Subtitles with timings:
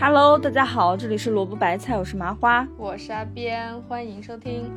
[0.00, 4.70] Hello，大家好，这里是萝卜白菜，我是麻花，我是阿边，欢迎收听，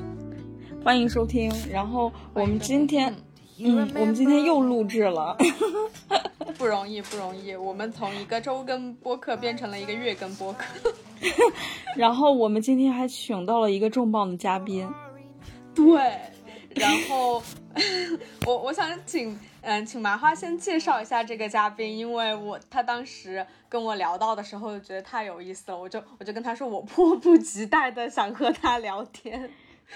[0.83, 1.53] 欢迎收听。
[1.71, 3.13] 然后我们今天，
[3.59, 5.37] 嗯，我们今天又录制了，
[6.57, 7.55] 不容易，不容易。
[7.55, 10.65] 我们从一个周更播客变成了一个月更播客，
[11.95, 14.89] 然后我们今天还请到了一个重磅的嘉宾，
[15.75, 15.93] 对，
[16.73, 17.41] 然后
[18.47, 19.37] 我我想请。
[19.63, 29.51] 嗯，请麻花先介绍一下这个嘉宾，因为我他当时跟我聊到的时候，觉得太有意思了，我就我就跟他说，我迫不及待的想和他聊天。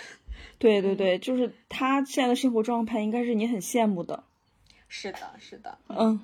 [0.60, 4.24] 对对对，就是他现在的生活状态，应该是你很羡慕的。
[4.88, 5.76] 是的，是的。
[5.90, 6.20] 嗯，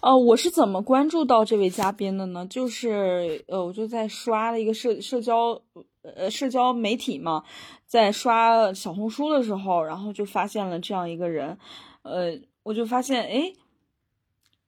[0.00, 2.44] 呃，我是怎么关注到这位嘉宾的呢？
[2.50, 5.62] 就是呃，我就在刷了一个社社交
[6.02, 7.44] 呃社交媒体嘛，
[7.86, 11.56] 在刷小红书的时候，然后就发现了这样一个人，
[12.02, 12.36] 呃。
[12.66, 13.52] 我就发现，哎，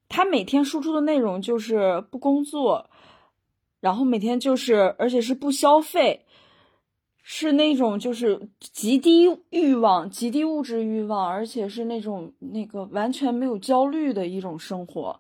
[0.09, 2.89] 他每天输出的内容就是不工作，
[3.81, 6.25] 然后每天就是，而且是不消费，
[7.25, 15.19] 是那种就是极低欲望、极低物质欲望，而且是那种那个完全没有焦虑的一种生活，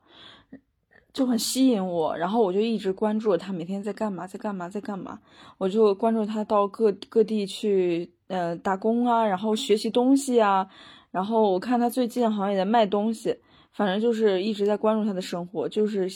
[1.13, 2.17] 就很吸引我。
[2.17, 5.19] 然后我就一直关注他每天在干嘛，在干嘛，在干嘛。
[5.59, 10.69] 我就关注他到各各地去，呃，打工啊，然后学习东西啊。
[11.11, 13.39] 然后我看他最近好像也在卖东西，
[13.73, 16.09] 反正就是一直在关注他的生活，就是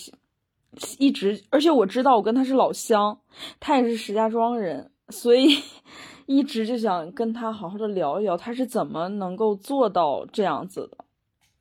[0.98, 3.18] 一直，而且我知道我跟他是老乡，
[3.60, 5.56] 他也是石家庄人，所以
[6.26, 10.98] 一直就想跟他好好的聊一聊，他是怎么能够做到这样子的。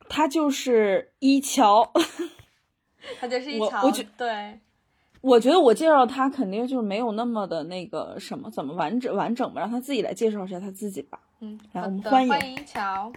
[0.10, 1.90] 他就是一桥，
[3.20, 4.60] 他就是一桥，我觉对，
[5.22, 11.20] 我觉得我介绍他肯定就是没有那么的那个什么，怎么完整完整吧，让他自己来介绍一下他自己吧。
[11.44, 13.12] 嗯，来，我们欢迎一桥。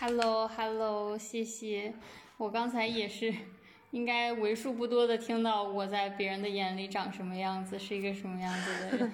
[0.00, 1.92] Hello，Hello，谢谢。
[2.38, 3.34] 我刚才也是，
[3.90, 9.12] 应该为数不多的听到我在别人的眼里长什么样子，是一个什么样子的人。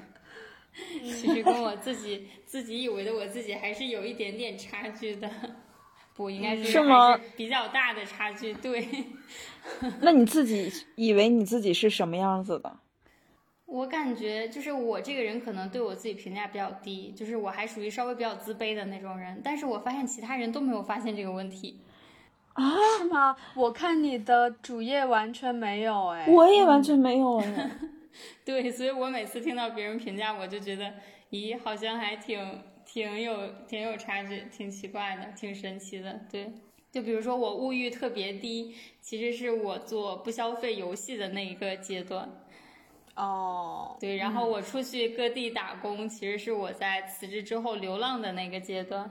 [1.03, 5.28] 其实跟我自己自己以为的我自己还是有一点点差距的，
[6.15, 7.19] 不应该是是吗？
[7.37, 8.87] 比较大的差距，对。
[10.00, 12.77] 那你自己以为你自己是什么样子的？
[13.66, 19.41] 我感觉就是我这个人可能对我自己评价比较低，就是我还属于稍微比较自卑的那种人。
[19.44, 21.81] 但是我发现其他人都没有发现这个问题，
[22.53, 22.65] 啊？
[22.99, 23.37] 是吗？
[23.56, 27.71] 我看你的主页完全没有哎，我也完全没有哎。
[28.47, 30.94] 对，所以我每次听到别人评价，我就觉得，
[31.31, 36.21] 咦，好像还挺挺有挺有差距，挺奇怪的，挺神奇的。
[36.31, 36.53] 对，
[36.93, 42.31] 就比如说我物欲特别低，其实是我做不消费游戏的那一个阶段。
[43.16, 49.10] 哦，对，然后我出去各地打工，其实是我在辞职之后流浪的那个阶段，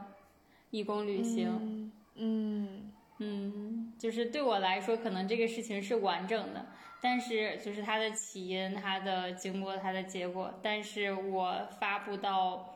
[0.70, 6.68] 义工旅行，嗯嗯，就是对我来说，可能这个事情是完整的，
[7.02, 12.76] 但是就是它的起因、它的经过、它的结果，但是我发布到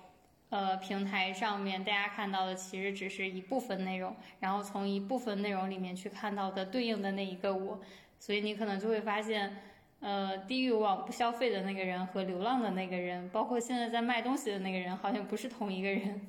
[0.50, 7.79] 呃平台上面，大家看到的其实只是一部分内容，然后从一部分内容里面去看到的对应的那一个我，
[8.17, 9.56] 所以你可能就会发现。
[10.02, 16.22] 呃，低欲望不消费的那个人和流浪的那个人，包括现在在卖东西的那个人，好像不是同一个人。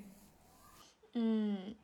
[1.14, 1.74] 嗯，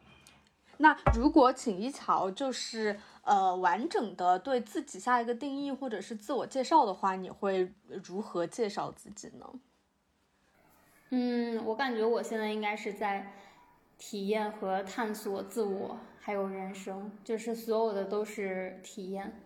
[0.79, 7.73] 那如果请一桥就是呃完整的对自己下一个定义或者是自我介绍的话，你会
[8.05, 9.49] 如何介绍自己呢？
[11.11, 13.33] 嗯，我感觉我现在应该是在
[13.97, 19.41] 体验和探索自我，还有人生，就是所有的都是体验。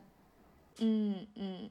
[0.79, 1.71] 嗯嗯。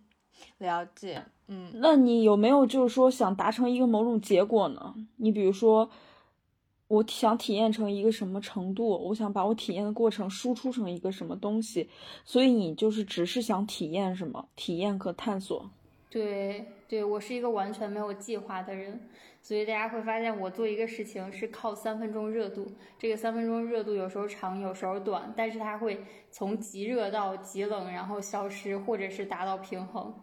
[0.59, 4.93] 了解，嗯，那你有没有就是说想达成一个某种结果呢？
[5.17, 5.89] 你比如说，
[6.87, 11.89] 我想体验成一个什么程度，我想把我体验的过程输出成一个什么东西，
[12.25, 14.47] 所以你就是只是想体验什么？
[14.55, 15.69] 体验和探索。
[16.09, 18.99] 对，对我是一个完全没有计划的人。
[19.41, 22.67] 所以大家会发现，我做一个事情是靠三分钟热度。
[22.97, 30.13] 这个三分钟热度有时候长，有时候短，但是它会从极热到极冷，然后消失，或者是达到平衡。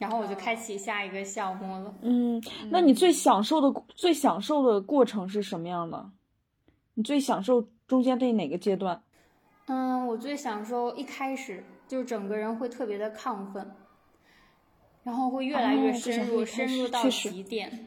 [0.00, 1.94] 然后我就开启下一个项目了。
[2.00, 6.10] 嗯，那你最享受的、最享受的过程是什么样的？
[6.94, 9.02] 你最享受中间的哪个阶段？
[9.66, 13.70] 嗯，我最享受一开始就整个人会特别的亢奋，
[15.02, 17.86] 然后会越来越深入，深入到极点。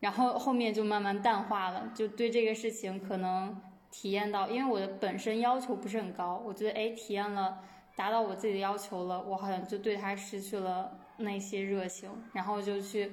[0.00, 3.56] 然后后面就慢慢淡化了，就对这个事情可能
[3.92, 7.58] 体验到，因为我的本身要求不是很高，我觉得哎，体验了
[7.94, 13.12] 达到我自己的要求了，我好像就对它失去了那些热情，然后就去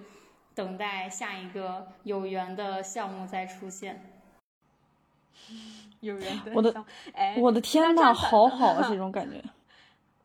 [0.55, 4.11] 等待下一个有缘的项目再出现。
[6.01, 6.85] 有缘的，我的，
[7.37, 9.43] 我的天呐，好好啊， 这种感觉。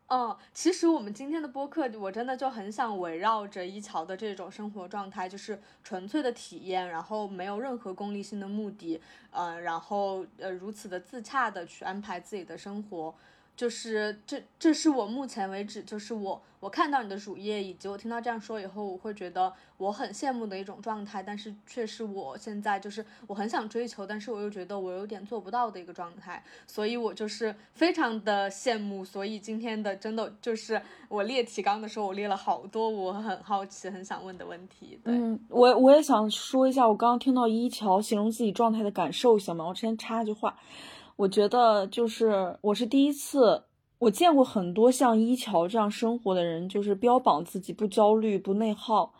[0.07, 9.01] 嗯， 其实我们今天的播客，我真的就很想围绕着一桥的这种生活状态，就是纯粹的体验，然后没有任何功利性的目的，
[9.31, 13.13] 嗯，然后呃如此的自洽的去安排自己的生活。
[13.55, 29.05] 就是这，这是我目前为止，就是我我看到你的主页，以及我听到这样说以后，我会觉得我很羡慕的一种状态，但是却是我现在就是我很想追求，但是我又觉得我有点做不到的一个状态，所以我就是非常的羡慕。
[29.05, 34.99] 所以今天的真的就是我列提纲的时候，我列了好多我很好奇、很想问的问题。
[35.03, 35.13] 对，
[35.49, 39.67] 我我也想说一下，我刚刚听到一桥形容自己状态的感受，行吗？
[39.67, 40.57] 我先插一句话。
[41.15, 43.63] 我觉得就是我是第一次，
[43.99, 49.13] 我见过很多像一桥这样生活的人，就是标榜自己不焦虑、不内耗，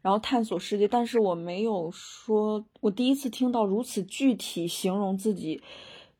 [0.00, 0.86] 然后探索世界。
[0.86, 5.60] 但是我没有说，我第一次听到如此具体形容自己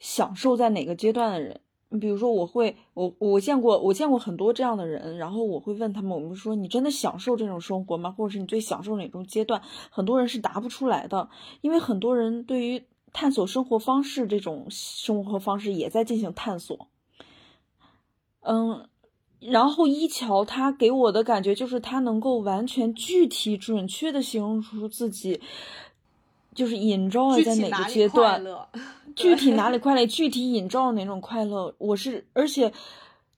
[0.00, 1.60] 享受在哪个阶段的人。
[1.92, 8.10] 你比如说，我会，我我见过，我见过很多这样的人，然后我会问他们，我们说你真的享受这种生活吗？
[8.10, 9.62] 或者是你最享受哪种阶段？
[9.90, 11.28] 很多人是答不出来的，
[11.60, 12.84] 因为很多人对于。
[13.12, 16.88] 探索生活方式，这种生活方式也在进行探索。
[18.42, 18.88] 嗯，
[19.40, 25.40] 然后一桥他给我的感觉就是他能够完全具体准确的形容出自己，
[26.54, 28.42] 就是引照在哪个阶段，
[29.14, 31.74] 具体哪里快乐，具体引照哪种快乐。
[31.78, 32.72] 我是，而且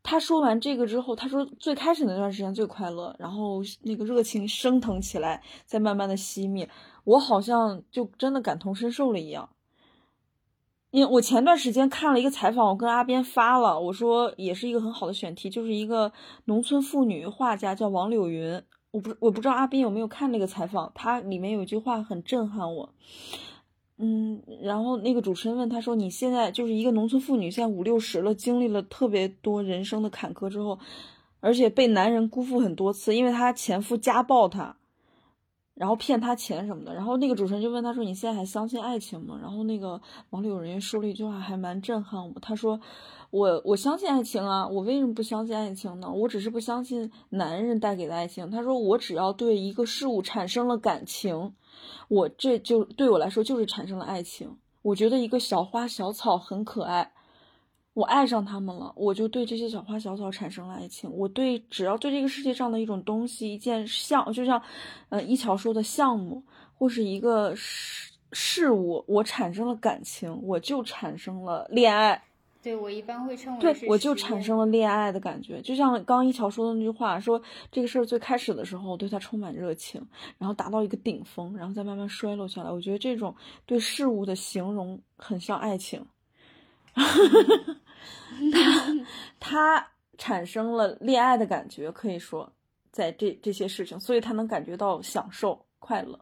[0.04, 6.68] 他说完这个之后，他说最开始那段时间最快乐，然后那个热情升腾起来，再慢慢的熄灭，
[7.04, 9.48] 我好像就真的感同身受了一样。
[10.92, 16.12] 因为我前段时间看了一个采访，我跟阿边发了，我说也是一个很好的选题，就是一个
[16.44, 22.92] 农村妇女画家叫王柳云，我不我不知道阿边有没有看那个采访，他里面有一句话很震撼我，
[23.96, 30.78] 嗯，然后那个主持人问他说：“你现在就是一个农村妇女，现在五六十了，经历了特别多人生的坎坷之后，
[31.40, 34.76] 而且被男人辜负很多次，因为她前夫家暴她。”
[35.74, 42.40] 然后骗他钱什么的，然后那个主持人就问他说：“你现在还相信爱情吗？”然后那个网里有人说了一句话，还蛮震撼我。
[42.40, 42.78] 他说
[43.30, 46.12] ：“我我相信爱情啊，我为什么不相信爱情呢？
[46.12, 51.54] 我只是不相信男人带给的爱情。”他说：“我只要对一个事物产生了感情，
[52.08, 54.58] 我这就对我来说就是产生了爱情。
[54.82, 57.12] 我觉得一个小花小草很可爱。”
[57.94, 61.10] 我爱上他们了，我就对这些小花小草产生了爱情。
[61.12, 64.62] 我对只要对这个世界上的一种东西、一件项，就像，
[65.10, 66.42] 呃，一桥说的项目
[66.74, 72.22] 或是一个事事物，我产生了感情，我就产生了恋爱。
[72.62, 75.60] 对我一般会称为对，我就产生了恋爱的感觉。
[75.60, 80.00] 就像刚一桥说的那句话，说这个事儿最开始的时候，我对他充满热情，
[80.38, 82.70] 然后达到一个顶峰，然后再慢慢衰落下来。
[82.70, 83.34] 我觉得这种
[83.66, 86.06] 对事物的形容很像爱情。
[88.52, 89.06] 他
[89.40, 89.88] 他
[90.18, 92.52] 产生了恋爱的感觉，可以说
[92.90, 96.20] 在这这些事情，所以他能感觉到享受快乐，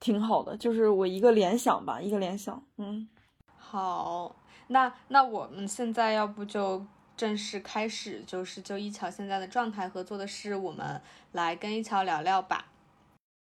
[0.00, 0.56] 挺好的。
[0.56, 2.62] 就是我一个联想吧，一个联想。
[2.76, 3.08] 嗯，
[3.56, 4.36] 好，
[4.68, 6.84] 那那我们现在要不就
[7.16, 11.00] 正式开始，就是就一桥现在的状态和做的事，我们
[11.32, 12.67] 来跟一桥聊聊吧。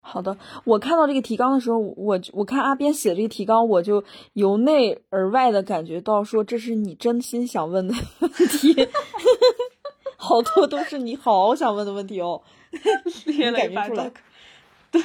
[0.00, 4.02] 好的，我看到这个提纲的时候，我我看阿边写这个提纲，我就
[4.32, 8.88] 由内而外的感觉到说，这是你真心想问的问题，
[10.16, 12.42] 好多都是你好想问的问题哦，
[13.26, 14.10] 列了一出来，
[14.90, 15.02] 对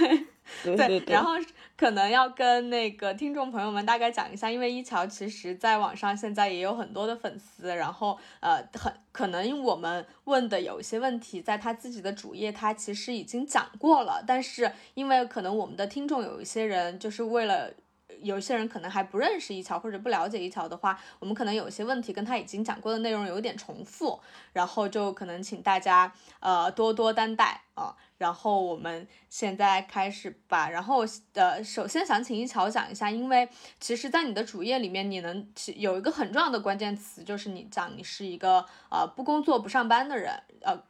[0.63, 1.33] 对对对，然后。
[1.77, 17.73] 可能要跟那个听众朋友们大概讲一下，因为一桥其实在网上现在也有很多的粉丝，然后呃，很可能我们问的有一些问题，在他自己的主页他其实已经讲过了，但是因为可能我们的听众有一些人就是为了。
[18.21, 24.19] 有些人可能还不认识一桥或者不了解一桥的话，我们可能有些问题跟他已经讲过的内容有点重复，
[24.53, 27.95] 然后就可能请大家呃多多担待啊。
[28.17, 30.69] 然后我们现在开始吧。
[30.69, 33.47] 然后呃，首先想请一桥讲一下，因为
[33.79, 35.45] 其实，在你的主页里面，你能
[35.75, 40.81] 有一个很重要的关键词，就是你讲你是一个呃不工作不上班的人，呃，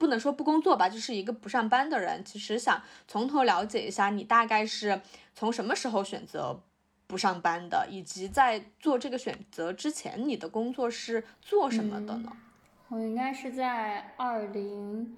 [0.00, 2.24] 不能说不工作吧，就是一个不上班的人。
[2.24, 5.02] 其实想从头了解一下，你大概是
[5.34, 6.62] 从什么时候选择？
[7.06, 12.30] 不上班的，以及在做这个选择之前，你的工作是做什么的呢？
[12.86, 15.16] 我应该是在二零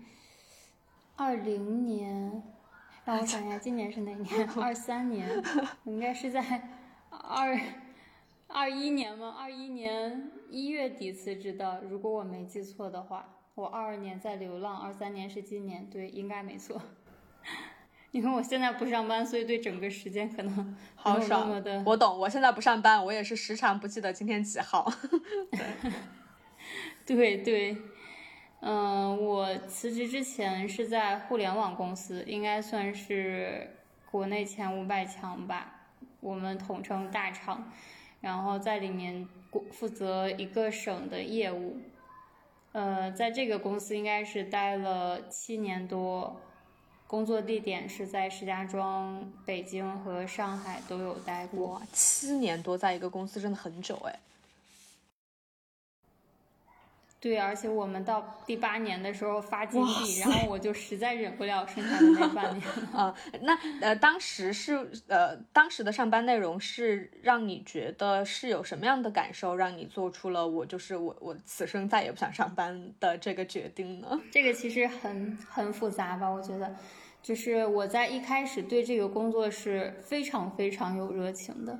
[1.16, 2.42] 二零年，
[3.04, 4.48] 让我想一下，今年是哪年？
[4.58, 5.28] 二三年，
[5.84, 6.40] 我应该是在
[7.10, 7.60] 二
[8.46, 9.36] 二一年吗？
[9.38, 16.80] 二一年一月底辞职的，如果我没记错的话，我二二年在流浪，二三年是今年，对，应该没错。
[18.10, 21.48] 因为我现在不上班，所以对整个时间可能好少。
[21.84, 24.90] 我懂，我现在不上班，我也是时常不记得今天几号。
[27.04, 27.76] 对对，
[28.60, 33.76] 嗯，我辞职之前是在互联网公司，应该算是
[34.10, 35.88] 国内前五百强吧，
[36.20, 37.70] 我们统称大厂，
[38.20, 39.28] 然后在里面
[39.70, 41.78] 负责一个省的业务。
[42.72, 46.40] 呃，在这个公司应该是待了七年多，
[47.06, 51.82] 工作地点是在石家庄、北京和上海都有待过。
[51.92, 54.18] 七年多在一个公司真的很久哎。
[57.22, 63.14] 对，而且我们到第八年的时候发金币，然后我就实在忍不了剩下的那半年 啊。
[63.42, 74.20] 那呃，当时是呃，当时的上班内容是让你觉得是有什么样的感受，让你做出了我就是我我此生再也不想上班的这个决定呢？
[74.32, 76.28] 这个其实很很复杂吧？
[76.28, 76.74] 我觉得，
[77.22, 81.78] 就是我在一开始对这个工作是非常非常有热情的，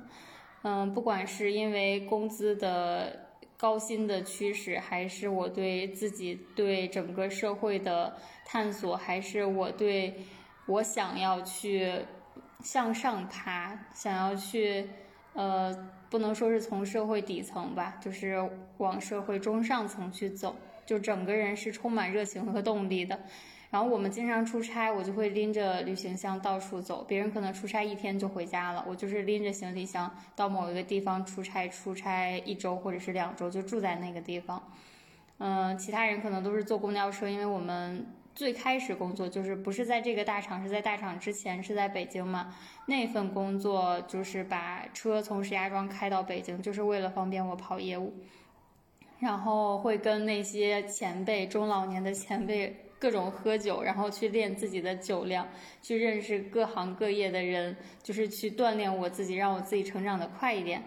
[0.61, 3.22] 嗯，不管是因为工资的。
[3.63, 8.13] 高薪的趋势，还是我对自己对整个社会的
[8.45, 10.13] 探索，还是我对
[10.65, 11.93] 我想要去
[12.59, 14.85] 向上爬，想要去
[15.31, 15.73] 呃，
[16.09, 18.37] 不能说是从社会底层吧，就是
[18.79, 20.53] 往社会中上层去走，
[20.85, 23.17] 就整个人是充满热情和动力的。
[23.73, 27.03] 然后我们经常出差，我就会拎着旅行箱到处走。
[27.07, 34.61] 别人可能出差一天就回家了，我就是拎着行李箱到某一个地方出差，出差一周或者是两周就住在那个地方。
[35.39, 42.53] 嗯，其他人可能都是坐公交车，因为我们最开始工作就是不是在这个大厂，是在大厂之前是在北京嘛。
[42.85, 48.13] 那份工作就是把车从石家庄开到北京，就是为了方便我跑业务。
[49.19, 52.79] 然后会跟那些前辈、中老年的前辈。
[53.03, 55.45] 各种喝酒，然后去练自己的酒量，
[55.81, 60.81] 去认识各行各业的人，就是去锻炼我自己，让我自己成长的快一点。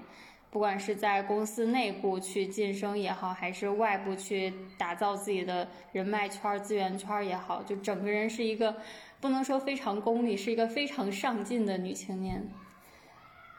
[0.51, 8.75] 不管是在公司内部去晋升也好，还是外部去打造自己的人脉圈、资源圈也好，就整个人是一个
[9.21, 12.43] 不能说非常功利，是一个非常上进的女青年。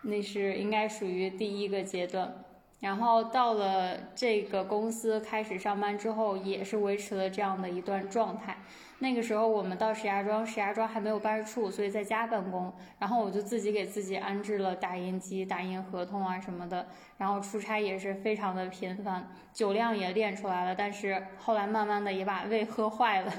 [0.02, 2.34] 那是应该属于第一个阶段。
[2.80, 8.58] 然后到了这个公司开始上班之后，也是维持了这样的一段状态。
[9.00, 12.74] 那个时候我们到石家庄，石家庄还没有办事处，所以在家办公。
[12.98, 16.88] 然后我就自己给自己安置了打印机，打印合同啊什么的。
[17.18, 20.76] 然后出差也是非常的频繁，酒量也练出来了。
[20.76, 23.32] 但是后来慢慢的也把胃喝坏了，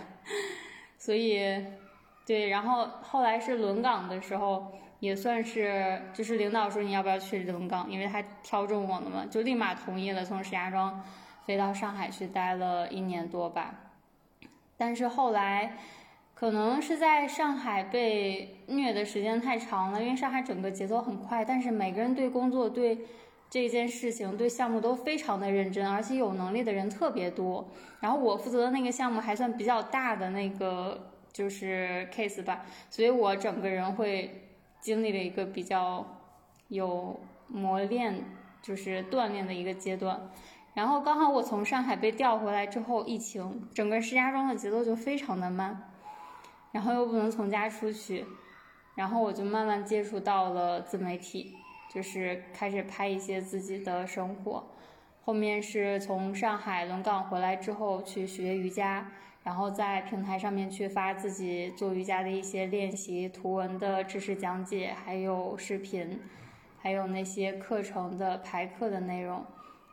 [0.98, 1.64] 所以，
[2.28, 4.70] 对，然后后来是轮岗的时候。
[5.00, 11.00] 也算是，就是领导说你要不要去轮岗，因为他挑中我了嘛，就立马同意了，从石家庄
[11.46, 13.72] 飞到上海去待了一年多吧。
[14.76, 15.76] 但是后来，
[16.34, 22.98] 可能是在上海被虐的时间太长了，因为上海整个节奏很快，但是每个人对工作、对
[23.48, 27.68] 这件事情、对项目都非常的认真，而且有能力的人特别多。
[28.00, 34.44] 然后我负责的那个项目还算比较大的那个就是 case 吧，所以我整个人会。
[34.80, 36.06] 经历了一个比较
[36.68, 37.18] 有
[37.48, 38.24] 磨练，
[38.62, 40.30] 就是锻炼的一个阶段，
[40.72, 45.90] 然后刚好我从上海被调回来之后，疫情，整个石家庄的节奏就非常的慢，
[46.70, 48.24] 然后又不能从家出去，
[48.94, 51.56] 然后我就慢慢接触到了自媒体，
[51.92, 54.64] 就是开始拍一些自己的生活，
[55.24, 59.10] 后面是从上海轮岗回来之后去学瑜伽。
[59.44, 66.20] 然后在平台上面去发自己做瑜伽的一些练习图文的知识讲解，还有视频，
[66.78, 69.44] 还有那些课程的排课的内容。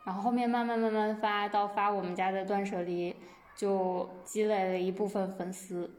[0.04, 3.16] 然后后面慢慢慢慢发到发我们家的断舍离，
[3.56, 5.90] 就积累了一部分粉丝。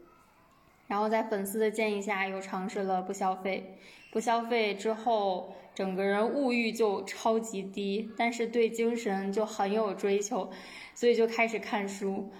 [0.86, 3.76] 然后在粉丝的建议下，又尝试了不消费。
[4.10, 10.50] 不消费之后，整个人物欲就超级低，但是对精神就很有追求，
[10.94, 12.30] 所以就开始看书。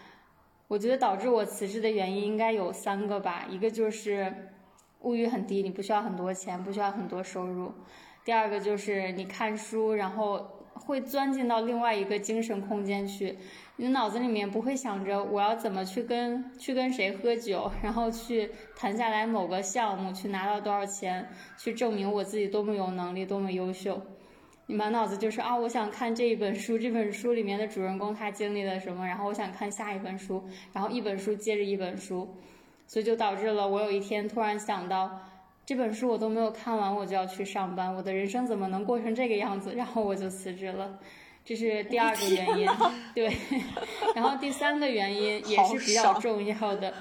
[0.69, 4.33] 我觉得导致我辞职的原因应该有三个吧，一个就是
[5.01, 7.73] 物欲很低，你不需要很多钱，不需要很多收入；
[8.23, 13.39] 第二个就是你看书，然后会钻进到另外一个精神空间去，
[13.77, 24.03] 你脑子里面不会想着我要怎么去跟去跟谁喝酒，然后去谈下来某个项目，去拿到多少钱，去证明我自己多么有能力，多么优秀。
[24.71, 30.45] 你满脑子就是啊，我想看这一本书，这本书里面的主人公他经历了什么，然后我想看下一本书，
[30.75, 32.37] 然后一本书接着一本书，
[32.87, 35.11] 所以就导致了我有一天突然想到，
[35.65, 39.73] 这本书我都没有看完，我就要去上班，我的人生怎么能过成这个样子？
[39.75, 40.99] 然后我就辞职了，
[41.47, 42.69] 这是第二个原因。
[43.15, 43.33] 对，
[44.15, 46.93] 然后第三个原因也是比较重要的，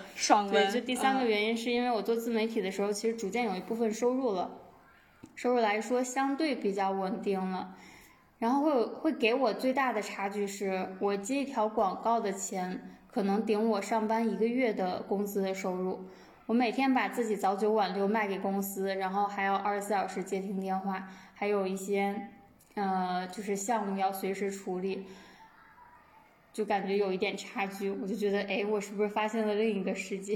[0.50, 4.50] 对，就第三个原因是因为我做自媒体的时候，其实逐渐有一部分收入了。
[5.38, 7.76] 收入来说相对比较稳定了，
[8.40, 16.08] 然后会会给我最大的差距是，我接一条广告的钱，可能顶我上班一个月的工资的收入。
[16.48, 22.30] 我每天把自己早九晚六卖给公司，然后还要二十四小时接听电话，还有一些，
[22.74, 25.06] 呃，就是项目要随时处理，
[26.52, 27.92] 就感觉有一点差距。
[27.92, 30.36] 我就觉得，哎，我是不是发现了另一个世界？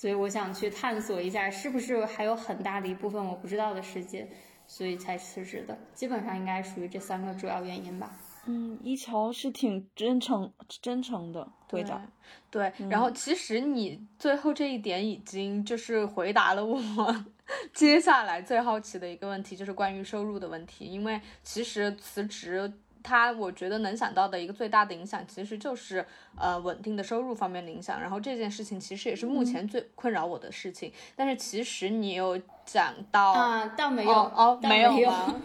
[0.00, 4.26] 所以我想去探索一下，是不是还有很大的一部分我不知道的世界，
[4.66, 5.78] 所以才辞职的。
[5.92, 8.10] 基本上应该属于这三个主要原因吧。
[8.46, 12.10] 嗯，一桥是挺真诚、真诚的队长。
[12.50, 16.80] 对，然后其实你最后这一点已经就是回答了我
[17.74, 20.86] 接下来最好奇的一个问题，就是关于收入的问题。
[20.86, 26.04] 因为其实辞职，它我觉得能想到的一个最大的影响，其实就是
[26.38, 28.00] 呃稳定的收入方面的影响。
[28.00, 30.92] 然后这件事情其实也是目前最困扰我的事情。
[31.16, 35.34] 但是其实你有讲到啊，倒没有哦，没有吗？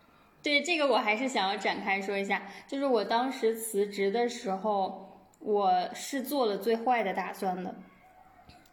[0.42, 7.74] 对这个我还是想要展开说一下，就是我当时辞职的时候，我是做了最坏的打算的，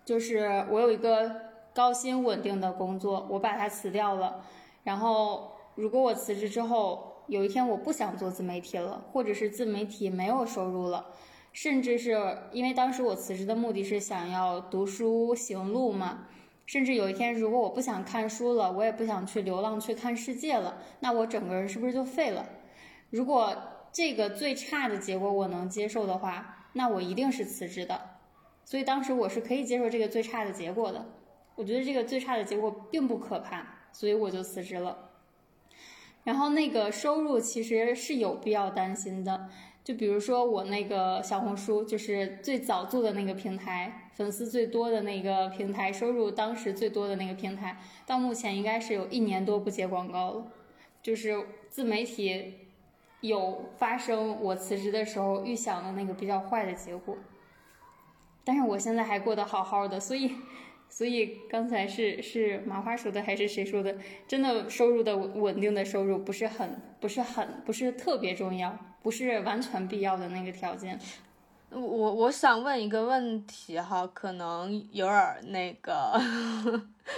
[0.03, 1.33] 就是我有一个
[1.73, 4.43] 高薪稳定的工作，我把它辞掉了，
[4.83, 11.13] 然后如果我辞职之后有一天我不想做自媒体了，或者是自媒体没有收入了，
[11.53, 16.27] 甚至是因为当时我辞职的目的是想要读书行路嘛。
[16.65, 22.45] 甚至有一天，如果我不想看书了，我也不想去流浪去看世界了，那我整个人是不是就废了？
[23.09, 23.55] 如果
[23.93, 28.01] 这个最差的结果我能接受的话，那我一定是辞职的。
[28.65, 31.05] 所以当时我是可以接受这个最差的结果的。
[31.55, 35.11] 我觉得这个最差的结果并不可怕，所以我就辞职了。
[36.24, 39.50] 然后那个收入其实是有必要担心的。
[39.84, 50.48] 就比如说我那个小红书，就是最早做的那个平台，粉丝最多的那个平台，收入当时最多的那个平台，到目前应该是有一年多不接广告了。
[51.01, 52.53] 就是自媒体
[53.22, 57.18] 有发生我辞职的时候预想的那个比较坏的结果，
[58.44, 60.36] 但是我现在还过得好好的，所以。
[60.92, 63.96] 所以刚才是是麻花说的还是谁说的？
[64.27, 71.00] 真的收入的稳定的收入不是很不是很不是特别重要，不是完全必要的那个条件。
[71.70, 76.22] 我我想问一个问题哈，可能有点那个，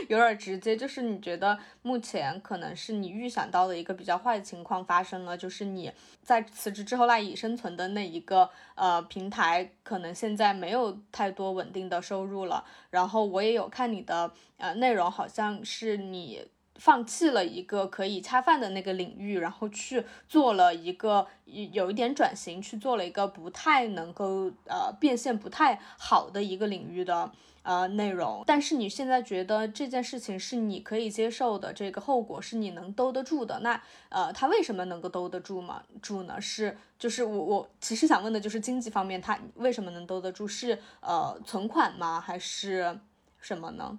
[0.07, 5.91] 有点直接，就是你觉得目前可能是你预想到的一个比较坏的情况发生了，就是你
[6.21, 12.63] 在辞职之后赖以生存的那一个呃平台，可能现在没有太多稳定的收入了。
[12.89, 16.47] 然后我也有看你的呃内容，好像是你。
[16.75, 27.31] 放弃了一个可以恰饭的那个领域，然后去做了一个有一点转型，去做了一个不太能够呃变现不太好的一个领域的
[27.63, 28.43] 呃内容。
[28.45, 33.59] 但是你现在觉得这件事情是你可以接受的，这个后果是你能兜得住的。
[33.61, 35.81] 那呃，他为什么能够兜得住吗？
[36.01, 36.39] 住呢？
[36.39, 40.47] 是就是我我其实想问的就是经济方面，他为什么能兜得住？
[40.47, 42.21] 是呃存款吗？
[42.21, 42.99] 还是
[43.39, 43.97] 什么呢？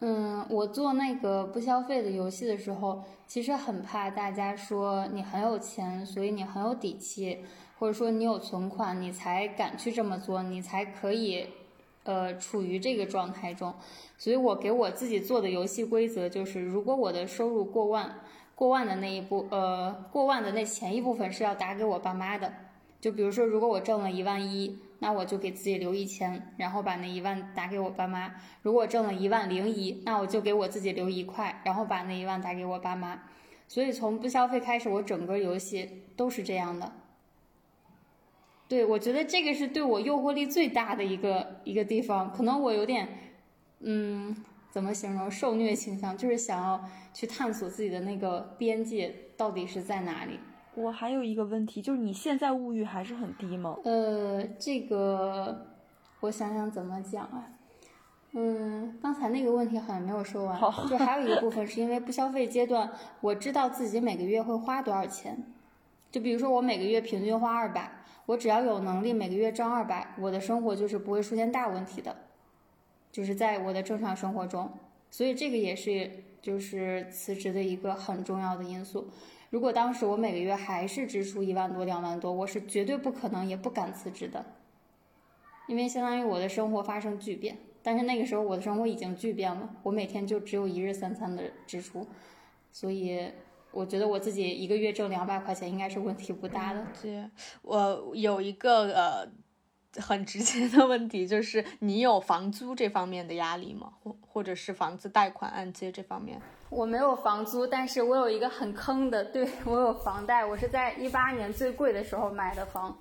[0.00, 7.42] 嗯，我做那个不消费的游戏的时候，其实很怕大家说你很有钱，所以你很有底气，
[7.78, 11.46] 或者说你有存款，你才敢去这么做，你才可以，
[12.04, 13.74] 呃，处于这个状态中。
[14.16, 18.20] 所以我给我自己做的游戏规则就是，如果我的收入过万，
[18.54, 22.52] 过万的那一部，呃，过万的那前一部分是要打给我爸妈的。
[23.00, 24.78] 就比如说，如果我挣了一万一。
[25.00, 28.32] 那我就给自己留一千，然后把那一万打给我爸妈。
[28.62, 33.20] 如果挣了一万零一，那我就给我自己留一块，然后把那一万打给我爸妈。
[33.68, 36.90] 所以从不消费开始，我整个游戏都是这样的。
[38.66, 42.32] 对，我觉得这个是对我诱惑力最大的一个一个地方。
[42.32, 43.06] 可能我有点，
[43.80, 44.34] 嗯，
[44.70, 50.40] 怎么形容受虐倾向，就是想要去探索自己的那个边界到底是在哪里。
[50.74, 53.76] 我还有一个问题，就是你现在物欲还是很低吗？
[53.84, 55.66] 呃，这个
[56.20, 57.50] 我想想怎么讲啊。
[58.32, 60.58] 嗯，刚才那个问题好像没有说完。
[60.88, 65.53] 就还有一个部分是因为不消费阶段，我知道自己每个月会花多少钱。
[66.14, 67.90] 就比如说我每个月平均花二百，
[68.26, 72.16] 我只要有能力每个月挣二百，我的生活就是不会出现大问题的，
[73.10, 74.70] 就是在我的正常生活中。
[75.10, 79.08] 所以这个也是就是辞职的一个很重要的因素。
[79.50, 84.46] 如果当时我每个月还是支出一万多、两万多，我是绝对不可能也不敢辞职的，
[85.66, 87.58] 因为相当于我的生活发生巨变。
[87.82, 92.06] 但是那个时候我的生活已经巨变了，我每天就只有一日三餐的支出，
[92.70, 93.32] 所以
[93.74, 96.86] 我觉得我自己一个月挣两百块钱应该是问题不大的。
[97.02, 97.28] 对，
[97.62, 99.28] 我有一个呃
[100.00, 103.92] 很直接的问题，就是你有房租这方面的压力吗？
[104.02, 106.40] 或或者是房子贷款按揭这方面？
[106.70, 110.44] 我没有房租，但是我有一个很坑的，对我有房贷。
[110.44, 112.98] 我是在一八年最贵的时候买的房，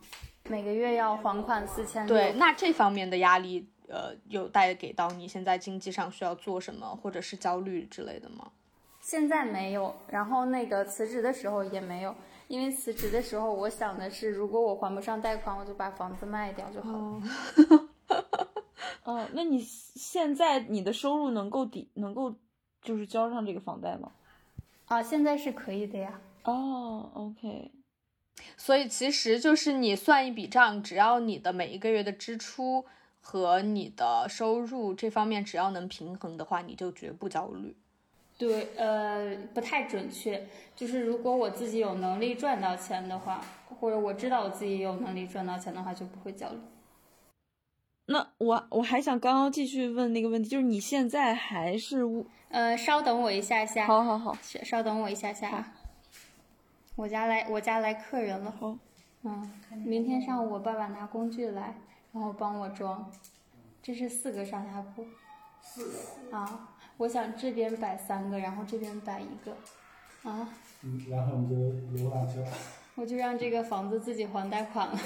[0.50, 2.06] 每个月要还款四千。
[2.06, 8.52] 对，那这方面的压力，呃，有带给到你现在经济上需要做什么，或者是焦虑之类的吗？
[9.04, 12.16] 现在没有，然后那个辞职的时候也没有，
[12.48, 17.22] 因为辞职的时候我想的是，如果我还不上贷款，我就把房子卖掉就好了。
[19.04, 22.34] 哦， 那你现在你的收入能够抵，能够
[22.82, 24.14] 就是交上这个房贷吗？
[24.86, 26.22] 啊，现在是可以的呀。
[26.46, 27.72] 哦，OK。
[28.56, 32.86] 所以其实就是你算一笔账，只要你的每一个月的支出
[33.20, 37.76] 和你的收入这方面只要能平衡的话，你就绝不焦虑。
[38.38, 40.48] 对，呃，不太准确。
[40.76, 43.40] 就是如果我自己有能力赚到钱的话，
[43.80, 46.58] 或者我知道我自己有能力赚到钱的话，就不会焦虑。
[48.08, 52.02] 那我我还想刚刚继续问那个问题，就是你现在还是
[52.50, 53.88] 呃，稍等我一下下。
[53.88, 55.72] 好好好，稍等我一下下。
[56.96, 58.52] 我家来我家来客人了。
[58.60, 58.78] 好。
[59.22, 59.50] 嗯，
[59.86, 61.76] 明天上午我爸爸拿工具来，
[62.12, 63.10] 然后帮我装。
[63.82, 65.06] 这是四个上下铺。
[65.62, 65.86] 四
[66.30, 66.38] 个。
[66.38, 66.73] 啊。
[67.04, 69.52] 我想这边摆三个，然后这边摆一个，
[70.30, 70.48] 啊，
[70.84, 71.56] 嗯，然后你就
[71.98, 72.48] 流浪去了。
[72.96, 74.98] 我就让这个房子自己还贷款了。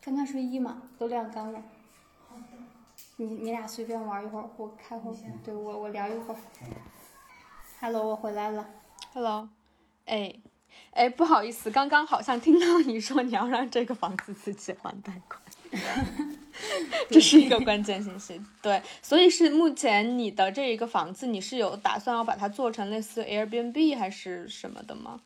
[0.00, 1.60] 看看睡衣嘛，都晾干了。
[2.28, 2.42] 好的。
[3.16, 5.12] 你你俩随便玩一会儿，我开会。
[5.44, 6.38] 对我我聊一会儿。
[7.80, 8.70] Hello，我回来了。
[9.12, 9.48] Hello，
[10.04, 10.32] 哎，
[10.92, 15.42] 哎，不好意思，刚刚好像听到你说你要让这个房子自己还贷款。
[17.10, 25.20] 这是一个关键信息，对，所以是目前你的这一个房子，你是有打算要把它做成类似 Airbnb 还是什么的吗？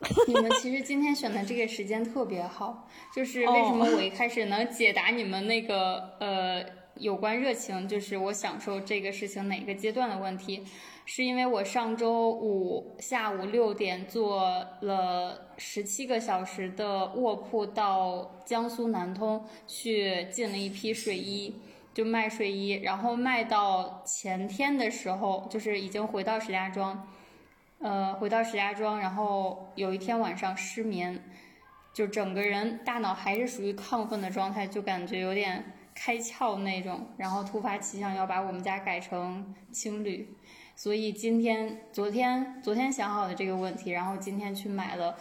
[0.28, 10.64] 你们其实今天选的这个时间特别好，就是为什么我一开始能解答你们那个呃有关热情，就是我享受这个事情哪个阶段的问题。
[11.10, 14.44] 是因为我上周五下午六点做
[14.82, 21.56] 了十七个小时的卧铺到江苏南通去进了一批睡衣，
[21.92, 27.08] 就卖睡衣，然后卖到前天的时候，就是已经回到石家庄，
[27.80, 31.22] 呃，回到石家庄，然后有一天晚上失眠，
[31.92, 40.36] 就整个人大脑还是属于亢奋的状态，就感觉有点开窍那种，然后突发奇想要把我们家改成青旅。
[40.76, 45.16] 所以今天、昨天、昨天想好的这个问题，然后今天去买了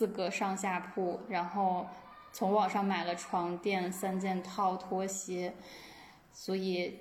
[0.00, 1.86] 四个上下铺，然后
[2.32, 5.52] 从网上买了床垫、三件套、拖鞋，
[6.32, 7.00] 所以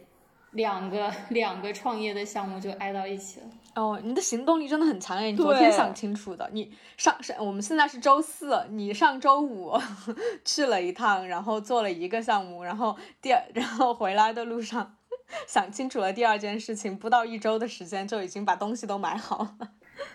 [0.51, 3.45] 两个 两个创业的项目就挨到一起了。
[3.75, 5.31] 哦，你的行动力真的很强诶！
[5.31, 9.79] 你昨天想清楚的，你上上我们现在是周四，你上周五
[10.43, 14.97] 去了一趟，然后做了一个项目，然后第二，然后回来的路上。
[15.47, 19.69] 想清楚了第二件事情，不到一周的时间就已经把东西都买好了。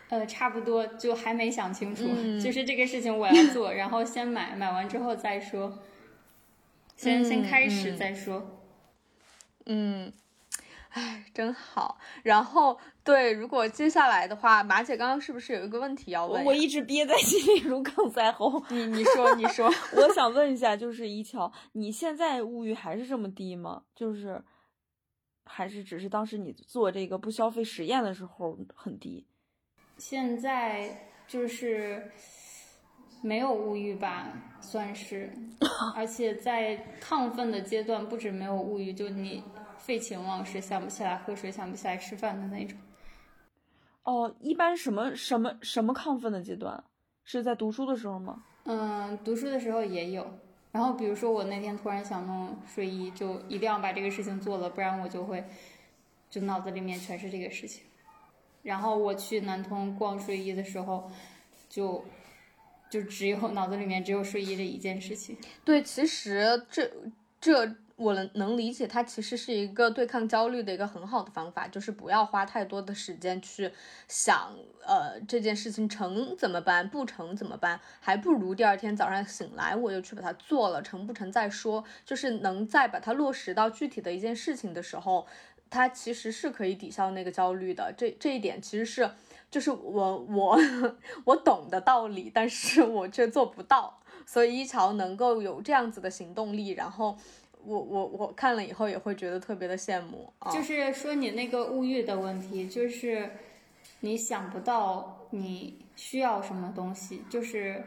[0.08, 2.04] 呃，差不多就还没想清楚，
[2.42, 5.78] 就是这个事情我要做，然后先买，买完之后再说，
[6.96, 8.60] 先先开始再说。
[9.66, 10.12] 嗯，
[10.90, 11.98] 哎，真好。
[12.22, 16.44] 然后对，如果接下来的话，马姐刚刚是不是有一个问题要问？
[16.44, 18.62] 我一直憋在心里，如鲠在喉。
[18.70, 23.82] 你你说你说， 我想问一下，就是一桥，你现在物欲还是这么低吗？
[23.94, 24.42] 就是。
[25.46, 29.26] 还是只是当时你做这个不消费实验的时候很低，
[29.98, 32.10] 现在就是
[33.22, 34.28] 没有物欲吧，
[34.60, 35.32] 算是，
[35.94, 39.42] 而且在亢奋的阶段，不止没有物欲，就你
[39.78, 42.78] 废寝忘食，想不起来喝水，想不起来吃饭的那种。
[44.02, 46.84] 哦，一般什么什么什么亢奋的阶段，
[47.24, 48.44] 是在读书的时候吗？
[48.64, 50.26] 嗯，读书的时候也有。
[50.72, 55.44] 然后比如说我那天突然想弄睡衣，就一定要把这个事情做了，不然我就会，
[56.28, 57.84] 就脑子里面全是这个事情。
[58.64, 61.08] 然后我去南通逛睡衣的时候，
[61.68, 62.04] 就，
[62.90, 65.38] 就只有脑子里面只有睡衣这一件事情。
[65.64, 66.90] 对，其实这
[67.40, 67.76] 这。
[67.96, 73.70] 我能能理解，它其实是一个对抗焦虑的一个很好的方法，就是不要花太多的时间去
[74.08, 74.52] 想，
[74.84, 81.84] 呃，这件事情成怎么办，不成怎么办，还不如第二天早上醒来我就去把它做了，成不成再说。
[82.04, 85.24] 就是能在把它落实到具体的一件事情的时候，
[85.70, 87.92] 它其实是可以抵消那个焦虑的。
[87.96, 89.10] 这这一点其实是，
[89.50, 90.58] 就是我我
[91.24, 94.00] 我懂的道理，但是我却做不到。
[94.26, 97.16] 所以一桥能够有这样子的行动力，然后。
[97.66, 103.30] 我我我看了以后也会觉得特别的羡慕，就是说你那个物欲的问题，就是
[104.00, 107.82] 你想不到你需要什么东西，就是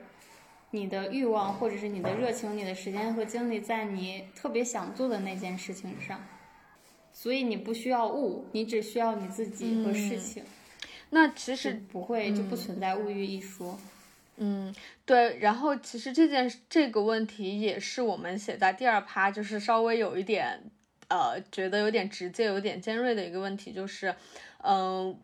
[0.71, 6.19] 你的欲望或者是你的热情、你的时间和精力在你特别想做的那件事情上，
[7.19, 10.43] 所以你不需要物，你只需要你自己和事情。
[11.09, 13.79] 那其实不会就不存在物欲一说。
[14.35, 14.71] 嗯，
[15.03, 15.39] 对。
[15.39, 20.61] 然后其实这件这个问题也是我们写在第二趴，就是稍微有一点
[21.07, 24.13] 呃，觉得有点直接、有点尖锐的一个问题，就是
[24.59, 25.17] 嗯。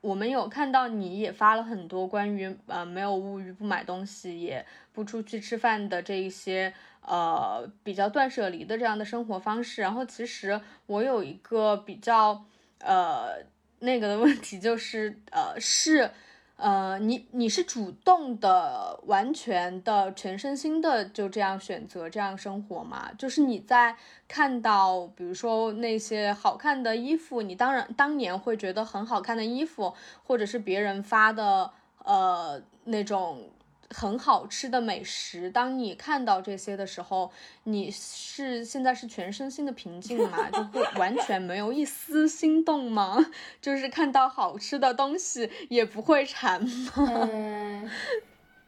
[0.00, 6.72] 我们有看到你也发了很多关于呃没有物欲不买东西也不出去吃饭的这一些
[7.06, 12.44] 呃比较断舍离的这样的生活方式，然后其实我有一个比较
[12.80, 13.36] 呃
[13.80, 16.10] 那个的问题就是呃是。
[16.56, 23.10] 呃，你你是主动的、完全的、全身心的就这样选择这样生活吗？
[23.18, 23.96] 就是你在
[24.28, 31.72] 看到，比如说那些好看的衣服，你当然当年会觉得很好看的衣服，或者是别人发的
[32.04, 33.50] 呃那种。
[33.94, 37.30] 很好吃的美食，当你看到这些的时候，
[37.62, 40.50] 你是现在是全身心的平静吗？
[40.50, 43.24] 就会 完全没有一丝心动吗？
[43.62, 46.92] 就是看到好吃的东西也不会馋吗？
[47.06, 47.88] 嗯，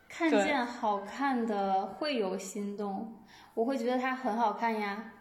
[0.09, 3.13] 看见好看的会有心动，
[3.55, 5.13] 我会觉得它很好看呀。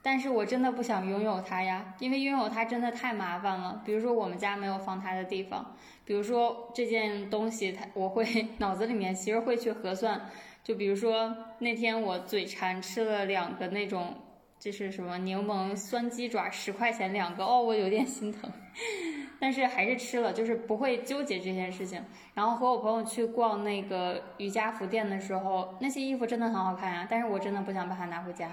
[0.00, 3.82] 但是我真的不想拥有它呀，因为拥有它真的太麻烦了。
[3.84, 10.30] 比如说我们家没有放它的地方，比如说这件东西，它我会脑子里面其实会去核算。
[10.62, 14.14] 就比如说那天我嘴馋吃了两个那种，
[14.58, 18.50] 就是什么柠檬酸鸡爪，十块钱两个，哦，我有点心疼，
[19.40, 22.02] 但是还是吃了，就是不会纠结这件事情。
[22.34, 28.50] 然后和我朋友去逛那个瑜伽服店的时候，那些衣服真的很好看呀，但是我真的不想把它拿回家。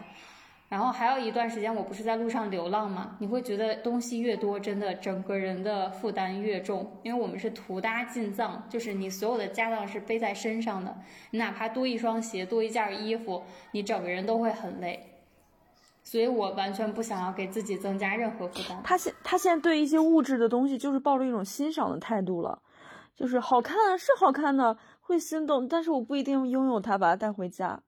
[0.68, 3.16] 然后还有一段时间，我不是在路上流浪吗？
[3.20, 10.98] 你会觉得东西越多，真的整个人的负担越重，因为我们是图搭进藏，就是你所有的家当是背在身上的，
[11.30, 15.12] 你哪怕多一双鞋、多一件衣服，你整个人都会很累。
[16.04, 18.80] 所以我完全不想要给自己增加任何负担。
[18.84, 22.60] 他现他现在对一些物质的东西就是抱着一种欣赏的态度了，
[23.16, 27.82] 就是好看是好看的，会心动，但是我不一定拥有它，把它带回家。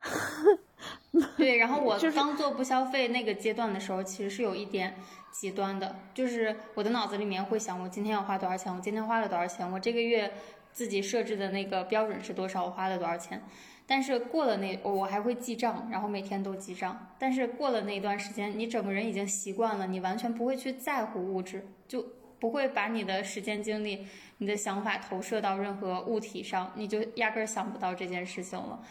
[1.36, 4.96] 对，然后我刚做不消费那个阶段的时候，其实是有一点
[5.30, 10.32] 极端的，就是我的脑子里面会想，我今天要花多少钱，我今天花了多少钱，我这个月
[10.72, 13.42] 自己设置的那个标准是多少，我花了多少钱。
[13.86, 17.14] 但是过了那，我还会记账，然后每天都记账。
[17.18, 22.04] 但是过了那段时间，你整个人已经习惯了，你完全不会去在乎物质，就
[22.40, 24.06] 不会把你的时间精力、
[24.38, 28.82] 你的想法投射到任何物体上，你就压根儿想不到这件事情了。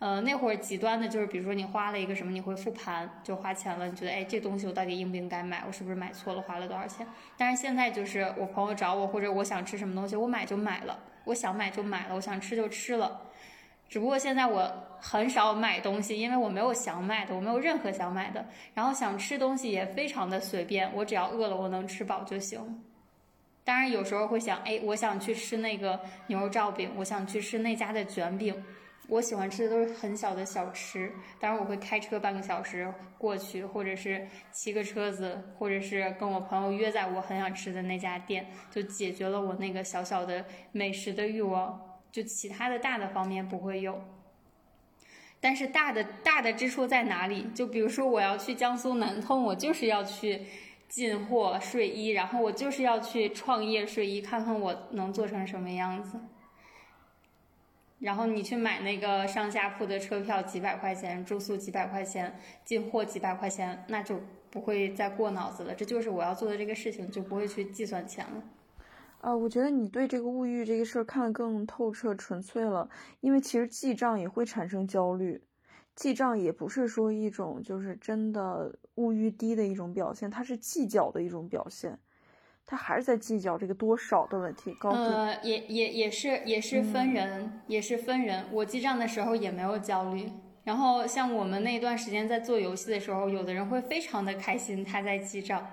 [0.00, 5.64] 呃，那会儿极端的就是，比如说你花了一个什么，你会复盘，就花钱了，你觉得哎，这东西我到底应不应该买？
[5.66, 6.42] 我是不是买错了？
[6.42, 7.04] 花了多少钱？
[7.36, 13.22] 但是现在就是我朋友找我，或者我想吃什么东西，我买就买了，我想买就买了，我想吃就吃了。
[13.88, 18.46] 只不过现在我很少买东西，因为我没有想买的，我没有任何想买的。
[18.74, 22.84] 然后想吃东西也非常的随便，我只要饿了，我能吃饱就行。
[23.64, 28.62] 当然有时候会想，哎，我想去吃那个牛肉罩饼，我想去吃那家的卷饼。
[29.08, 41.80] 我喜欢吃的都是很小的小吃，当然我会开车半个小时过去，或者是骑个车子，或者是跟我朋友约在我很想吃的那家店，就解决了我那个小小的美食的欲望。
[42.10, 44.02] 就其他的大的方面不会有，
[45.40, 47.48] 但是大的大的支出在哪里？
[47.54, 50.42] 就比如说我要去江苏南通，我就是要去
[50.88, 56.18] 进货睡衣，然后我就是要去创业睡衣，看看我能做成什么样子。
[58.00, 65.74] 然后你去买那个上下铺的车票几百块钱，住宿几百块钱，进货几百块钱，那就不会再过脑子了。
[65.74, 68.42] 这就是我要做的这个事情，就不会去计算钱了。
[69.20, 72.88] 呃，我觉得你对这个物欲这个事儿看得更透彻、纯粹了。
[73.20, 75.42] 因为其实记账也会产生焦虑，
[75.96, 81.98] 记账也不是说一种就是真的物欲低的一种表现，它是计较的一种表现。
[82.70, 88.44] 他还是在计较这个多少的问题，高呃，也也也是也是分人，也是分人。
[88.52, 90.30] 我记账的时候也没有焦虑。
[90.64, 95.66] 然后像我们那段时间在做游戏的时候，有的人会非常的开心，他在记账。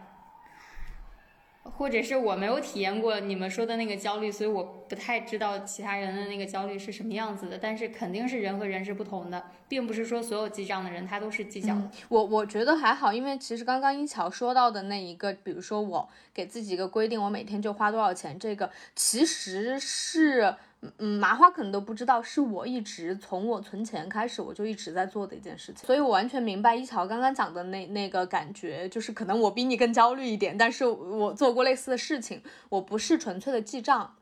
[1.66, 7.58] 或者是我没有体验过你们说的那个焦虑，所以我不太知道其他人的那个焦虑是什么样子的。
[7.58, 11.92] 但是肯定是人和人是不同的，并不是说所有记账的人他都是计较的。
[12.08, 20.56] 我我觉得还好，因为其实刚刚一巧说到的那一个，比如说我给自己一个规定，我每天就花多少钱，这个其实是。
[20.98, 34.16] 嗯，麻花可能都不知道，是我一直从我存钱开始，我就一直在做的一件事情，所以我完全明白一桥刚刚讲的那那个感觉，就是可能我比你更焦虑一点，但是我做过类似的事情，我不是纯粹的记账，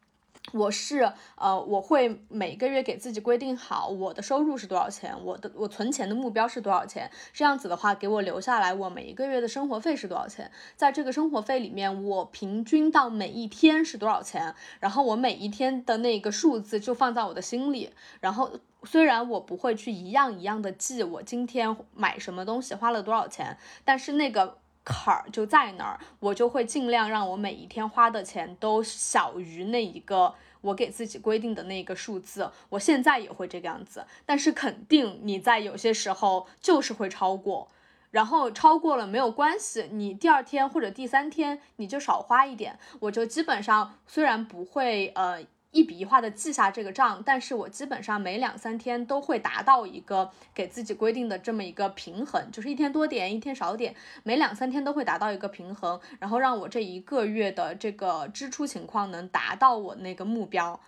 [0.52, 18.52] 我是呃，我会每个月给自己规定好我的收入是多少钱，我的我存钱的目标是多少钱，这样子的话给我留下来我每一个月的生活费是多少钱，在这个生活费里面我平均到每一天是多少钱，然后我每一天的那个数字就放在我的心里，然后
[18.84, 24.60] 虽然我不会去一样一样的记我今天买什么东西花了多少钱，但是那个。
[24.84, 32.52] 坎儿就在那儿，我就会尽量让我每一天花的钱都小于那一个我给自己规定的那个数字。
[32.70, 37.70] 我现在也会这个样子，但是肯定你在有些时候就是会超过，
[38.12, 45.44] 然后超过了没有关系，你第二天或者第三天你就少花一点，我就基本上虽然不会呃。
[45.74, 60.80] 一笔一画的记下这个账，但是我基本上每两三天都会达到一个给自己规定的这么一个平衡，就是一天多点，一天少点，每两三天都会达到一个平衡，然后让我这一个月的这个支出情况能达到我那个目标，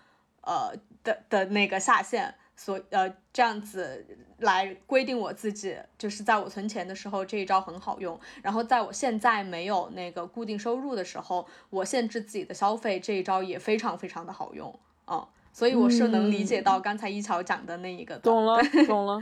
[0.42, 0.72] 呃
[1.04, 2.36] 的的那个下限。
[2.56, 4.06] 所呃这样子
[4.40, 8.20] 来规定我自己，就是在我存钱的时候这一招很好用。
[8.42, 15.28] 然后在我现在没有那个固定收入的时候，我限制自己的消费这一招也非常非常的好用啊。
[15.52, 18.18] 所以我是能理解到刚才一桥讲的那一个。
[18.18, 19.22] 懂了， 懂了。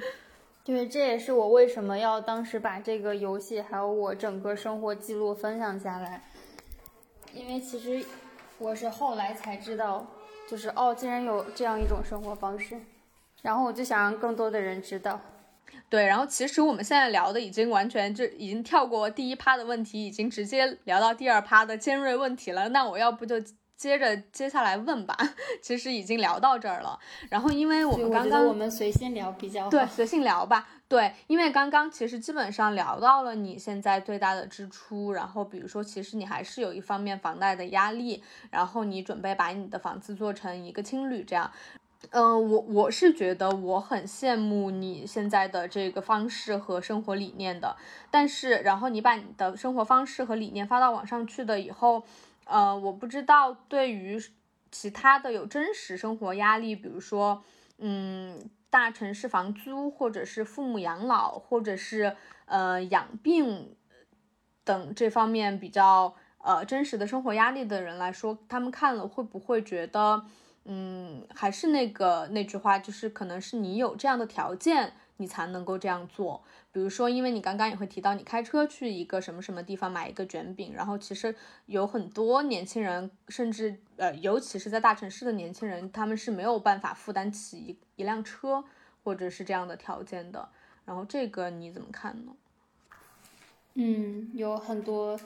[0.64, 6.24] 对，这也是我为什么要当时把这个游戏还有我整个生活记录分享下来，
[7.34, 8.04] 因为其实
[8.58, 10.08] 我是后来才知道，
[10.50, 12.80] 就是哦，竟然有这样一种生活方式。
[13.44, 15.20] 然后我就想让更多的人知道，
[15.90, 16.06] 对。
[16.06, 22.70] 然后其实我们现在聊的已经完全就已经跳过第一趴的问题，已经直接聊到第二趴的尖锐问题了。
[22.70, 23.36] 那我要不就
[23.76, 25.14] 接着接下来问吧？
[25.62, 26.98] 其实已经聊到这儿了。
[27.30, 30.70] 然后因为我们刚刚我们随性聊比较好，对，随性聊吧。
[30.88, 41.52] 对，因为刚刚其实基本上聊到了你现在最大的支出，然后比如说其实你还是有一方面房贷的压力，然后你准备把你的房子做成一个青旅这样。
[42.14, 47.76] 嗯，我我是觉得我很羡慕你现在的这个方式和生活理念的，
[48.12, 52.04] 但是然后你把你的生活方式和理念发到网上去的以后，
[52.46, 54.24] 呃，我不知道对于
[54.72, 57.44] 其他的有真实生活压力，比如说，
[57.80, 63.76] 嗯，大城市房租，或者是父母养老，或者是呃养病
[64.64, 70.24] 等这方面比较呃真实的生活压力的人来说，他们看了会不会觉得？
[70.66, 76.42] 嗯，还是那个那句话，就是可能是你有这样的条件，你才能够这样做。
[76.72, 88.64] 比如说，因为你刚刚也会提到，你开车去一个什么什么地方买一个卷饼，然后其实有很多年轻人，甚至呃，尤其是在大城市的年轻人，他们是没有办法负担起一一辆车
[89.04, 90.48] 或者是这样的条件的。
[90.86, 92.32] 然后这个你怎么看呢？
[93.74, 95.20] 嗯，有很多。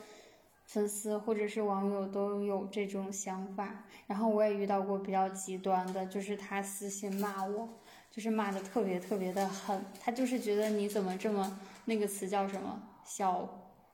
[0.67, 7.67] 粉丝或者是网友都有这种想法，然后我也遇到过比较极端的，就是他私信骂我，
[8.11, 13.47] 就是骂的特别特别的狠，他就是觉得你怎么这么那个词叫什么小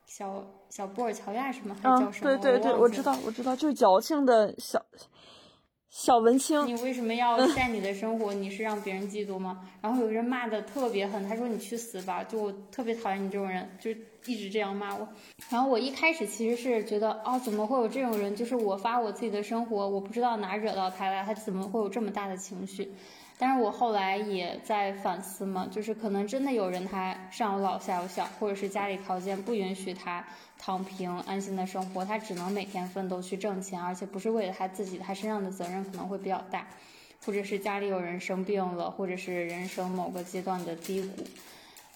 [0.07, 1.75] 小小布尔乔亚什么？
[1.75, 2.37] 还叫什么？
[2.37, 4.83] 对对对，我知道我知道，就是矫情的小。
[5.95, 8.33] 小文青，你为什么要晒你的生活？
[8.33, 9.59] 你是让别人嫉妒吗？
[9.79, 12.23] 然后有个人骂的特别狠，他说你去死吧！
[12.23, 13.91] 就我特别讨厌你这种人，就
[14.25, 15.07] 一直这样骂我。
[15.51, 18.35] 然后我一开始其实是觉得，哦，怎么会有这种人？
[18.35, 22.91] 就是我发我自己的生活，我不知道哪惹到他了，他怎么会有这么大的情绪？
[23.37, 30.25] 但是我后来也在反思嘛，就是可能真的有人他上有老下有小，或者是家里条件不允许他
[30.65, 36.65] 躺平安心的生活，他只能每天奋斗去挣钱，而且不是为了他自己，他身上的责任可能会比较大，
[37.25, 41.23] 或者是家里有人生病了，或者是人生某个阶段的低谷。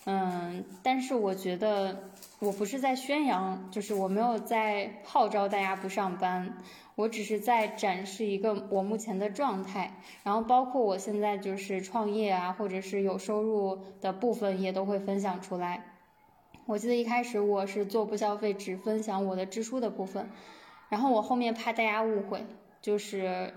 [0.04, 6.58] 嗯，但是我觉得我不是在宣扬，就是我没有在号召大家不上班。
[6.96, 15.86] 我只是在展示一个我目前的状态，然后包括我现在就是创业啊，或者是有收入的部分也都会分享出来。
[16.68, 20.30] 我记得一开始我是做不消费，只分享我的支出的部分，
[20.90, 22.46] 然后我后面怕大家误会，
[22.82, 23.54] 就是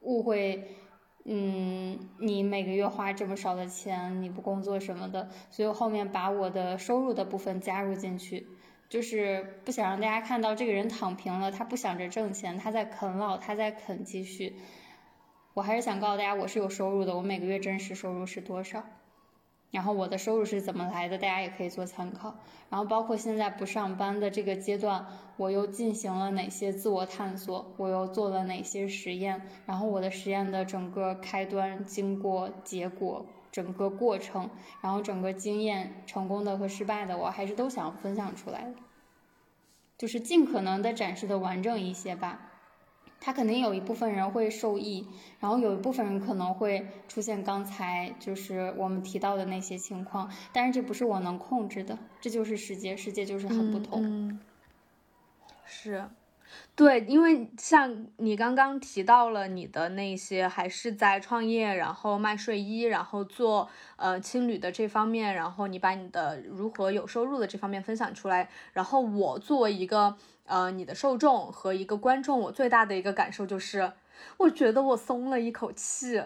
[0.00, 0.76] 误会，
[1.24, 8.48] 嗯，你每个月花这么少的钱，你不工作什么的，所以我后面把我的收入的部分加入进去。
[8.88, 14.56] 就是不想让大家看到这个人躺平了，他不想着挣钱，他在啃老，他在啃积蓄。
[15.54, 18.82] 我还是想告诉大家，我是有收入的，我每个月真实收入是多少，
[19.70, 22.36] 然后我的收入是怎么来的，大家也可以做参考。
[22.70, 25.06] 然后包括现在不上班的这个阶段，
[25.36, 33.26] 我又进行了哪些自我探索，我又做了哪些实验，然后我的实验的整个开端、经过、结果。
[33.50, 34.50] 整个过程，
[34.82, 38.74] 然后整个经验，成功的和失败的，我还是都想分享出来的，
[39.96, 42.47] 就是尽可能的展示的完整一些吧。
[43.20, 45.06] 他肯定有一部分人会受益，
[45.40, 54.38] 然后有一部分人可能会出现刚才就是我们提到的那些情况，但是这不是我能控制的，这就是世界，世界就是很不同。
[55.64, 56.08] 是。
[56.78, 70.16] 对，因为像你刚刚提到了你的那些还是在创业，然后卖睡衣，然后做呃青旅的这方面，然后你把你的如何有收入的这方面分享出来，然后我作为一个
[70.46, 73.94] 呃你的受众和一个观众，我最大的一个感受就是，
[74.36, 76.22] 我觉得我松了一口气，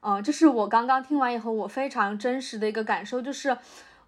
[0.00, 3.56] 嗯，这是我刚刚听完以后我非常真实的一个感受，就是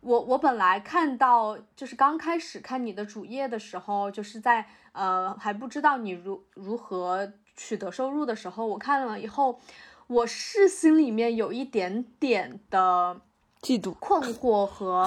[0.03, 4.67] 我我本来看到就是刚开始看你的主页的时候，就是在。
[4.93, 9.61] 呃，还不知道你如如何取得收入的时候，我看了以后，
[10.07, 13.21] 我是心里面有一点点的
[13.63, 15.07] 嫉妒、困惑和，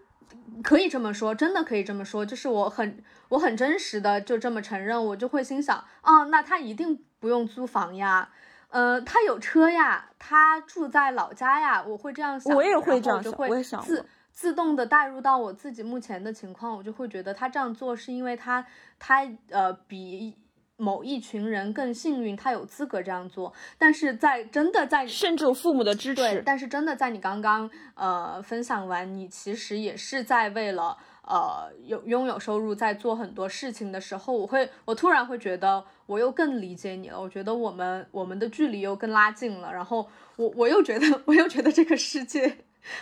[0.62, 8.28] 可以这么说，真的可以这么说，就是我很我很真实的就这么承认，我就会心想，啊，那他一定不用租房呀，
[8.68, 14.04] 呃，他有车呀，他住在老家呀，我会这样想，我也会这样想，我也想自。
[14.34, 18.66] 自动的带入到我自己目前的情况，我就会觉得他这样做是因为他
[18.98, 20.36] 他呃比
[20.76, 23.52] 某一群人更幸运，他有资格这样做。
[23.78, 37.20] 但是在真的在甚至有父母的支持，但是真的在你刚刚呃分享完，你其实也是在为了呃有拥有收入在做很多事情的时候，我会我突然会觉得我又更理解你了。
[37.20, 42.58] 我觉得我们我们的距离又更拉近了，然后我我又觉得 我又觉得这个世界。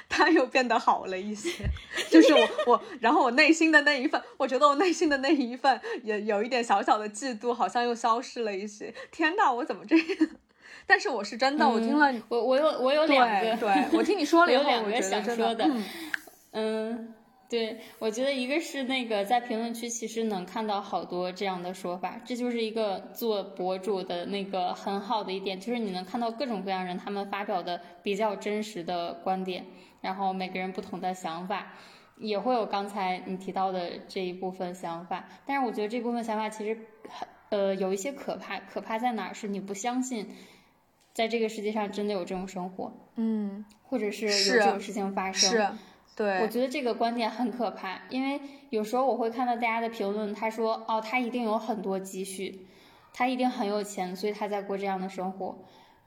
[0.09, 1.51] 他又变得好了一些，
[2.11, 8.93] 就是我我，然后我内心的那一份，我觉得我内心的那一份也有一点小小的嫉妒，好像又消失了一些。
[9.11, 10.07] 天呐，我怎么这样？
[10.87, 15.71] 但是我是真的，我听了，我我有我有两个，对我听你说了以后， 我觉得真的，
[16.53, 17.15] 嗯。
[17.53, 29.67] 对，我觉得一个是那个在评论区其实能看到好多这样的说法，这就是一个做博主的那个很好的一点，就是你能看到各种各样人他们发表的比较真实的观点，
[30.01, 31.75] 然后每个人不同的想法，
[32.17, 35.29] 也会有刚才你提到的这一部分想法。
[35.45, 36.75] 但是我觉得这部分想法其实
[37.07, 39.35] 很呃有一些可怕，可怕在哪儿？
[39.35, 40.27] 是你不相信
[41.13, 45.51] 在这个世界上真的有这种生活，嗯，或者是有这种事情发生。
[45.51, 45.69] 是。
[46.15, 52.67] 对，我觉得这个观点很可怕，因为有时候我会看到大家的评论，他说哦，他一定有很多积蓄，
[53.15, 55.59] 他一定很有钱，所以他在过这样的生活。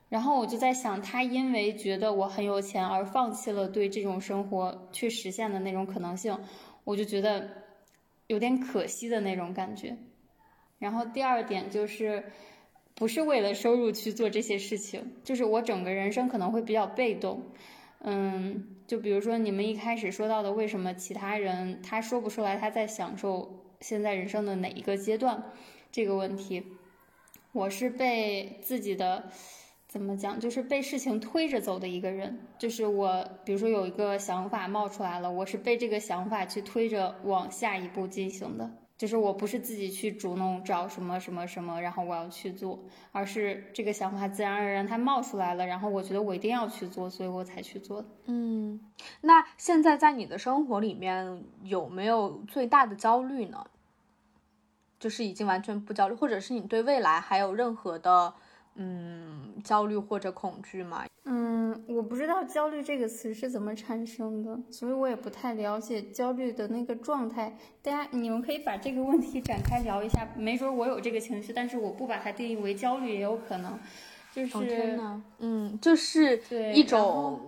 [0.07, 6.37] 然后我就在想，他因为觉得我很有钱而放弃了对这种生活去实现的那种可能性，
[6.83, 7.49] 我就觉得
[8.27, 9.97] 有点可惜的那种感觉。
[10.77, 12.23] 然后第二点就是，
[12.93, 17.41] 不是为了收入去做这些事情，就是我整个人生可能会比较被动。
[18.01, 25.51] 嗯，就比如说你们一开始说到的，为什么其他人他说不出来他在享受现在人生的哪一个阶段
[25.91, 26.63] 这个问题，
[27.51, 29.29] 我是被自己的
[29.87, 32.37] 怎么讲，就是被事情推着走的一个人。
[32.59, 38.71] 就是我，比如说有一个想法冒出来了，我是被这个想法去推着往下一步进行的。
[38.97, 48.05] 就是我不是自己去主动找什么什么什么，然后我要去做，而是这个想法自然而然它冒出来了，然后我觉得我一定要去做，所以我才去做。
[48.25, 48.79] 嗯，
[49.21, 53.65] 那现在在你的生活里面有没有最大的焦虑呢？
[54.97, 58.33] 就是已经完全不焦虑，或者是你对未来还有任何的？
[58.77, 61.05] 嗯，焦虑或者恐惧吗？
[61.23, 67.57] 嗯，我不知道焦虑这个词是怎么产生的，所以我也不太了解焦虑的那个状态。
[67.81, 73.79] 大家，你们可以把这个问题展开聊一下，没准我有这个情绪，但是我不把它定义为焦虑也有可能。
[74.33, 74.99] 就是，
[75.39, 76.37] 嗯，就是
[76.73, 77.39] 一种，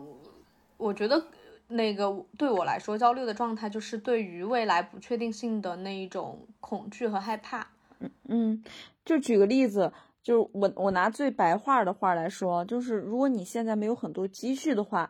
[0.78, 1.28] 我觉得
[1.67, 7.67] 那个对我来说，焦虑的状态就是对于未来不确定性的那一种恐惧和害怕。
[7.99, 8.63] 嗯嗯，
[9.03, 9.91] 就举个例子。
[10.28, 15.09] 就是我，我拿最白话的话来说，就是如果你现在没有很多积蓄的话，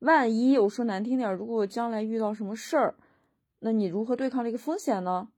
[0.00, 2.96] 万一我说难听点，如果将来遇到什么事儿，
[3.60, 5.28] 那你如何对抗这个风险呢？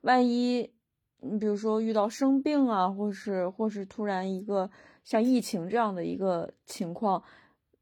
[0.00, 0.72] 万一
[1.20, 4.70] 你比如说遇到生病啊，或是或是突然一个
[5.04, 7.22] 像疫情这样的一个情况，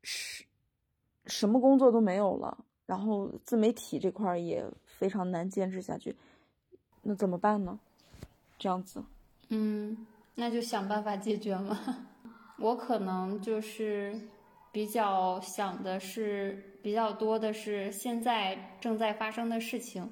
[0.02, 0.44] 是
[1.26, 6.16] 什么工作都没有了，然后自媒体这块也非常难坚持下去，
[7.02, 7.78] 那怎么办呢？
[8.58, 9.04] 这样子，
[9.50, 10.08] 嗯。
[10.34, 11.78] 那就想办法解决嘛。
[12.58, 14.28] 我可能就是
[14.70, 20.08] 比较想的是比较多的是现在正在发生的事情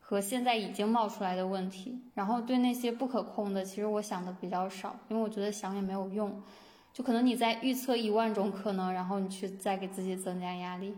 [0.00, 6.40] 和现在已经冒出来的问题，然后对那些不可控的，其实我想的比较少，因为我觉得想也没有用。
[6.92, 10.94] 就可能你在预测一万种可能，然后你去再给自己增加压力。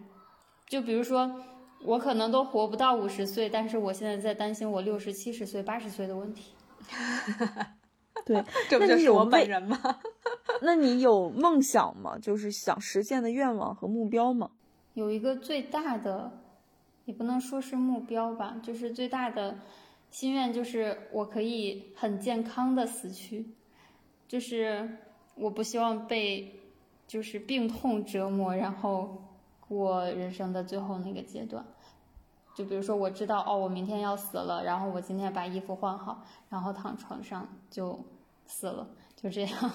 [0.66, 1.43] 就比如说，
[1.82, 6.53] 我可能都活不到五十岁，但是我现在在担心我六十七十岁、八十岁的问题。
[8.29, 9.76] 对， 这不就是我本人吗？
[10.62, 12.18] 那你有梦想吗？
[12.18, 14.51] 就是想实现的愿望和目标吗？
[14.93, 16.31] 有一个最大的，
[17.07, 19.59] 也不能说是目标吧，就是最大的
[20.11, 23.47] 心愿，就是我可以很健康的死去，
[24.29, 24.99] 就是
[25.35, 26.61] 我不希望被
[27.07, 29.22] 就是病痛折磨，然后
[29.68, 31.64] 过人生的最后那个阶段。
[32.57, 38.05] 就比如说，我知道哦，我明天要死了，然后我今天把衣服换好，然后躺床上就
[38.49, 39.72] 死了，就这样。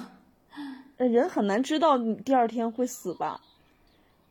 [0.98, 3.40] 人很难知道你第二天会死吧？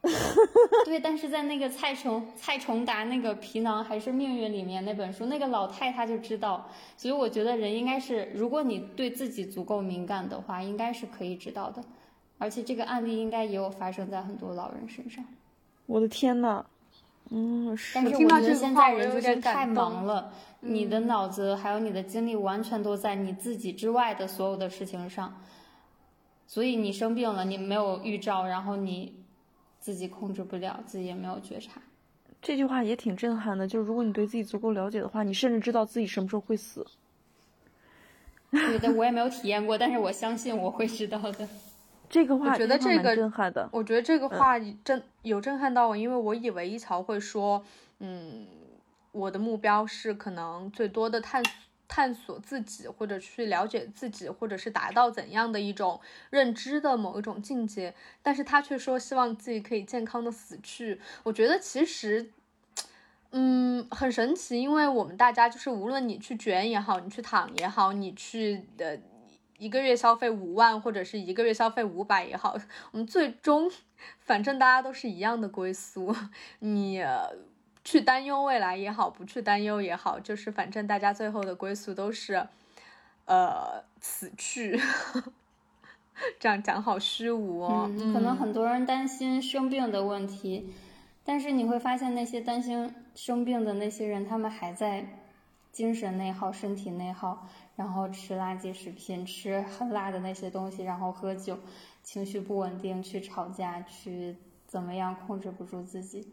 [0.85, 11.81] 对，但是在那个蔡崇蔡崇达那个皮囊还是命运里面那本书，那个老太她就知道，所以我觉得人应该是，如果你对自己足够敏感的话，应该是可以知道的，
[12.39, 15.25] 而且这个案例应该也有发生在很多老人身上。
[15.87, 16.67] 我的天呐，
[17.35, 25.41] 嗯，但是我觉得现在人就是太忙了，你的脑子还有你的精力完全都在你自己之外的所有的事情上，
[26.47, 29.21] 所以你生病了，你没有预兆，然后你。
[29.83, 31.83] 自己控制不了，自己也没有觉察。
[32.41, 36.87] 这句话也挺震撼的，就是如果你对自己足够了解的话，你甚至知道自己什么时候会死。
[38.53, 41.49] 对的，我也没有体验过，但是我相信我会知道的。
[42.13, 43.69] 这个话我觉得这个震撼的。
[43.73, 47.65] 我觉得这个话震有震撼到我，因为我以为一桥会说，
[47.99, 48.47] 嗯，
[49.11, 51.43] 我的目标是可能最多的探。
[51.95, 56.01] 探索自己，或者去了解自己，或者是达到怎样的一种
[56.31, 60.99] 认知的某一种境界，但是他却说希望自己可以健康的死去。
[61.23, 62.31] 我觉得其实，
[63.33, 68.99] 嗯，很神奇，因为我们大家就是无论你去卷也好，你去躺也好，你去的
[69.63, 72.57] 一个月消费五万或者是一个月消费五百也好，
[72.91, 73.71] 我们最终
[74.19, 76.15] 反正大家都是一样的归宿，
[76.59, 77.03] 你。
[77.85, 82.47] 去担忧未来也好，不去担忧也好，就是反正大家最后的归宿都是，
[83.25, 84.81] 呃，死去。
[86.39, 87.91] 这样讲好虚无哦。
[88.13, 90.73] 可能很多人担心生病的问题，
[91.25, 95.05] 但是你会发现那些担心生病的那些人，他们还在
[95.73, 101.59] 精神内耗、身体内耗，然后吃垃圾食品、吃很辣的那些东西，然后喝酒，
[102.03, 106.33] 情绪不稳定，去吵架，去怎么样控制不住自己。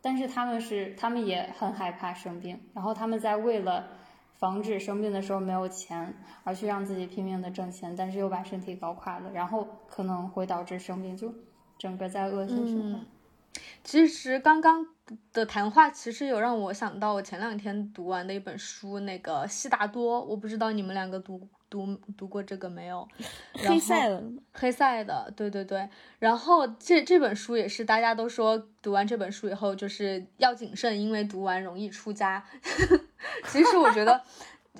[0.00, 3.88] 但是他们是，他们也很害怕生病，然后他们在为了
[4.34, 11.34] 防止生病的时候没有钱，而去让自己拼命的挣钱，但是又把身体搞垮了，然后可能会导致生病，就
[11.76, 13.04] 整个在恶性循环。
[13.84, 14.86] 其实刚刚
[15.32, 21.40] 的谈话其实有让我想到我前两天读完的一本书，那个《悉达多》，我不知道你们两个读。
[21.70, 23.06] 读读过这个没有？
[23.52, 24.24] 黑塞的，
[24.54, 25.86] 黑塞的，对对对。
[26.18, 32.42] 然后这这本书也是大家都说读完这本书以后就是要谨慎，因为读完容易出家。
[33.48, 34.18] 其实我觉得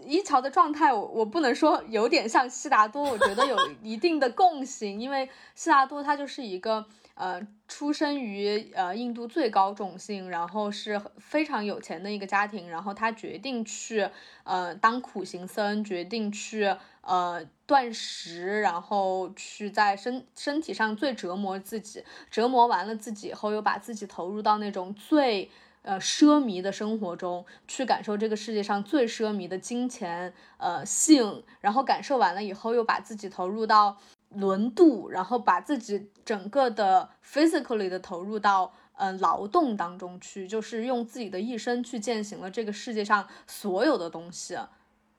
[0.03, 6.87] 一桥的状态，我我不能说有点像悉达多，我觉得有一定的共性，因为悉达多他就是一个。
[7.19, 14.09] 呃，出生于呃印度最高种姓，然后是非常有钱的一个家庭，然后他决定去
[14.45, 25.51] 呃当苦行僧，决定去呃断食，然后去在身身体上最折磨自己，折磨完了自己以后，又把自己投入到那种最
[25.83, 33.97] 呃奢靡的生活中，去感受这个世界上最奢靡的金钱呃性，然后感受完了以后，又把自己投入到。
[34.35, 44.59] 轮渡，然后把自己整个的 physically 的投入到嗯劳动当中去，就是用自己的一生去践行了这个世界上所有的东西，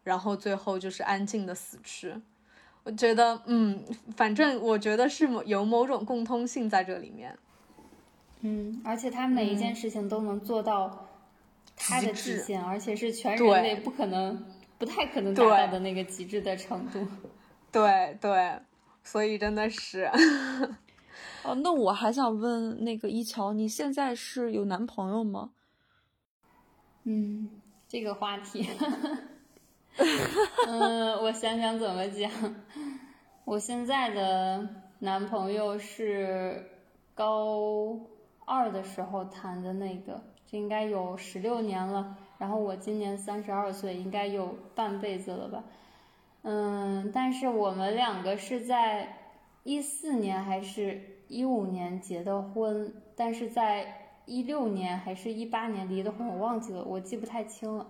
[0.03, 2.13] 然后最后就是安静的死去。
[2.83, 3.83] 我觉得，嗯，
[4.15, 7.35] 反正我觉得是有某种共通性在这里面。
[8.41, 11.07] 嗯，而且他每一件事情都能做到
[11.75, 14.45] 他的极限，而且是全人类不可能、
[14.77, 17.07] 不太可能达到的那个极致的程度。
[17.73, 18.59] 对对。
[19.01, 20.07] 所以真的是，
[21.49, 25.49] 哦，那我还想问那个一桥，你现在是有男朋友吗？
[27.05, 27.49] 嗯，
[27.87, 28.69] 这个话题，
[30.67, 32.31] 嗯，我想想怎么讲。
[33.45, 34.69] 我现在的
[34.99, 36.69] 男朋友是
[37.15, 37.99] 高
[38.45, 42.15] 二的时候谈的那个，这应该有十六年了。
[42.37, 45.63] 然后我今年三十二岁，应该有半辈子了吧。
[46.43, 49.17] 嗯，但是我们两个是在
[49.63, 57.87] 一四年还是一五年结的婚，但是在一六年还是一八年离的婚，我忘记了，我记不太清了。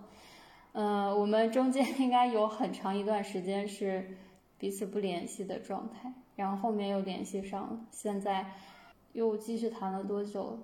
[0.72, 4.16] 嗯，我们中间应该有很长一段时间是
[4.56, 8.52] 彼此不联系的状态，然后后面又联系上了，现在
[9.14, 10.58] 又继续谈了多久？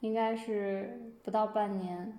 [0.00, 2.16] 应该是不到半年，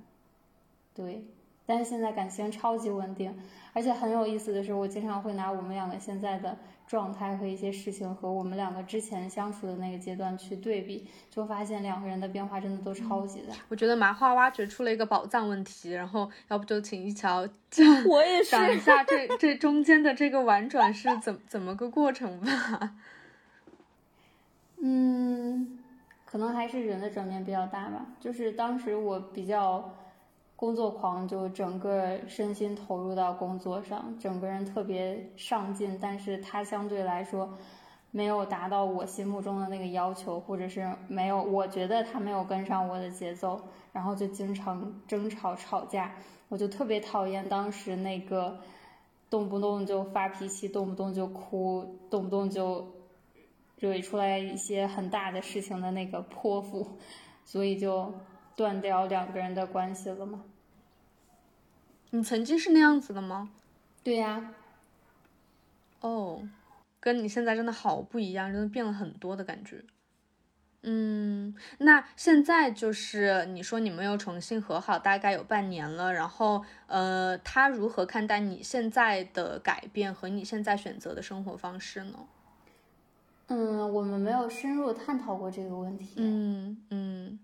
[0.94, 1.24] 对。
[1.70, 3.32] 但是现在感情超级稳定，
[3.74, 6.58] 而且很有意思的是，我经常会拿我们两个现在的
[6.88, 13.54] 状态和一些事情和我们两个之前相处的那个阶段去对比，就发现两个人的变化真的都超级大。
[13.68, 22.96] 我觉得麻花挖掘出了一个宝藏问题，然后要不就请一乔讲，我也是讲一下这这中间的这个婉转是怎怎么个过程吧。
[24.82, 25.78] 嗯，
[26.26, 29.94] 可能还是人的转变比较大吧，就是当时我比较。
[30.60, 37.58] 工作狂就整个身心投入到工作上，整个人特别上进，但是他相对来说
[38.12, 43.62] 没有达到我心目中的那个要求，或者是没有，我觉得他没有跟上我的节奏，
[43.94, 46.14] 然后就经常争吵吵架，
[46.50, 48.60] 我就特别讨厌当时那个
[49.30, 52.86] 动不动就发脾气，动不动就哭，动不动就
[53.78, 56.86] 惹出来一些很大的事情的那个泼妇，
[57.46, 58.14] 所以就。
[58.60, 60.44] 断掉两个人的关系了吗？
[62.10, 63.50] 你曾经是那样子的吗？
[64.04, 64.54] 对呀。
[66.02, 66.46] 哦，
[67.00, 69.86] 跟你现在真的好不一样，真的变了很多的感觉。
[70.82, 76.12] 嗯，那现在就是你说你们又重新和好，大概有半年了。
[76.12, 82.20] 然后，呃，他如何看待你现在的改变和你现在选择的生活方式呢？
[83.48, 86.16] 嗯，我们没有深入探讨过这个问题。
[86.18, 87.40] 嗯嗯。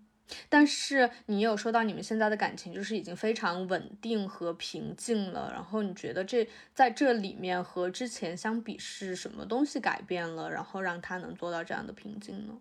[0.48, 12.54] 但是你有说到你们现在的感情就是已经非常稳定和平静了，然后你觉得这在这里面和之前相比是什么东西改变了，然后让他能做到这样的平静呢？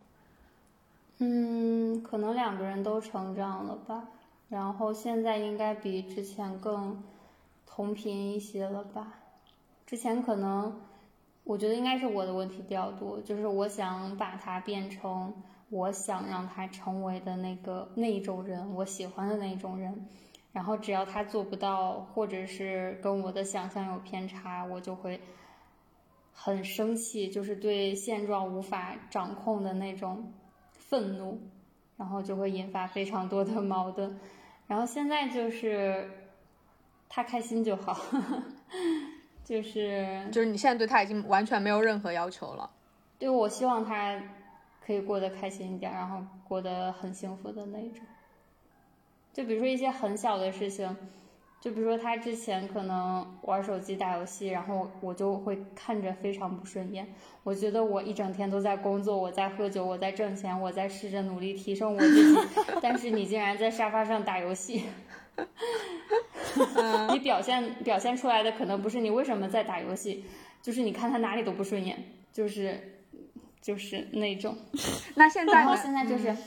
[1.18, 4.10] 嗯，可能两个人都成长了吧，
[4.50, 7.04] 然后现在应该比之前更
[7.66, 9.14] 同频一些了吧。
[9.88, 10.82] 之前可能
[11.44, 15.34] 我觉得应该是我的问题比较多，就是我想把它变成。
[15.70, 20.08] 我想让他成为的那个那一种人，我喜欢的那一种人，
[20.54, 25.20] 然后只要他做不到，或者是跟我的想象有偏差，我就会
[26.32, 30.32] 很生气，就是对现状无法掌控的那种
[30.72, 31.42] 愤怒，
[31.98, 34.20] 然后就会引发非常多的矛盾。
[34.68, 36.10] 然后现在就是
[37.10, 38.00] 他开心就好，
[39.44, 42.70] 就是就是你现在对他已经完全没有任何要求了。
[43.18, 44.22] 对，我希望他。
[44.86, 48.06] 可以过得开心一点，然后过得很幸福的那种。
[49.34, 50.96] 就比如说一些很小的事情，
[51.60, 57.08] 就比如说他之前可能玩手机打游戏，然后我就会看着非常不顺眼。
[57.44, 62.40] 我觉得我一整天都在工作，我在喝酒，我在挣钱，我在试着努力提升我自己，
[62.82, 64.84] 但是你竟然在沙发上打游戏。
[67.12, 70.24] 你表现表现出来的可能不是你为什么在打游戏，
[70.62, 71.98] 就是你看他哪里都不顺眼，
[72.32, 72.95] 就是。
[73.66, 74.56] 就是那种，
[75.18, 76.38] 那现在，然后现在就是，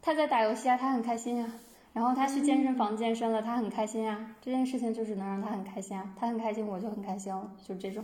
[0.00, 1.52] 他在打游戏啊，他很开心啊。
[1.92, 4.34] 然后他去健身房健身了，他很开心啊。
[4.40, 8.02] 这件事情就是能让他很开心啊，他很开心，我就很开心了，就这种。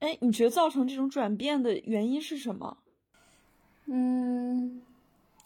[0.00, 2.76] 哎，你觉得造成这种转变的原因是什么？
[3.86, 4.82] 嗯，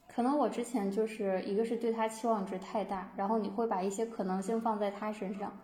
[0.09, 5.57] 可能我之前就是一个是对他期望值太大，然后你会把一些可能性放在他身上，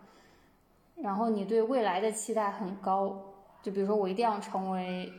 [0.95, 5.11] 然后你对未来的期待很高，就比如说我一定要成为。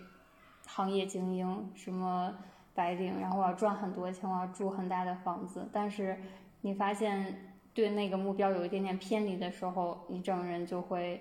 [0.74, 2.34] 行业精英，什么
[2.74, 5.68] 白领，然后我要赚很多钱，我要住很大的房子。
[5.70, 6.16] 但是
[6.62, 11.20] 你发现对那个目标有一点点偏离的时候，你整个人就会，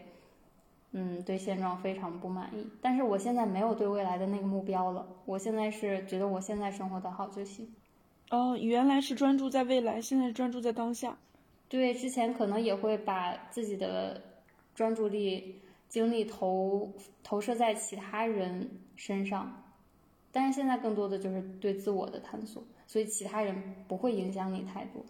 [0.93, 2.65] 嗯，对现状非常不满意。
[2.81, 7.67] 但是我现在没有对未来的那个目标了，我现在是觉得我现在生活的好就行。
[8.29, 11.17] 哦，原来是专注在未来，现在专注在当下。
[11.67, 14.21] 对，之前可能也会把自己的
[14.73, 15.57] 专注力。
[15.91, 16.89] 精力投
[17.21, 19.63] 投射在其他人身上，
[20.31, 25.03] 但是现在更多的就是对自我的探索，所以其他人不会影响你太多。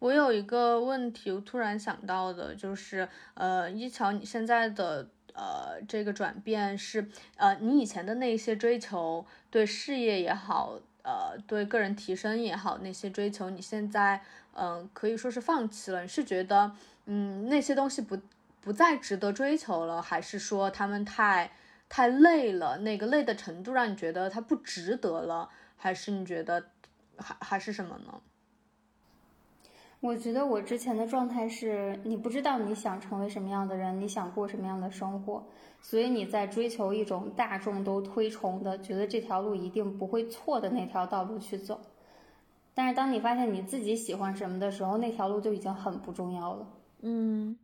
[0.00, 14.20] 我有一个问题，我突然想到的就是，呃，一乔，你现在的呃这个转变是，呃，你以前的那些追求，对事业也好，呃，对个人提升也好，那些追求，你现在，
[14.54, 16.02] 嗯，可以说是放弃了。
[16.02, 16.72] 你是觉得，
[17.06, 18.18] 嗯，那些东西不。
[18.60, 21.50] 不再值得追求了，还是说他们太
[21.88, 22.78] 太累了？
[22.78, 26.64] 那个累的程度让你觉得它不值得了，还是你觉得
[27.16, 28.20] 还还是什么呢？
[30.00, 35.44] 我觉得我之前的状态是你不知道你想成为什么样的人，你想过什么样的生活，
[35.80, 41.80] 所以你在追求一种大众都推崇的，觉得这条路一定不会错的那条道路去走。
[42.74, 46.66] 但是当你发现你自己喜欢什么的时候，那条路就已经很不重要了。
[47.00, 47.56] 嗯。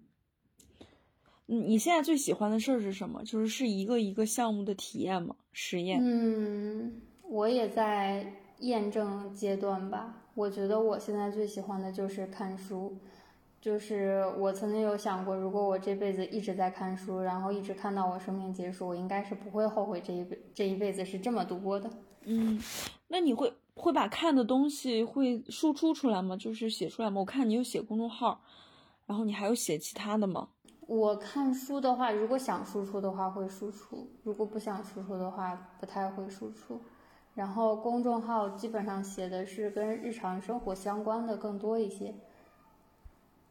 [1.46, 3.22] 你现在最喜欢的事儿是什么？
[3.24, 5.36] 就是是一个一个项目的体验吗？
[5.52, 6.00] 实验？
[6.02, 10.22] 嗯，我也在验证阶段吧。
[10.34, 12.96] 我觉得我现在最喜欢的就是看书，
[13.60, 21.90] 就是我曾经有想过，如果我这辈子一直在看书，然后一直看到我生命结束，我应该是不会后悔这一辈这一辈子是这么度过的。
[22.24, 22.58] 嗯，
[23.08, 26.36] 那你会会把看的东西会输出出来吗？
[26.36, 27.20] 就是写出来吗？
[27.20, 28.42] 我看你有写公众号，
[29.06, 30.48] 然后你还有写其他的吗？
[30.86, 36.80] 我看书的话，如果想输出的话会输出，如果不想输出的话不太会输出。
[37.34, 42.14] 然后公众号基本上写的是跟日常生活相关的更多一些。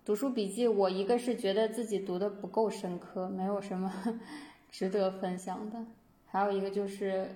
[0.05, 3.91] 读书笔记，我一个是觉得自己读的不够深刻，没有什么
[4.71, 5.79] 值得分享的；
[6.27, 7.27] 还有一个就是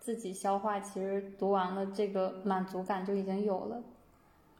[0.00, 3.82] 自己消化，其实读完了这个满足感就已经有了。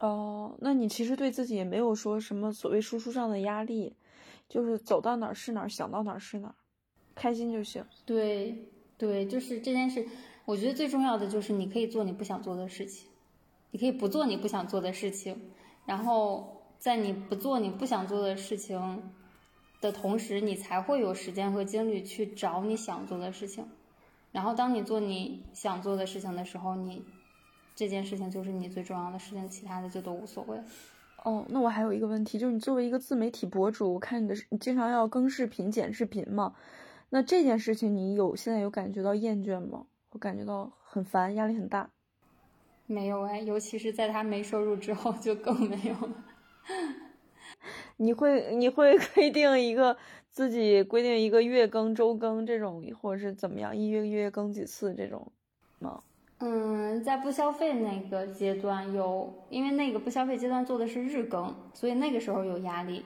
[0.00, 3.94] 哦，那你其实对自己也没有说什么所谓输出上的压力，
[4.54, 6.54] 就是走到哪儿是哪儿，想到哪儿是哪儿，
[7.16, 7.84] 开心就行。
[8.04, 10.06] 对，对，就是这件事，
[10.44, 13.08] 我觉得最重要的就是你可以做你不想做的事情，
[13.72, 15.50] 你可以不做你不想做的事情，
[15.84, 16.52] 然后。
[16.76, 19.10] 在你不做你不想做的事情
[19.80, 23.66] 的同时，你才会有时间和精力去找你想做的事情。
[24.32, 27.02] 然后，当你做你想做的事情的时候，你
[27.74, 30.58] 这件事情就是你最重要的事情，其他的就都无所谓。
[31.24, 36.54] 哦，那我还有一个问题，就是你作为一个自媒体博主，我看你的你经常要更视频、剪视频嘛，
[37.08, 39.86] 那这件事情你有现在有感觉到厌倦吗？
[40.10, 41.90] 我感觉到很烦，压力很大。
[42.86, 46.24] 没有哎，尤其是在他没收入之后，就更没有了。
[47.96, 49.96] 你会你会规定一个
[50.30, 55.32] 自己规定一个月更周更这种，或者是怎么样，一月一月更几次这种
[55.78, 56.02] 吗？
[56.46, 63.02] 嗯，在不消费那个阶段有，因为那个不消费阶段做的是日更，所以那个时候有压力。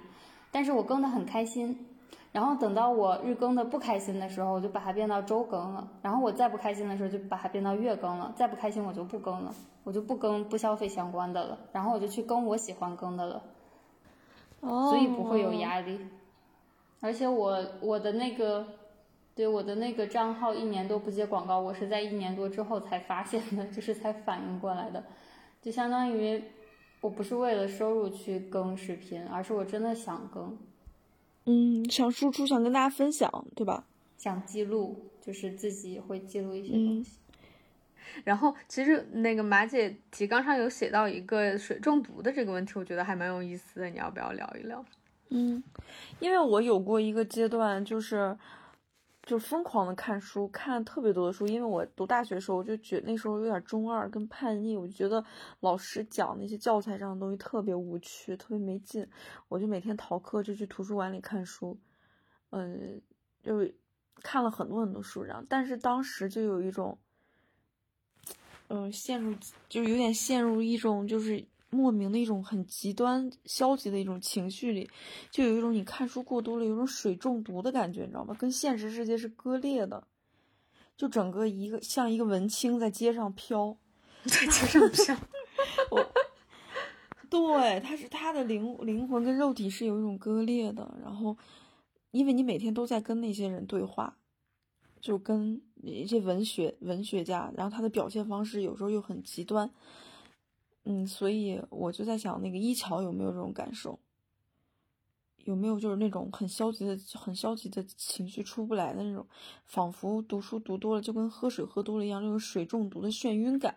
[0.50, 1.86] 但是我更的很开心，
[2.32, 5.86] 然后等到我日更的不开心的时候，我就把它变到周更了。
[6.02, 8.32] 然后我再不开心的时候，就把它变到月更了。
[8.34, 9.54] 再不开心，我就不更了。
[9.84, 13.42] 我就不更不消费相关的了，然后我就去更我喜欢更的了，
[14.60, 16.00] 所以不会有压力。
[17.00, 18.66] 而且我我的那个，
[19.38, 25.04] 对我的那个账号一年多不接广告，我是在一年多之后才发现的， 就是才反应过来的，
[25.62, 26.42] 就相当于
[27.00, 30.58] 我不是为了收入去更视频，而是我真的想更，
[31.44, 33.84] 嗯，想输出，想跟大家分享，对吧？
[34.16, 37.20] 想记录，就是自己会记录一些东西。
[38.24, 43.88] 然后，其实那个马姐提纲上有写到一个水中毒的这个问题，我觉得还蛮有意思的。
[43.88, 44.84] 你要不要聊一聊？
[45.28, 45.62] 嗯，
[46.18, 48.36] 因为我有过一个阶段，就是
[49.28, 51.46] 就疯狂的看书，看特别多的书。
[51.46, 55.22] 因为我读大学的时候，我就觉那时候有点中二跟叛逆，我就觉得
[55.60, 59.06] 老师讲那些教材上的东西特别无趣，特别没劲。
[59.48, 61.78] 我就每天逃课，就去图书馆里看书，
[62.50, 63.02] 嗯，
[63.42, 63.70] 就
[64.22, 66.98] 看了很多很多书，然后但是当时就有一种。
[68.70, 69.34] 嗯，陷入
[69.66, 74.88] 就有点陷入一种就是莫名的一种很极端消极的一种情绪里，
[75.30, 78.34] 就有一种你看书过多了，有种水中毒的感觉，你知道吗？
[78.38, 80.06] 跟现实世界是割裂的，
[80.96, 83.76] 就整个一个像一个文青在街上飘，
[84.24, 85.16] 在街上飘，
[85.90, 86.06] 我，
[87.28, 91.36] 对，他是他的灵灵魂跟肉体是有一种割裂的，然后
[92.10, 94.16] 因为你每天都在跟那些人对话。
[95.00, 99.70] 就跟一些文学文学家，然后他的表现方式有时候又很极端，
[100.90, 103.98] 嗯，所以我就在想，那个一桥有没有这种感受？
[105.44, 109.26] 有没有就是那种很消极的、很消极的情绪出不来的那种，
[109.66, 113.74] 仿佛读书读多了就跟喝水喝多了一样，那种水中毒的眩晕感。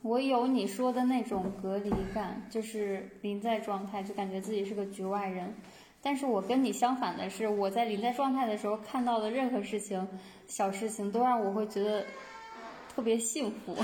[0.00, 5.54] 我有你说的那种隔离感，就是临在状态，就感觉自己是个局外人。
[6.00, 10.06] 但是我跟你相反的是，我在临在状态的时候看到的任何事情、
[10.46, 12.04] 小事情，都让我会觉得
[12.94, 13.76] 特别幸福。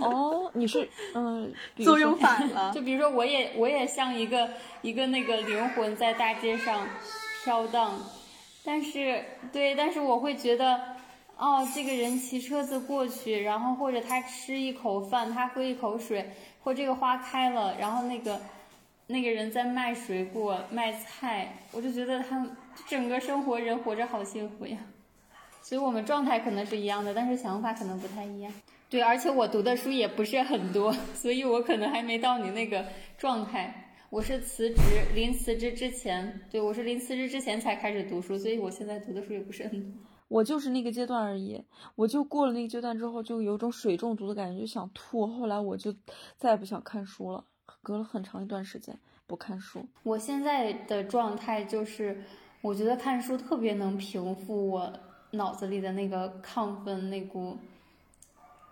[0.00, 2.72] 哦，你是 嗯，作用反了。
[2.74, 4.50] 就比如说，我也我也像一个
[4.82, 6.86] 一个那个灵魂在大街上
[7.44, 7.98] 飘荡，
[8.64, 10.80] 但是对，但是我会觉得，
[11.36, 16.30] 哦，这个人骑车子过去，然后或者他吃一口饭，他喝一口水，
[16.62, 18.40] 或这个花开了，然后那个。
[19.08, 22.44] 那个人在卖水果、卖菜，我就觉得他
[22.88, 24.76] 整个生活人活着好幸福呀。
[25.66, 28.52] 所以我们状态可能是一样的，但是想法可能不太一样。
[28.88, 32.84] 对，而且我读的书也不是很多， 所以我可能还没到你那个
[33.18, 33.90] 状态。
[34.08, 34.76] 我是辞职，
[35.12, 40.00] 临辞职之前，对我是临辞职之前才开始读书，所以我现在读的书也不是很多。
[40.28, 41.60] 我就是那个阶段而已，
[41.96, 45.26] 我就过了那个阶段之后，就有种水中毒的感觉，就想吐。
[45.26, 45.92] 后来我就
[46.36, 47.44] 再也不想看书了。
[47.82, 48.96] 隔了很长一段时间
[49.26, 52.22] 不看书，我现在的状态就是，
[52.60, 54.92] 我觉得看书特别能平复我
[55.32, 57.58] 脑子里的那个亢奋，那股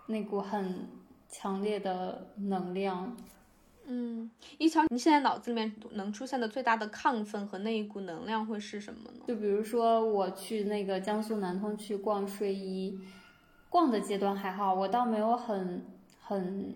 [0.07, 0.87] 那股很
[1.29, 3.15] 强烈的能量，
[3.85, 9.19] 嗯，一乔，你现在脑子里面能出现的最大的亢奋和那一股能量会是什么呢？
[9.27, 12.99] 就比如说我去那个江苏南通去逛睡衣，
[13.69, 15.85] 逛的阶段还好，我倒没有很
[16.21, 16.73] 很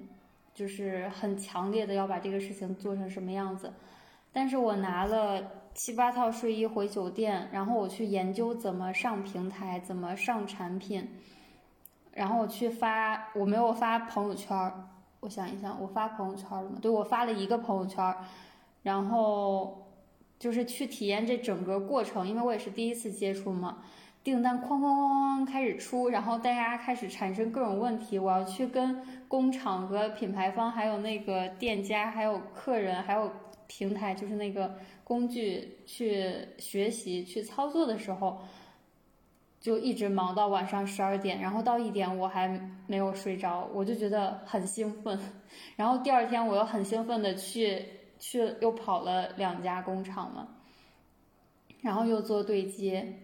[0.53, 3.71] 就是很强烈的要把这个事情做成什么样子，
[4.33, 11.07] 但是我拿了七八套睡衣回酒店，然后我去研究怎么上平台，怎么上产品，
[12.11, 14.89] 然后我去发，我没有发朋友圈儿。
[15.21, 16.77] 我想一想，我发朋友圈了吗？
[16.81, 18.17] 对，我发了一个朋友圈儿，
[18.83, 19.87] 然后
[20.37, 23.77] 就是去体验这整个过程，因为我也是第一次接触嘛。
[24.21, 33.31] 订单哐哐哐哐开始出，然后大家开始产生各种问题，我要去跟工厂和品牌方，还有那个店家，还有客人，还有
[33.69, 38.41] 平台，就是那个工具去学习去操作的时候。
[39.61, 42.47] 就一直忙到晚上十二点，然后到一点我还
[42.87, 45.19] 没有睡着，我就觉得很兴奋。
[45.75, 47.85] 然后第二天我又很兴奋的去
[48.17, 50.47] 去又跑了两家工厂嘛，
[51.81, 53.19] 然后又做对接，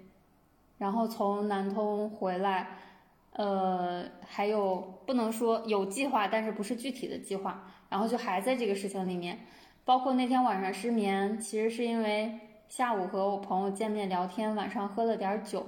[0.77, 2.67] 然后从南通回来，
[3.31, 4.75] 呃，还有
[5.05, 9.39] 不能说有计划，但是不是具体的计划，然后就还在这个事情里面，
[9.85, 15.63] 包括那天晚上失眠，其实是因为下午和我朋友见面聊天，晚上喝了点酒。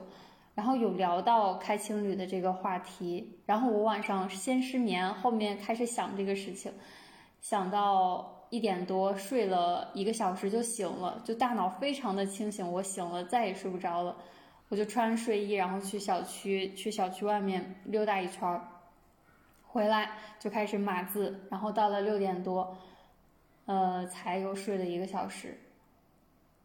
[0.56, 6.74] 然后有聊到开青旅的这个话题，然后我晚上先失眠，后面开始想这个事情，
[7.42, 14.18] 想到一点多睡了一个小时就醒了，就大脑非常的清醒，我醒了再也睡不着了，
[14.70, 18.68] 我就穿睡衣，然后去小区去小区外面溜达一圈儿，
[19.68, 20.10] 回来
[20.40, 22.76] 就开始码字，然后到了六点多，
[23.68, 25.58] 呃，才又睡了一个小时，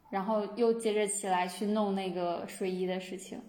[0.08, 3.40] 然后又接着起来去弄那个睡衣的事情。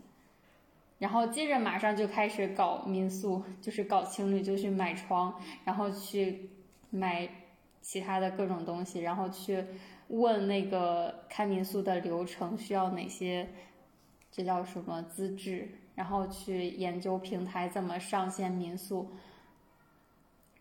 [0.97, 6.49] 然后接着马上就开始搞民宿，就是搞情侣，就去买床，然后去
[6.89, 7.29] 买
[7.81, 9.63] 其他的各种东西，然后去
[10.07, 13.49] 问那个开民宿的流程需要哪些，
[14.31, 19.11] 这叫什么资质，然后去研究平台怎么上线民宿。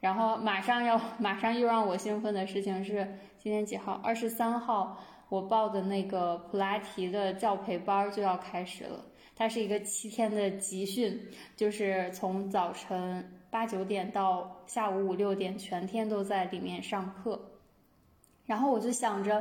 [0.03, 3.07] 然后马上要 马上又让我兴奋的事情是
[3.39, 4.01] 今天几号？
[4.03, 4.99] 二十三号，
[5.29, 9.05] 我报的那个普拉提的教培班就要开始了。
[9.37, 11.21] 它是一个七天的集训，
[11.57, 17.41] 就是从早晨八九点到下午五六点，全天都在里面上课。
[18.45, 19.41] 然后我就想着，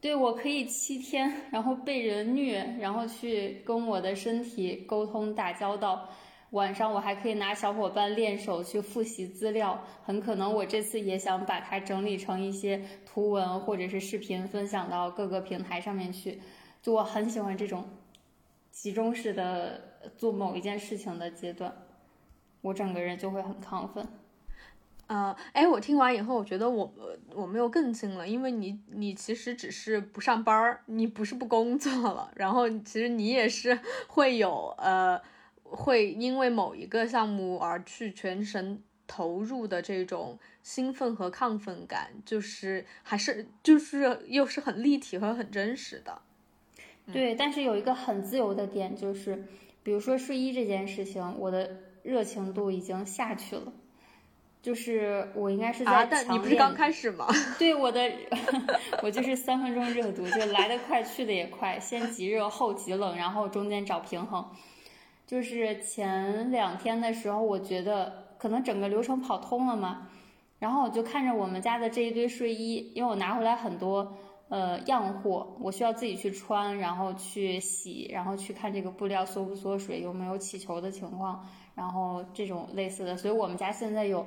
[0.00, 6.08] 对我可以七天，然后被人虐，然后去跟我的身体沟通打交道。
[6.54, 16.40] 晚上我还可以拿小伙伴练手去复习资料，很可能我这次也想把它整理成一些图文或者是视频，分享到各个平台上面去。
[16.80, 17.84] 就我很喜欢这种。
[18.70, 19.80] 集中式的
[20.16, 21.72] 做某一件事情的阶段，
[22.60, 24.04] 我整个人就会很亢奋。
[25.06, 26.92] 呃，哎，我听完以后，我觉得我
[27.36, 33.78] 我们又更近了，因为你你其实只是不上班，你不是不工作了，然后其实你也是
[34.08, 35.22] 会有呃，
[35.74, 46.22] 会因为某一个项目而去全神投入的这种兴奋和亢奋感，就是还是就是又是很立体和很真实的。
[47.12, 49.44] 对，但是有一个很自由的点，就是，
[49.82, 53.70] 比如说睡衣这件事情，我的热情度已经下去了，
[54.62, 57.26] 就是我应该是在但你不是刚开始吗？
[57.58, 58.10] 对，我的，
[59.02, 64.48] 我就是三分钟热度，就来得快，去的也快，先极热后极冷，然后中间找平衡。
[65.26, 70.08] 就是前两天的时候，我觉得可能整个流程跑通了嘛，
[70.58, 74.14] 然后我就看着我们家的这一堆睡衣，因为我拿回来很多。
[74.50, 81.44] 呃，样货我需要自己去穿，然后去洗，然后去看这个布料缩不缩水，有没有起球的情况，
[81.74, 83.16] 然后这种类似的。
[83.16, 84.24] 所以我们家现在有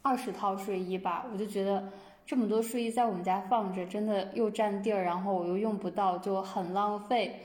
[0.00, 1.92] 二十套睡衣吧，我就觉得
[2.24, 7.38] 这么多睡衣在我们家放着，真的又占地儿，然后我又用不到，就很浪费。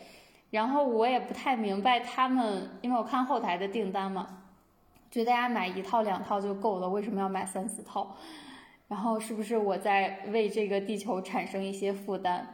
[0.54, 4.44] 然后我也不太明白他们，因为我看后台的订单嘛，
[5.10, 8.16] 觉得大家买一套两套就够了，为什么要买三四套？
[8.88, 12.46] 然后是不是我在为这个地球产生一些负担？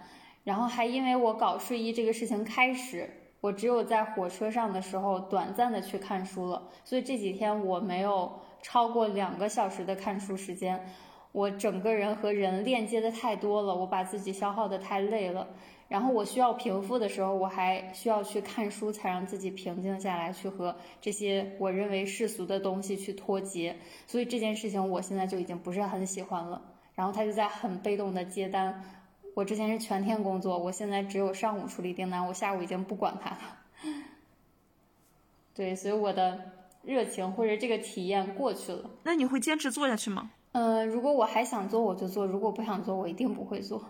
[0.46, 3.10] 然后还因为我搞睡衣这个事情开始，
[3.42, 10.88] 我只有在火车上的时候短暂的去看书了，所以这几天我没有超过两个小时的看书时间。
[11.34, 15.50] 我整个人和人链接的太多了，我把自己消耗的太累了。
[15.90, 23.76] 然后我需要平复的时候，我还需要去看书，才让自己平静下来，去和这些我认为世俗的东西去脱节。
[24.08, 26.62] 所以这件事情我现在就已经不是很喜欢了。
[26.96, 28.84] 然后他就在很被动的接单。
[29.34, 33.58] 我之前是全天工作，我现在只有上午处理订单，我下午已经不管他了。
[35.56, 36.40] 对，所以我的
[36.84, 38.90] 热情或者这个体验过去了。
[39.04, 40.32] 那你会坚持做下去吗？
[40.52, 43.82] 呃，如果我还想做，我就做；如果不想做，我一定不会做。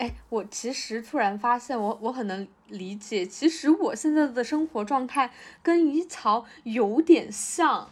[0.00, 5.30] 哎，我其实突然发现，我我很能理解，其实我现在的生活状态
[5.62, 7.90] 跟怡桥有点像，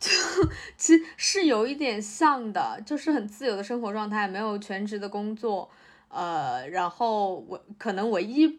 [0.00, 0.10] 就
[0.76, 5.70] 其实是有一点像的，就是很自由的生活状态，没有全职的工作，
[6.08, 8.58] 呃，然后我可能唯一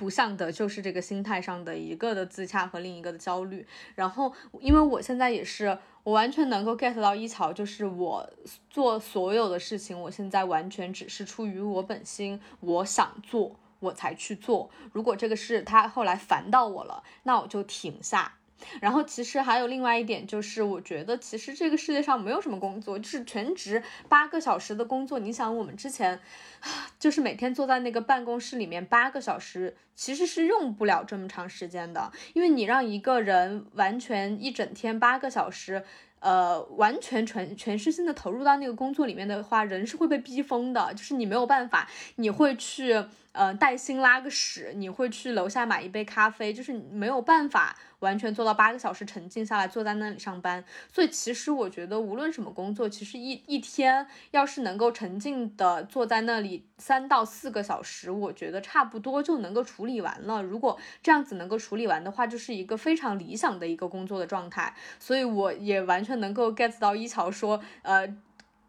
[0.00, 5.76] 不像的就是这个心态上的一个的自洽和另一个的焦虑，然后因为我现在也是。
[6.02, 8.26] 我完全能够 get 到一桥，就是我
[8.70, 14.70] 做所有的事情，我现在完全只是出于我本心，我想做我才去做。
[14.94, 18.32] 如果这个事他后来烦到我了，那我就停下。
[18.80, 25.18] 然后其实还有另外一点，就是我觉得其实这个世界上没有什么工作，就是全职八个小时的工作。
[25.18, 26.20] 你想我们之前，
[26.98, 35.84] 就是每天坐在那个办公室里面八个小时，其实是用不了这么长时间的，因为你让一个人完全一整天八个小时。
[36.20, 43.02] 呃，完全全全身心的投入到那个工作里面的话，人是会被逼疯的，就是你没有办法，你会去
[43.32, 47.76] 呃带薪拉个屎，你会去楼下买一杯咖啡，就是没有办法。
[48.00, 50.64] 完全做到八个小时沉静下来，坐在那里上班。
[50.90, 60.42] 所以其实我觉得，无论什么工作，其实一一天要是能够沉静的坐在那里三到四个小时，我觉得差不多就能够处理完了。
[60.42, 64.74] 如果这样子能够处理完的话，就是一个非常理想的一个工作的状态。
[64.98, 68.08] 所以我也完全能够 get 到一桥说，呃，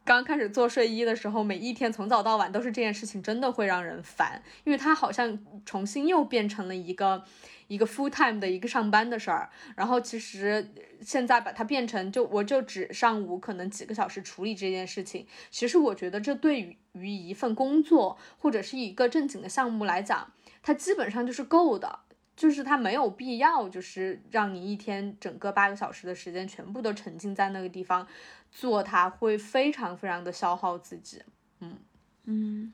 [0.03, 7.23] 刚开始做睡衣的时候，每一天从早到晚都是这件事情，真的会让人烦，因为它好像重新又变成了一个。
[7.67, 21.99] 一个 full time 的一个上班的事儿，然后其实现在把它变成就我就只上午可能几个小时处理这件事情，其实我觉得这对于于一份工作或者是一个正经的项目来讲，它基本上就是够的，
[22.35, 28.05] 就是它没有必要就是让你一天整个八个小时的时间全部都沉浸在那个地方
[28.51, 31.21] 做，它会非常非常的消耗自己。
[31.61, 31.77] 嗯
[32.25, 32.73] 嗯，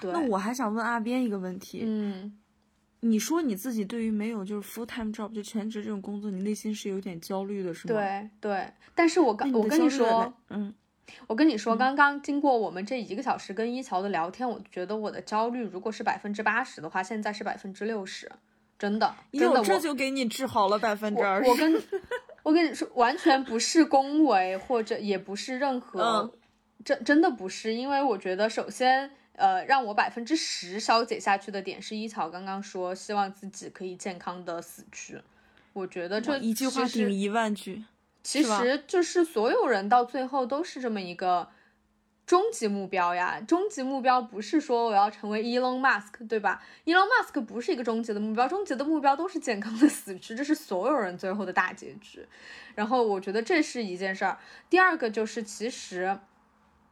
[0.00, 0.10] 对。
[0.12, 2.36] 那我还想问阿边一个问题，嗯。
[3.00, 7.94] 你说你自己对于没有就是 full time job 就全职这种工作，你内心是有点焦虑的，是吗？
[7.94, 10.74] 对对，但是我刚我跟你说，嗯，
[11.28, 18.28] 我跟你说，刚刚经过我们这一个小时跟一桥的聊天，我觉得我的焦虑如果是百分之八十的话，现在是百分之六十，
[18.76, 21.48] 真的，真的，这就给你治好了百分之二十。
[21.48, 21.72] 我跟，
[22.48, 26.32] 我跟你说，完全不是恭维，或者也不是任何，
[26.82, 29.10] 真真的不是，因为我觉得首先。
[29.38, 35.16] 呃，让我百分之十消解下去的点是一草刚刚说希望自己可以健康的死去，
[35.72, 37.84] 我觉得这一句话顶一万句，
[38.24, 41.48] 其实就是所有人到最后都是这么一个
[42.28, 43.40] 终极目标呀。
[43.48, 52.24] 终极目标不是说我要成为 Elon Musk，对吧？Elon Musk 不是一个终极的目标，终极的目标都是健康的死去，这是所有人最后的大结局。
[52.74, 54.38] 然后我觉得这是一件事儿。
[54.68, 56.18] 第二个就是其实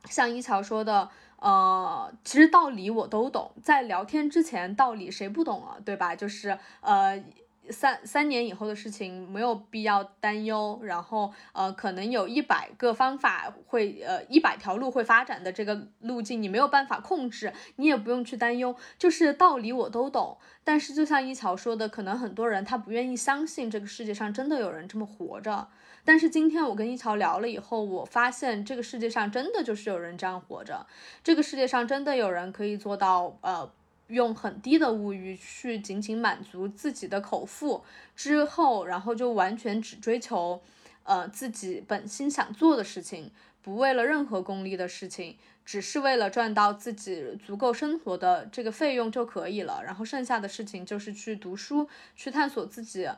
[0.06, 1.10] 像一桥说的。
[1.38, 5.76] 呃，其实道理我都懂，在聊天之前，道理谁不懂啊？
[5.84, 6.16] 对吧？
[6.16, 7.22] 就是呃，
[7.70, 18.74] 三三年以后的事情没有必要担忧，然后呃，可能有一百个方法会呃一百条路会发展的这个路径，你没有办法控制，你也不用去担忧。
[18.98, 25.68] 就是道理我都懂，但是就像一桥说的，可能很多人他不愿意相信这个世界上真的有人这么活着。
[26.04, 30.86] 但是今天我跟一桥聊了以后，我发现这个世界上真的就是有人这样活着，
[31.24, 33.68] 这个世界上真的有人可以做到，呃，
[34.08, 37.84] 用很低的物欲去仅仅满足自己的口腹
[38.14, 40.62] 之后，然后就完全只追求，
[41.02, 43.30] 呃，自己本心想做的事情，
[43.62, 53.08] 不为了任何功利的事情，只是为了赚到自己足够生活的这个费用就可以了，然后剩下的事情就是去读书，去探索自己。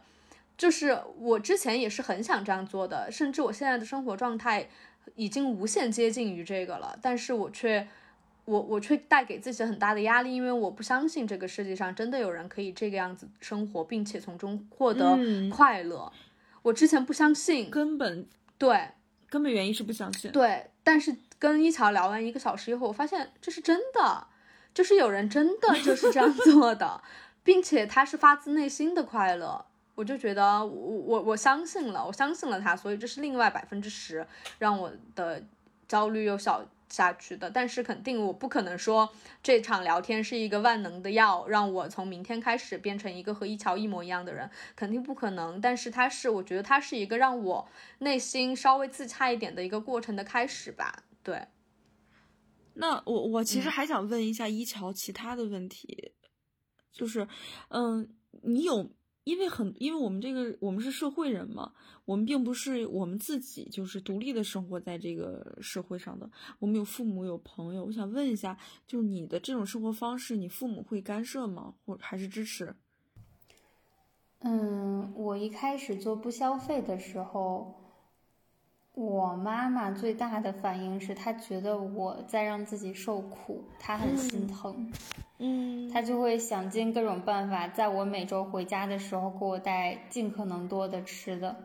[0.57, 4.69] 就是我之前也是很想这样做的，甚至我现在的生活状态
[5.15, 7.87] 已经无限接近于这个了，但是我却，
[8.49, 15.19] 我我却带给自己很大的压力，因为我不相信这个世界上真的有人可以这个样子生活，并且从中获得
[15.51, 16.11] 快乐。
[16.63, 18.27] 我之前不相信，根本
[18.57, 18.89] 对，
[19.29, 20.33] 根本原因是不相信。
[20.33, 24.27] 对，但是跟一桥聊完一个小时以后，我发现这是真的，
[24.73, 27.03] 就是有人真的就是这样 做的，
[27.45, 29.67] 并且他是发自内心的快乐。
[29.95, 34.27] 我就觉得我我我相信了，我相信了他，所以这是另外百分之十
[34.59, 35.43] 让我的
[35.87, 37.51] 焦虑又小下去的。
[37.51, 39.09] 但是肯定我不可能说
[39.43, 45.61] 这场聊天是一个万能的药，让我从明天开始变成一个和一桥一模一样的人，肯定不可能。
[45.61, 47.69] 但是它是，我觉得它是一个让我
[47.99, 51.05] 内心稍微自洽一点的一个过程的开始吧。
[51.23, 51.49] 对。
[52.75, 56.13] 那我我其实还想问一下一桥其他的问题，
[56.93, 57.27] 就是，
[57.71, 58.91] 嗯，你有。
[59.29, 61.71] 因为很，因为我们这个我们是社会人嘛，
[62.07, 67.85] 我们并不是我们自己就是独立的生活在这个社会上的，我们有父母有朋友。
[67.85, 68.57] 我想问一下，
[68.87, 71.75] 就是你的这种生活方式，你父母会干涉吗？
[71.85, 72.75] 或还是支持？
[74.41, 77.75] 嗯，我一开始做不消费的时候。
[78.95, 84.93] 我妈妈最大的反应是，她觉得我在让自己受苦，她很心疼，嗯，
[85.93, 91.57] 她就会想尽各种办法，在我每周回家的时候给我带尽可能多的吃的，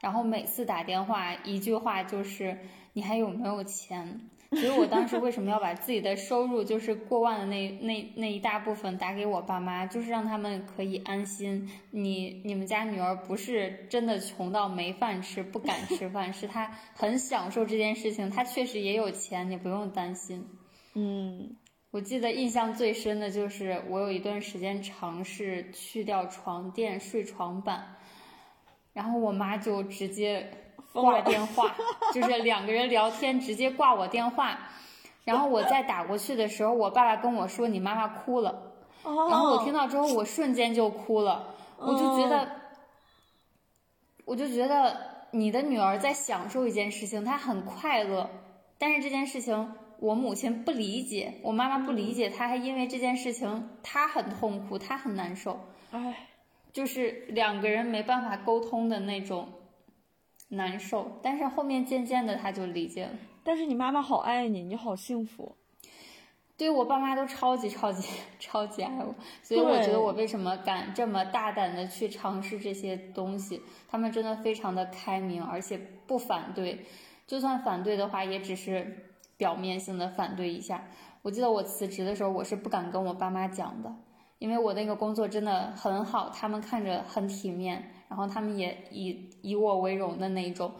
[0.00, 2.58] 然后每次打电话一句话就是
[2.92, 4.20] 你还有没有钱？
[4.50, 11.68] 所以我当时为什么要把自己的收入，就是过万的那那那一大部分打给我爸妈，就是让他们可以安心。
[11.90, 18.30] 你你们家女儿不是真的穷到没饭吃，不敢吃饭，是她很享受这件事情。
[18.30, 20.46] 她确实也有钱，你不用担心。
[20.94, 21.56] 嗯，
[21.94, 27.94] 我记得印象最深的就是我有一段时间尝试去掉床垫、睡床板，
[28.92, 30.50] 然后我妈就直接。
[30.92, 31.74] 挂电话，
[32.12, 34.56] 就是 两个人聊天，直接挂我电话，
[35.24, 38.72] 然后我再打过去的时候，我爸爸跟我说你妈妈哭了，
[39.02, 42.48] 然后我听到之后，我瞬间就哭了，我就觉得，
[44.24, 44.96] 我就觉得
[45.32, 48.30] 你的女儿在享受一件事情，她很快乐，
[48.78, 56.28] 但是这件事情我母亲不理解，我妈妈不理解，她还因为这件事情她很痛苦，她很难受，哎，
[56.72, 59.48] 就是两个人没办法沟通的那种。
[60.50, 63.10] 难受，但是后面渐渐的她就理解了。
[63.42, 65.56] 但是你妈妈好爱你，你好幸福。
[66.56, 68.06] 对我爸妈都超级超级
[68.38, 75.76] 超级爱我，所以我觉得我为什么敢这么大胆的去尝试这些东西，他们真的非常的开明，而且
[76.06, 76.84] 不反对。
[77.26, 79.13] 就算反对的话，也只是
[79.44, 80.82] 表面性的反对一下。
[81.20, 83.94] 我记得我辞职的时候，我是不敢跟我爸妈讲的，
[84.38, 87.90] 因为我那个工作真的很好，他们看着很体面。
[88.08, 90.72] 然后他们也以以我为荣的那一种，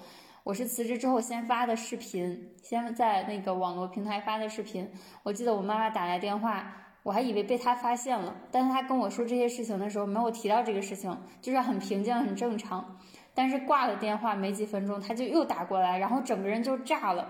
[0.44, 4.90] 我是辞职之后先发的视频，先在那个网络平台发的视频。
[5.22, 12.96] 我记得我妈妈打来电话，我还以为被他发现了，但是他跟我说这些事情的时候没有提到这个事情，就是很平静很正常。
[13.34, 17.28] 但是挂了电话没几分钟，他就又打过来，然后整个人就炸了。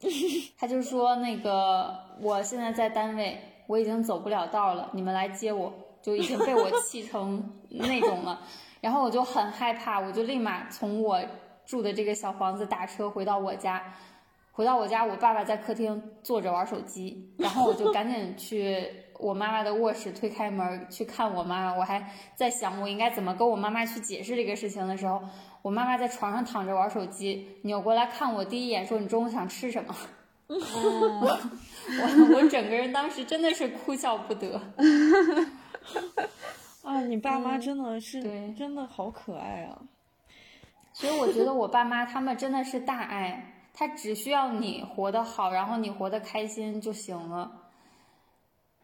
[0.56, 8.40] 他就说那个我现在在单位，我已经走不了道了，你们来接我，就已经被我 气成那种了。
[8.80, 11.20] 然后我就很害怕，我就立马从我
[11.66, 13.82] 住的这个小房子打车回到我家，
[14.52, 18.88] 回到我家，我爸爸在客厅坐着玩手机，然后我就赶紧去
[19.18, 25.20] 我妈妈的卧室推开门去看我妈妈，我还在想我应该怎么跟我妈妈去解释这个事情的时候，
[25.62, 29.94] 我妈妈在床上躺着玩手机，扭过来看我第一眼说：“你中午想吃什么？”
[30.48, 30.56] 我
[32.00, 34.60] 我我整个人当时真的是哭笑不得。
[36.82, 38.22] 啊，你爸妈真的是，
[38.54, 39.78] 真的好可爱啊！
[40.94, 47.52] 所以我觉得我爸妈他们真的是大爱，他只需要你活得好，然后你活得开心就行了。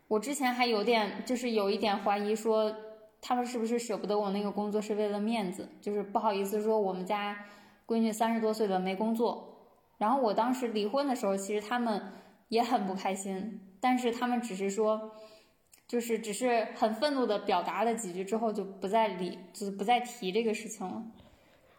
[0.06, 2.70] 我之前还有点，就是有一点怀疑，说
[3.26, 7.46] 他们是不是舍不得我那个工作是为了面子，就是不好意思说我们家
[7.86, 9.72] 闺女三十多岁了没工作。
[9.96, 12.12] 然后我当时离婚的时候，其实他们
[12.48, 15.12] 也很不开心，但是他们只是说。
[15.86, 21.04] 就是只是很愤怒的表达了几句之后，就不再理，就是不再提这个事情了。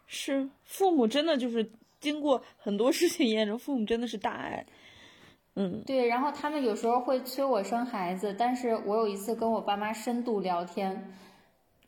[0.05, 4.63] 是父母真的就是经过很多事情验证，父母真的是大爱。
[5.55, 6.07] 嗯，对。
[6.07, 11.11] 然后他们有时候会催我生孩子，但是我有一次跟我爸妈深度聊天，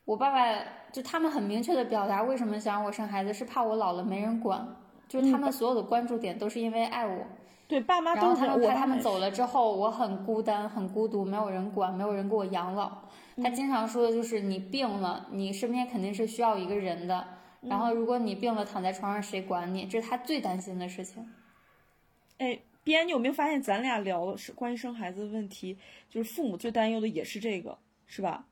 [0.08, 4.66] 我爸爸就他们很明确的表达为什么想让我生孩子，是怕我老了没人管，
[5.06, 7.26] 就是他们所有的关注点都是因为爱我。
[7.68, 13.00] 对，爸妈都他们怕他们走了之后，我很孤单，很孤独，没有人管，没有人给我养老。
[13.44, 17.28] 他经常说的就是你病了，你身边肯定是需要一个人的。
[17.60, 19.86] 然后如果你病了，躺在床上谁管你？
[19.88, 21.30] 这是他最担心的事情。
[22.38, 25.78] 哎，边，你有没有发现咱俩聊是关于生孩子的问题，
[26.10, 28.46] 就是父母最担忧的也是这个，是吧？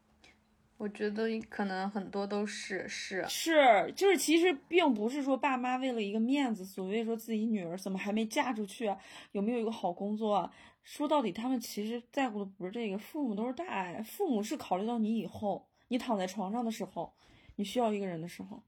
[0.77, 8.97] 我觉得可能很多都是是是，就是其实并不是说爸妈为了一个面子，所谓说自己女儿怎么还没嫁出去啊，
[9.31, 10.53] 有没有一个好工作啊？
[10.83, 17.13] 说到底，他们其实在乎的不是这个，父母都是大爱，父母是考虑到你以后，你躺在床上的时候，
[17.55, 18.61] 你需要一个人的时候，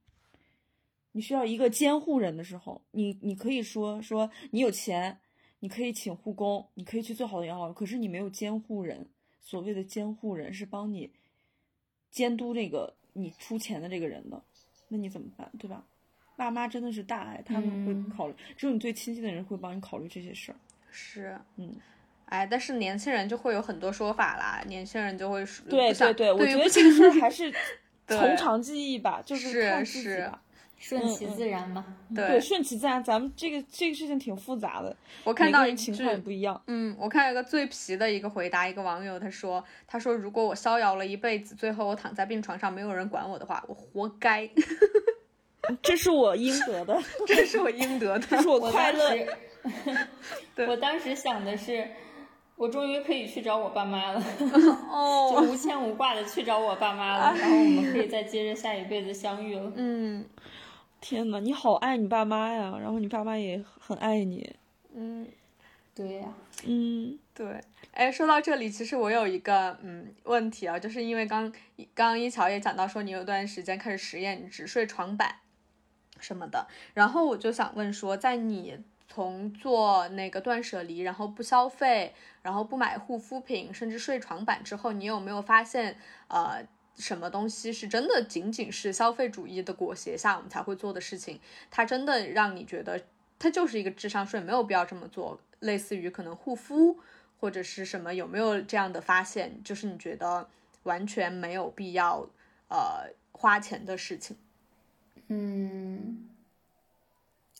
[1.11, 5.19] 你需要一个监护人的时候，你你可以说说你有钱，
[5.59, 9.09] 你可以请护工，你可以去最好的养老，可是你没有监护人，
[9.41, 11.11] 所谓的监护人是帮你。
[12.11, 14.41] 监督这个你出钱的这个人的，
[14.89, 15.83] 那你怎么办，对吧？
[16.35, 20.55] 爸妈真的是大爱，他们会考虑，只有你最亲近的人会帮你考虑这些事儿。
[20.91, 21.75] 是，嗯，
[22.25, 27.51] 哎，但是年轻人就会有很多说法啦，年轻人就会对对对，我觉得不这个事儿还是
[28.07, 30.41] 从长计议吧，就是看自己吧。
[30.79, 31.83] 顺其自然嘛，
[32.15, 33.03] 对，顺其自然。
[33.03, 36.61] 咱们这个这个事情挺复杂的，我看到一情况也不一样。
[36.67, 44.49] 嗯，我看有个最皮的一个回答，一个网友他说：“他说如果我逍遥了一辈子，最后我躺在病床上没有人管我的话，我活该。
[45.81, 46.97] 这是我应得的，
[47.27, 49.27] 这是我应得的，这是我快乐。
[50.67, 51.85] 我当时想的是，
[52.55, 54.23] 我终于可以去找我爸妈了，
[54.89, 59.73] 哦，就无牵无挂的去找我爸妈了，然后我们可以再接着下一辈子相遇了。
[59.75, 60.23] 嗯。
[60.99, 64.55] 天呐，你好爱你爸妈呀，然后你爸妈也很爱你。
[64.93, 65.27] 嗯，
[65.93, 66.33] 对呀，
[66.65, 67.61] 嗯，对。
[67.91, 71.53] 哎，说到这里，其实我有一个嗯问题啊，就是因为刚
[71.93, 75.35] 刚一桥也讲到说你有段时间开始实验只睡床板
[76.19, 85.97] 什么的，然后我就想问说，在你从做那个断舍离，然后不消费，然后不买护肤品，甚至睡床板之后，你有没有发现
[86.27, 86.65] 呃？
[86.97, 91.39] 什么东西是真的仅仅是消费主义的裹挟下我们才会做的事情？
[91.69, 92.99] 它真的让你觉得
[93.37, 95.39] 它就是一个智商税，没有必要这么做。
[95.59, 96.97] 类似于可能护肤
[97.39, 99.61] 或者是什么，有没有这样的发现？
[99.63, 100.49] 就是你觉得
[100.83, 102.27] 完全没有必要
[102.67, 104.35] 呃花钱的事情？
[105.27, 106.27] 嗯，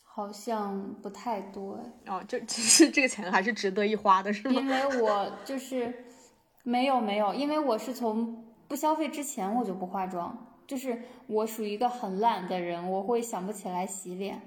[0.04, 4.60] 好像不太多哦，就 其实这个钱还是值得一花的，是吗？
[4.60, 6.06] 因为我就是
[6.64, 8.47] 没有没有，因为我是从。
[8.68, 14.42] 不消费之前我就不化妆，就是我属于一个很懒的人，我会想不起来洗脸，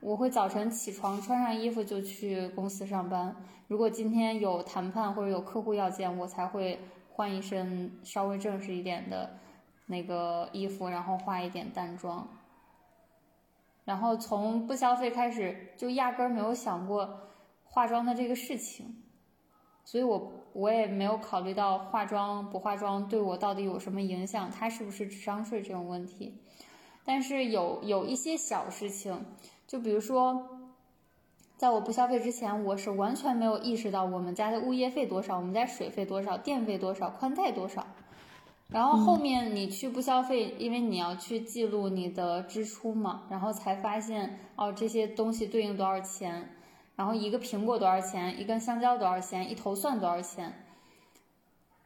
[0.00, 3.36] 我会早晨起床穿上衣服就去公司上班。
[3.66, 6.80] 如果今天有谈判或者有客户要见，我才会
[7.10, 9.38] 换一身稍微正式一点的
[9.86, 12.26] 那个衣服，然后化一点淡妆。
[13.84, 17.28] 然后从不消费开始，就压根儿没有想过
[17.64, 19.02] 化妆的这个事情。
[19.84, 26.34] 所以，我我也没有考虑到化妆不化妆对我到底有什么影响，它是不是智商税这种问题。
[27.04, 29.24] 但是有有一些小事情，
[29.66, 30.46] 就比如说，
[31.56, 37.86] 在我不消费之前，我是完全没有意识到我们家的物业费多少，我们家水费多少，电费多少，宽带多少。
[38.68, 46.50] 然后后面你去不消费，因为你要去记录你的支出嘛，然后才发现哦，这些东西对应多少钱。
[46.98, 48.40] 然后一个苹果多少钱？
[48.40, 49.48] 一根香蕉多少钱？
[49.48, 50.52] 一头蒜多少钱？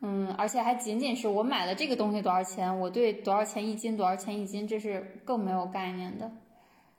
[0.00, 6.32] 嗯，而且还仅仅是我买了这个东西多少钱，我对多少钱一斤多少钱一斤这是更没有概念的。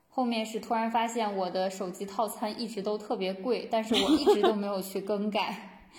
[0.09, 5.55] 后面是突然发现我的手机套餐一直都特别贵，但是我一直都没有去更改。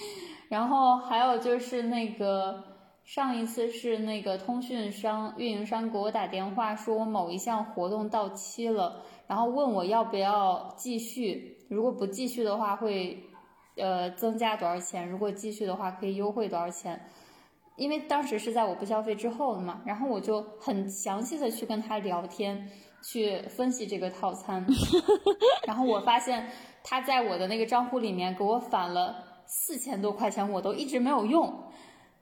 [0.49, 2.63] 然后还有就是那个
[3.03, 11.54] 上一次是那个通讯商运营商给我打电话说我某一项活动到期了，然后问我要不要继续。
[11.69, 13.25] 如果不继续的话，会，
[13.77, 15.09] 呃，增加多少钱？
[15.09, 17.01] 如果继续的话，可以优惠多少钱？
[17.77, 22.71] 因为当时是在我不消费之后的嘛，然后我就很详细的去跟他聊天，
[23.03, 24.65] 去分析这个套餐，
[25.67, 26.49] 然后我发现
[26.85, 29.17] 他在我的那个账户里面给我返了
[29.47, 31.53] 四千多块钱，我都一直没有用，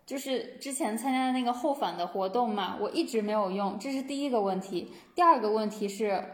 [0.06, 4.90] 就是之前参加的那个后返的活动嘛，我一直没有用，这是第一个问题。
[5.14, 6.24] 第二个问题是。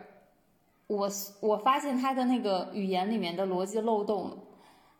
[0.88, 1.08] 我
[1.40, 4.36] 我发现他的那个语言里面的逻辑漏洞，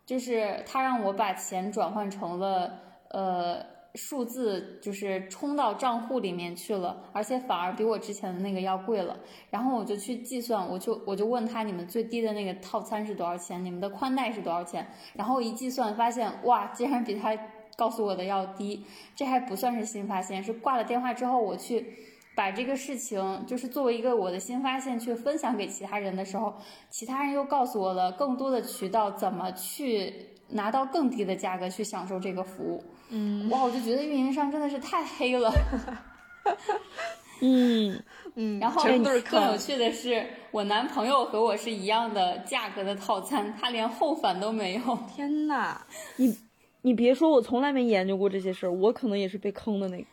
[0.07, 2.79] 就是他让我把钱转换成了
[3.11, 9.17] 呃数字，就是充到账户里面去了，而且反而比我之前的那个要贵了。
[9.49, 14.87] 然后我就去计算，我就我就问他你们最低的那个套餐是多少钱，你们的宽带是多少钱？
[15.15, 17.35] 然后一计算发现，哇，竟然比他
[17.77, 18.85] 告诉我的要低。
[19.17, 21.97] 这还不算是新发现，是挂了电话之后我去。
[22.39, 26.55] 把这个事情就是作为一个我的新发现去分享给其他人的时候，
[26.89, 30.15] 其他人又告诉我了更多的渠道，怎么去
[30.51, 32.85] 拿到更低的价格去享受这个服务。
[33.11, 35.53] 嗯，哇，我就觉得运营商真的是太黑了。
[37.43, 38.01] 嗯
[38.37, 44.99] 嗯，然后更有趣的是，我男朋友和我是一样的价格的套餐，他连后返都没有。
[45.13, 45.81] 天呐，
[46.19, 46.39] 你
[46.83, 50.07] 你别说，我从来没研究过这些事儿，我可能也是被坑的那个。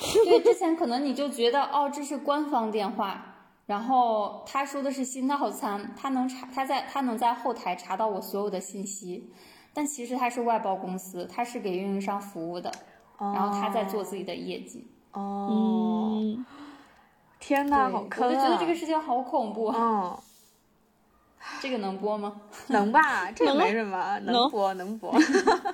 [0.24, 3.22] 对，之前可能你就觉得哦，这是官方电话，
[3.66, 9.30] 然后他说的是新套餐，他能查，他在他能在后台查到我所有的信息，
[9.74, 12.72] 但其实他是外包公司，他是给运营商服务的，
[13.18, 14.90] 然后他在做自己的业绩。
[15.12, 16.34] 哦，
[17.38, 18.30] 天呐，好坑啊！
[18.30, 19.66] 我就觉得这个事情好恐怖。
[19.76, 20.16] 嗯，
[21.60, 22.40] 这个能播吗？
[22.68, 25.12] 能吧， 这个没什么，能播能播。
[25.12, 25.72] 能播，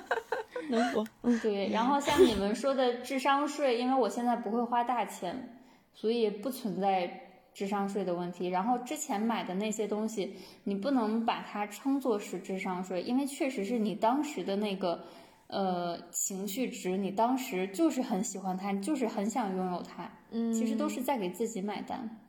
[1.23, 1.69] 嗯，对。
[1.69, 5.57] 然后像你们说的智商税，因为我现在不会花大钱，
[5.93, 7.21] 所以不存在
[7.53, 8.47] 智商税的问题。
[8.47, 15.03] 然后之前买的那些东西，你不能把它称作是智商税，因为确实是你当时的那个
[15.47, 22.19] 呃情绪值，你当时就是很喜欢它，你就是很想拥有它，嗯，其实都是在给自己买单，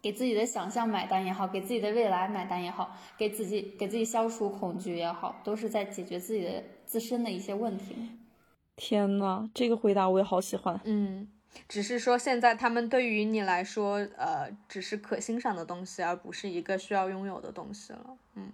[0.00, 7.94] 给自己的想象买单也好，给自己的未来买单也好，给自己给自己消除恐惧也好，都是在解决自己的自身的一些问题。
[8.74, 10.80] 天呐，这个回答我也好喜欢。
[10.84, 11.28] 嗯。
[11.66, 18.16] 只是说，现在他们对于你来说，呃，只是可欣赏的东西，而不是一个需要拥有的东西了。
[18.34, 18.52] 嗯，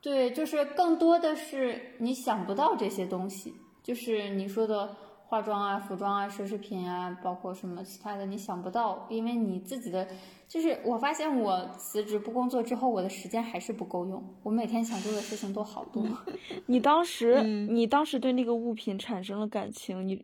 [0.00, 4.96] 对，就是更多的是你想不到这些东西，就是你说的
[5.32, 10.06] 化妆啊、服装啊、奢侈品啊，包括什么其他的，你想不到，因为你自己的，
[10.46, 16.06] 就是我发现我辞职不工作之后，我的时间还是不够用，我每天想做的事情都好多。
[16.66, 20.22] 你当时，你当时对那个物品产生了感情，你。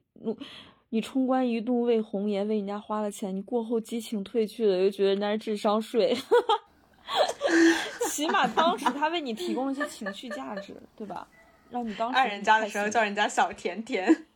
[0.91, 6.17] 你冲冠一怒为红颜，为人家花了钱，你过后激情褪去了，又觉得人家是智商税。
[8.09, 11.29] 起码当时他为你提供了一些情绪价值，对吧？
[11.69, 14.28] 让你当时爱人家的时候叫人家小甜甜。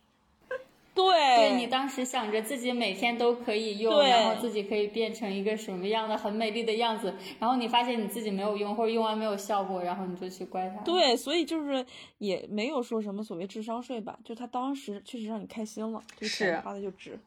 [0.95, 1.05] 对，
[1.37, 10.81] 对你当时想着自己每天都可以用，然后自己可以变成一个什么样的很美丽的样子，然后你发现你自己没有用或者用完没有效果，然后你就去怪他。
[10.83, 11.83] 对，所以就是
[12.19, 17.19] 也没有说什么所谓智商税吧，就他当时确实让你开心了，这钱花的就值。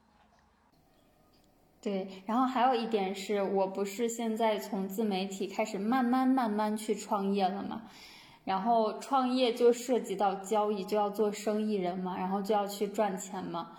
[1.82, 7.82] 对，然后还有一点是我不是现在从自媒体开始慢慢慢慢去创业了嘛。
[8.46, 13.72] 然后创业就涉及到交易，就要做生意人嘛，然后就要去赚钱嘛。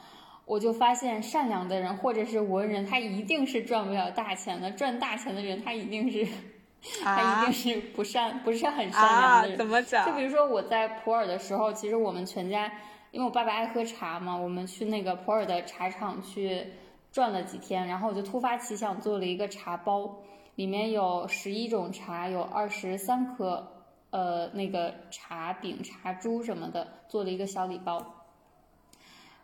[0.44, 4.70] 我就发现善良的人或者是文人，他一定是赚不了大钱的。
[4.72, 6.28] 赚大钱的人，他一定是，
[7.02, 9.58] 他一定是不善，不是很善良的人。
[9.58, 10.06] 怎么讲？
[10.06, 12.70] 就比如说我在普洱的时候，其实我们全家，
[13.12, 16.66] 因为我爸爸爱喝茶嘛，我们去那个普洱的茶厂去
[17.10, 20.18] 转了几天，然后我就突发奇想做了一个茶包，
[20.56, 23.66] 里面有十一种茶，有二十三颗。
[24.10, 28.14] 呃，那个茶饼、茶珠什么的，做了一个小礼包。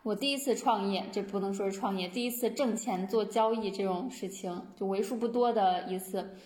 [0.02, 6.36] 我第一次创业，这不能说是创业，第一次挣钱做交易这种事情，就为数不多的一次。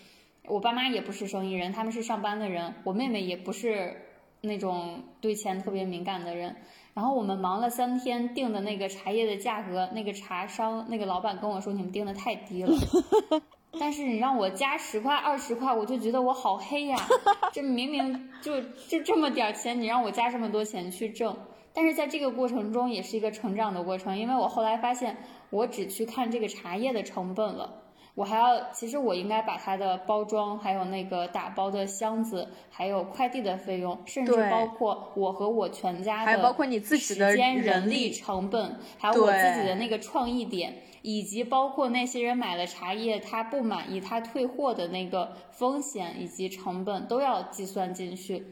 [0.45, 2.73] 我爸妈也不是生意人，他们是上班的人。
[2.85, 3.95] 我妹妹也不是
[4.41, 6.55] 那种对钱特别敏感的人。
[6.93, 12.71] 然后我们忙了三天，定的那个茶叶的价格，那个茶商那个老板跟我说：“你们定的太低了。
[13.77, 16.97] ”但是你让我加十块二十块，我就觉得我好黑呀！
[17.53, 21.35] 这明明就就这么点钱，你让我加这么多钱去挣。
[21.71, 25.17] 但是在这个过程中也是一个成长的过程，因为我后来发现，
[25.51, 27.83] 我只去看这个茶叶的成本了。
[28.15, 48.45] 我还要，其实我应该把它的包装，还有那个打包的箱子，还有快递的费用，甚至包括我和我全家的，还包括你自己的时间、人力成本，还有我自己的那个创意点，以及包括那些人买了茶叶他不满意他退货的那个风险以及成本都要计算进去。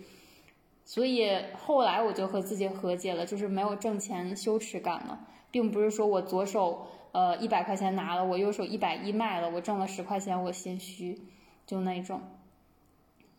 [0.85, 6.87] 所以后来我就和自己和解了，就是没有挣钱羞耻感了，并不是说我左手。
[7.13, 11.19] 呃，一百块钱拿了，我右手一百一卖了，我挣了十块钱，我心虚，
[11.65, 12.21] 就那种。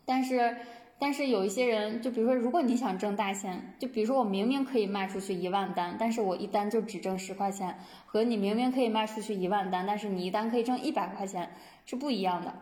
[0.05, 0.57] 但是，
[1.01, 11.51] 但是有一些人，就比如说，如果你想挣大钱，就比如说我明明可以卖出去一万单，但是我一单就只挣十块钱，和你明明可以卖出去一万单，但是你一单可以挣一百块钱，
[11.87, 12.53] 是不一样的。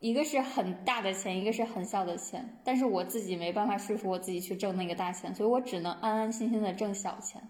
[0.00, 7.42] 一个是很大的钱，一个是很小的钱，但是我自己没办法说服我自己去挣那个大钱，所以我只能安安心心的挣小钱。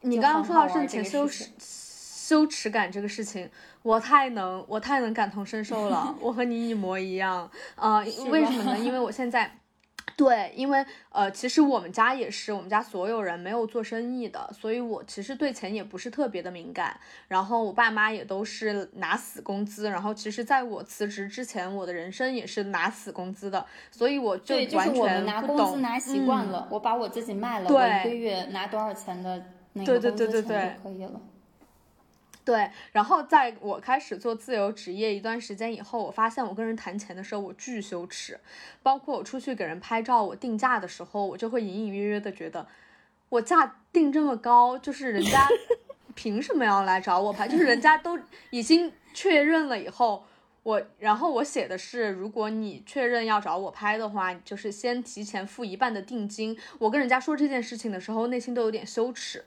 [0.00, 3.50] 你刚刚说到挣钱羞耻羞耻感这个事情，
[3.84, 8.00] 我太能我太能感同身受了， 我和你一模一样啊！
[8.30, 8.78] 为什么呢？
[8.78, 9.58] 因为我现在。
[10.16, 16.96] 对，因为呃，其实我们家也是，我们家所有人没有做生意的，所以我其实对钱也不是特别的敏感。
[17.26, 29.42] 然后我爸妈也都是拿死工资，然后其实在我辞职之前，我的人生也是拿死工资的，所以我就完全拿工资拿习惯了，我把我自己卖了，我一个月拿多少钱的
[29.72, 31.10] 那个工资钱就可以了。
[31.10, 31.33] 对，
[32.92, 38.38] 然后在我开始做自由职业一段时间以后，我发现我跟人谈钱的时候，我巨羞耻。
[38.82, 42.66] 包括我出去给人拍照，我定价的时候，我就会隐隐约约的觉得，
[43.30, 45.48] 我价定这么高，就是人家
[46.14, 47.48] 凭什么要来找我拍？
[47.48, 48.18] 就是人家都
[48.50, 50.26] 已经确认了以后，
[50.62, 56.58] 我然后我写的是，如果你确认要找我拍的话，就是先提前付一半的定金。
[56.78, 59.44] 我跟人家说这件事情的时候，内心都有点羞耻。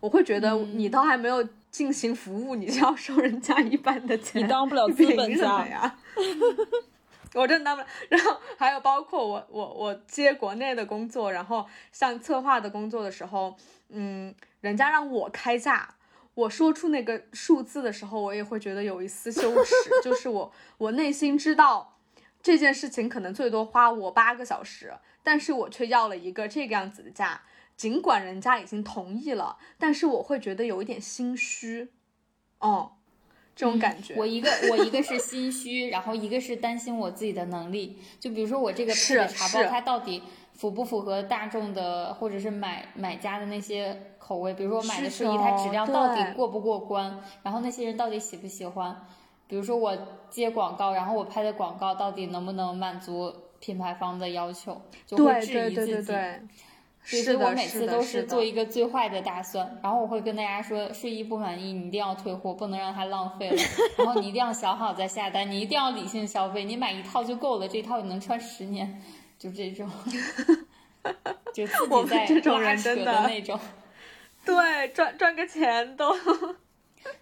[0.00, 5.96] 我会觉得你都还没有进行服务，你就要收人家一半的钱，你当不了资本家呀！
[7.34, 7.88] 我真当不了。
[8.08, 13.56] 然后还有包括我我我接国内的工作，然后像策划的工作的时候，
[13.88, 15.94] 嗯，人家让我开价，
[16.34, 21.96] 我说出那个数字的时候，我也会觉得有一丝羞耻，就是我我内心知道
[22.42, 24.92] 这件事情可能最多花我八个小时。
[25.22, 27.42] 但是我却要了一个这个样子的价，
[27.80, 31.88] 尽管人家已经同意了，但是我会觉得有一点心虚，
[32.58, 32.92] 哦，
[33.56, 34.14] 这种感觉。
[34.18, 37.98] 我一个我一个是心虚，然后一个是担心我自己的能力。
[38.18, 44.52] 就比如说我这个配的茶包，它到底符不符合大众的或者是买买家的那些口味？
[44.52, 47.18] 比如说我买的睡衣，它质量到底过不过关？
[47.42, 48.94] 然后那些人到底喜不喜欢？
[49.46, 49.96] 比如说我
[50.28, 55.92] 接广告，然后我拍的广告到底能不能满足品牌方的要求，就会质疑自己。
[55.92, 56.40] 对对对
[57.08, 63.56] 对，所以我每次都是做一个最坏的打算，然后我会跟大家说，睡衣不满意你一定要退货，不能让它浪费了。
[63.96, 69.02] 然后你一定要想好再下单，你一定要理性消费，你买一套就够了，这套你能穿十年，
[69.38, 69.88] 就这种，
[71.54, 71.72] 就自
[72.26, 73.58] 己在拉扯的那种。
[74.44, 76.14] 对，赚赚个钱都。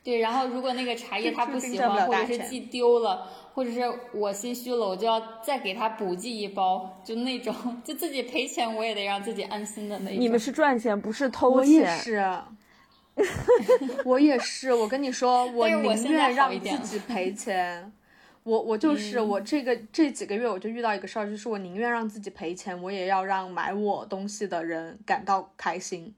[0.02, 3.26] 对，然后如果那个茶叶他不喜欢，或者是寄丢了，
[3.58, 3.82] 或者是
[4.12, 7.52] 我心虚了，我就要再给他补寄一包，就那种，
[7.82, 10.20] 就自己赔钱我也得让自己安心的那种。
[10.20, 11.82] 你们是赚钱，不是偷钱。
[11.82, 12.42] 我也是，
[14.04, 14.72] 我也是。
[14.72, 17.92] 我跟你说，我宁愿让自己赔 钱。
[18.44, 26.14] 我我就是我这个这几个月我就遇到一个事儿，就是我宁愿让自己赔钱，我也要让买我东西的人感到开心。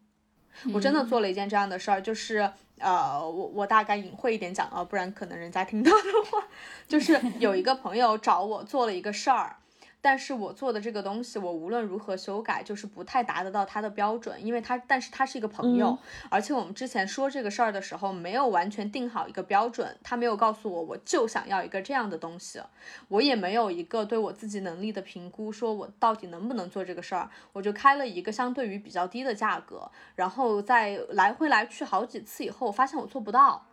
[0.74, 2.50] 我真的做了一件这样的事儿，就是。
[2.80, 5.98] 呃，我我大概隐晦一点讲啊，不然可能人家听到的
[6.30, 6.44] 话，
[6.88, 9.56] 就是有一个朋友找我做了一个事儿。
[10.02, 15.98] 但是我做的这个东西，我无论如何修改，就是不太达得到他的标准，因为他，但是他是一个朋友，
[16.30, 22.62] 而且我们之前说这个事儿的时候，没有完全定好一个标准，他没有告诉我，我就想要一个这样的东西，
[23.08, 33.66] 我也没有一个对我自己能力的评估，说我到底能不能做这个事儿，我就开了一个相对于比较低的价格，然后在来回来去好几次以后，我发现我做不到，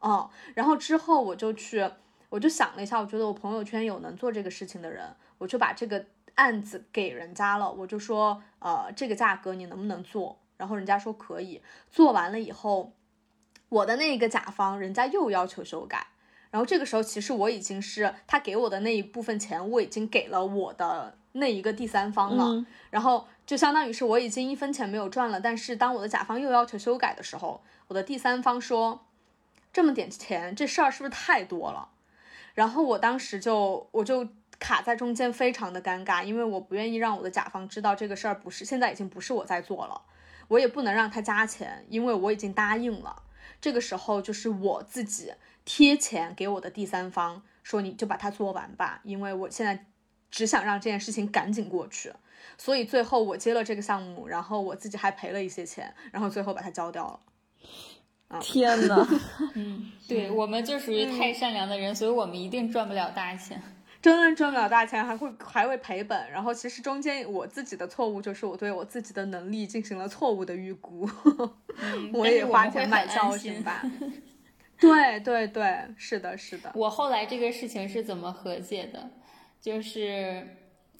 [0.00, 1.88] 哦，然后之后我就去，
[2.30, 5.14] 我就想了一下，我觉得我朋友圈有能做这个事情的人。
[5.44, 6.06] 我就把这个
[6.36, 10.38] 案子给人家了，我就说，呃，这个价格你能不能做？
[10.56, 11.60] 然后人家说可以。
[11.90, 12.92] 做完了以后，
[13.68, 16.06] 我的那个甲方人家又要求修改，
[16.50, 25.38] 然后这个时候其实我已经是他给我的那一部分钱，我已经给了我的那一个第三方了，然后就相当于是我已经一分钱没有赚了。
[25.38, 29.04] 但是当我的甲方又要求修改的时候，我的第三方说，
[29.70, 31.90] 这么点钱，这事儿是不是太多了？
[32.54, 34.26] 然后我当时就我就。
[34.58, 40.02] 卡在中间非常的尴尬，因为我不愿意让我的甲方知道这个事儿不是现在已经不是我在做了，
[40.48, 43.22] 我也不能让他加钱，因为我已经答应了。
[43.60, 45.32] 这个时候就是我自己
[45.64, 49.86] 贴钱给我的第三方，说你就把它做完吧，因为我现在
[50.30, 52.12] 只想让这件事情赶紧过去。
[52.56, 57.20] 所以最后我接了这个项目，然后我自己还赔了一些钱，然后最后把它交掉了。
[58.40, 59.06] 天呐，
[59.54, 63.62] 嗯，对我们就属于太善良的人，所以我们一定赚不了大钱。
[64.04, 66.30] 真的赚不了大钱，还会还会赔本。
[66.30, 71.08] 然后其实中间我自己的错误就是我对我自己的能力进行了错误的预估，
[72.12, 73.82] 我也花钱买教训吧。
[74.78, 76.70] 对对对，是的，是的。
[76.74, 79.08] 我后来这个事情是怎么和解的？
[79.58, 80.46] 就是，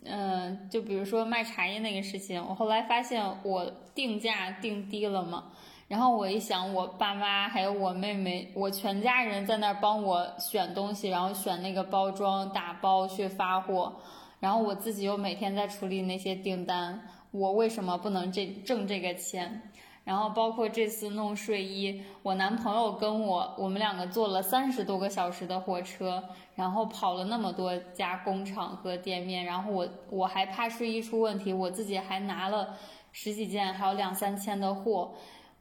[0.05, 5.53] 嗯，就比如说卖茶叶那个事情，我后来发现我定价定低了嘛。
[5.87, 13.95] 然后我一想，我爸妈还有我妹妹，我全家人在那儿帮我选东西，然后选那个包装、打包去发货，
[14.41, 17.01] 然后我自己又每天在处理那些订单，
[17.31, 19.61] 我为什么不能这挣这个钱？
[20.05, 26.23] 然后包括这次弄睡衣，我男朋友跟我，我们两个坐了三十多个小时的火车，
[26.55, 32.75] 然后跑了那么多家工厂和店面，然后我我还怕睡衣出问题，我自己还拿了
[33.13, 35.15] 十几件，还有两三千的货。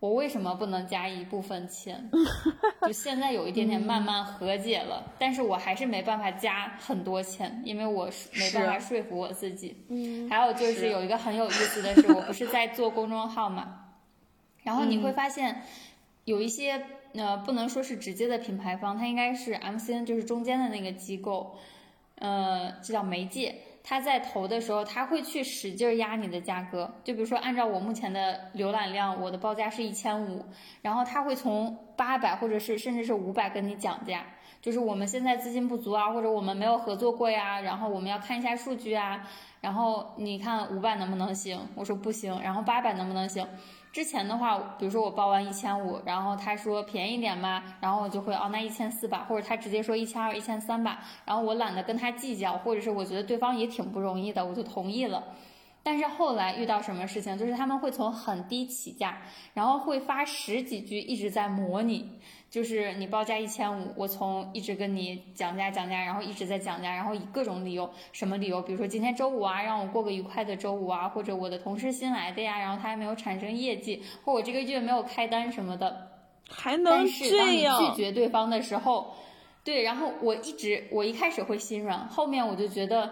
[0.04, 2.12] 我为什么不能加一部分钱？
[2.86, 9.86] 就现在有一点点慢慢和解了，但是我还是没办法加很多钱，因为我没办法说服我自己。
[9.88, 13.94] 嗯，还有就是有一个很有意思的是，我不是在做公众号嘛，
[14.64, 15.62] 然后你会发现
[16.26, 21.56] 有一些呃，不能说是直接的品牌方，它应该是 MCN，就是中间的那个机构，
[22.16, 23.56] 呃，这叫媒介。
[23.84, 26.90] 他在投的时候，他会去使劲压你的价格。
[27.04, 30.46] 就比如说，按照我目前的浏览量，我的报价是一千五，
[30.82, 34.26] 然后他会从八百或者是甚至是五百跟你讲价，
[34.62, 39.28] 就是我们现在资金不足啊，或者我们没有合作过呀，然后我们要看一下数据啊，
[39.60, 41.60] 然后你看五百能不能行？
[41.76, 43.46] 我说不行，然后八百能不能行？
[43.94, 55.24] 之前的话，比如说我报完一千五，然后他说便宜点嘛，然后我就会哦那一千四吧，或者他直接说一千二、一千三吧，然后我懒得跟他计较，或者是我觉得对方也挺不容易的，我就同意了。
[55.84, 59.20] 但是后来遇到什么事情，就是他们会从很低起价，
[59.54, 62.20] 然后会发十几句一直在模拟，
[62.54, 76.12] 就是你报价一千五，我从一直跟你讲价讲价，然后一直在讲价，然后以各种理由，什么理由，比如说今天周五啊，让我过个愉快的周五啊，或者我的同事新来的呀，然后他还没有产生业绩，或我这个月没有开单什么的，
[76.48, 77.80] 还能这样？
[77.80, 79.16] 拒绝对方的时候，
[79.64, 83.10] 对，然后我一直我一开始会心软，后面我就觉得。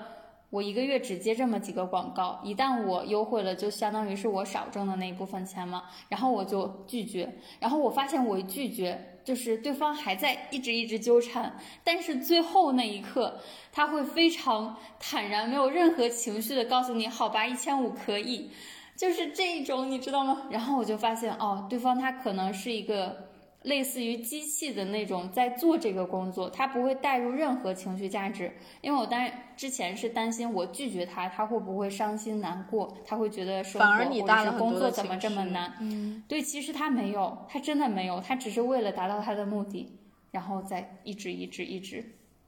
[0.51, 5.85] 我一个月只接这么几个广告，一旦我优惠了，就相当于是我少挣的那一部分钱嘛。
[6.09, 13.39] 然后我就拒绝，然后我发现我一拒绝，就是对方还在一直一直纠缠，但是最后那一刻，
[13.71, 18.49] 他会非常坦然，没有任何情绪的告诉你，好吧，一千五可以，
[18.95, 20.43] 就是这种，你知道吗？
[20.49, 23.30] 然后我就发现，哦，对方他可能是一个。
[23.63, 28.51] 类似于机器的那种在做这个工作，他不会带入任何情绪价值。
[28.81, 32.97] 因为我当之前是担心我拒绝他，他会不会伤心难过？
[33.05, 35.73] 他会觉得生活或者是工作怎么这么难？
[35.79, 39.99] 嗯，对，其实他没有，他真的没有，他只是为了达到他的目的，
[40.31, 42.03] 然后再一直一直一直。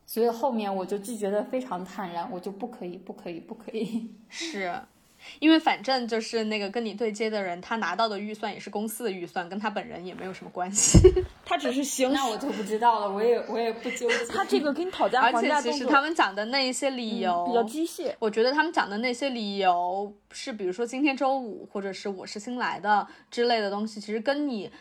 [0.06, 4.10] 所以后面我就拒绝的非常坦然，我就不可以，不可以，不可以。
[4.30, 4.74] 是。
[5.40, 11.00] 因为反正就是那个跟你对接的人，他拿到的预算也是公司的预算，跟他本人也没有什么关系。
[11.46, 14.26] 他只是行，那我就不知道了，我也我也不纠结。
[14.28, 18.14] 他这个跟你讨价还价，而且其实他们讲的那一些理由比较机械。
[18.20, 24.72] 我觉得他们讲的那些理由是，比如说今天周五，或者是我是新来的之类的东西，其实跟你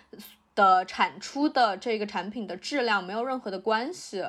[0.55, 4.25] 的产出的这个产品的质量没有任何的关系。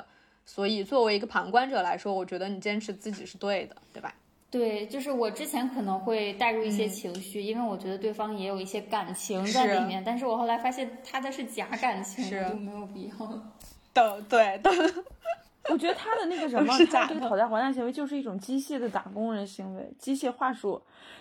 [0.45, 4.13] 所以作为一个旁观者来说，我觉得你坚持自己是对的，对吧？
[4.53, 13.43] 对，就是我之前可能会带入一些情绪，因为我觉得对方也有一些感情在里面，但是我后来发现他的是假感情，就没有必要。
[13.91, 14.71] 等对等，
[15.71, 20.79] 我觉得他的那个什么，他这个讨价还价行为就是一种机械的打工人行为，机械话术。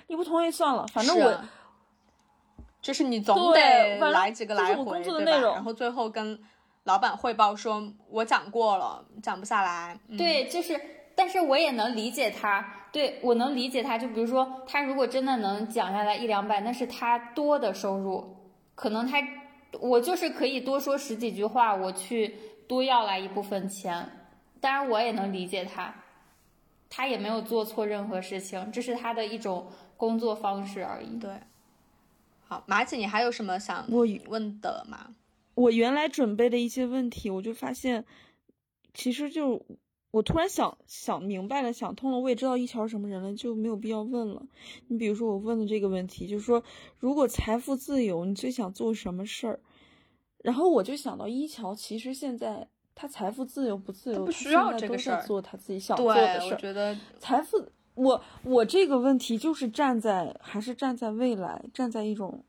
[0.09, 1.41] 你不同意算了，反正我
[2.83, 5.53] 就是你总得来几个来回，对吧？
[5.55, 6.39] 然后最后跟
[6.85, 9.99] 老板汇报说，我讲过了，讲不下来。
[10.19, 10.79] 对，就是，
[11.15, 12.79] 但是我也能理解他。
[12.93, 18.37] 对我能理解他，就比如说他如果真的能讲下来一两百，那是他多的收入，
[18.75, 19.17] 可能他
[19.81, 22.37] 我就是可以多说十几句话，我去
[22.69, 24.07] 多要来一部分钱。
[24.61, 25.95] 当然我也能理解他，
[26.91, 31.19] 他也没有做错任何事情，这是他的一种工作方式而已。
[31.19, 31.31] 对，
[32.47, 35.15] 好，马姐，你还有什么想问的吗？
[35.55, 38.05] 我原来准备的一些问题，我就发现，
[38.93, 39.65] 其实就。
[40.13, 44.47] 我突然想想明白了，想通了，我也知道一桥是什么人了，就没有必要问了。
[44.89, 46.63] 你比如说我问的这个问题，就是说，
[46.99, 49.61] 如果财富自由，你最想做什么事儿？
[50.39, 56.57] 然后我就想到一桥，其实现在他财富自由不自由，不需要这个事儿，做他自己想做的事儿。
[56.57, 57.65] 我觉得财富，
[57.95, 62.45] 我我这个问题就是站在还是站在未来，站在一种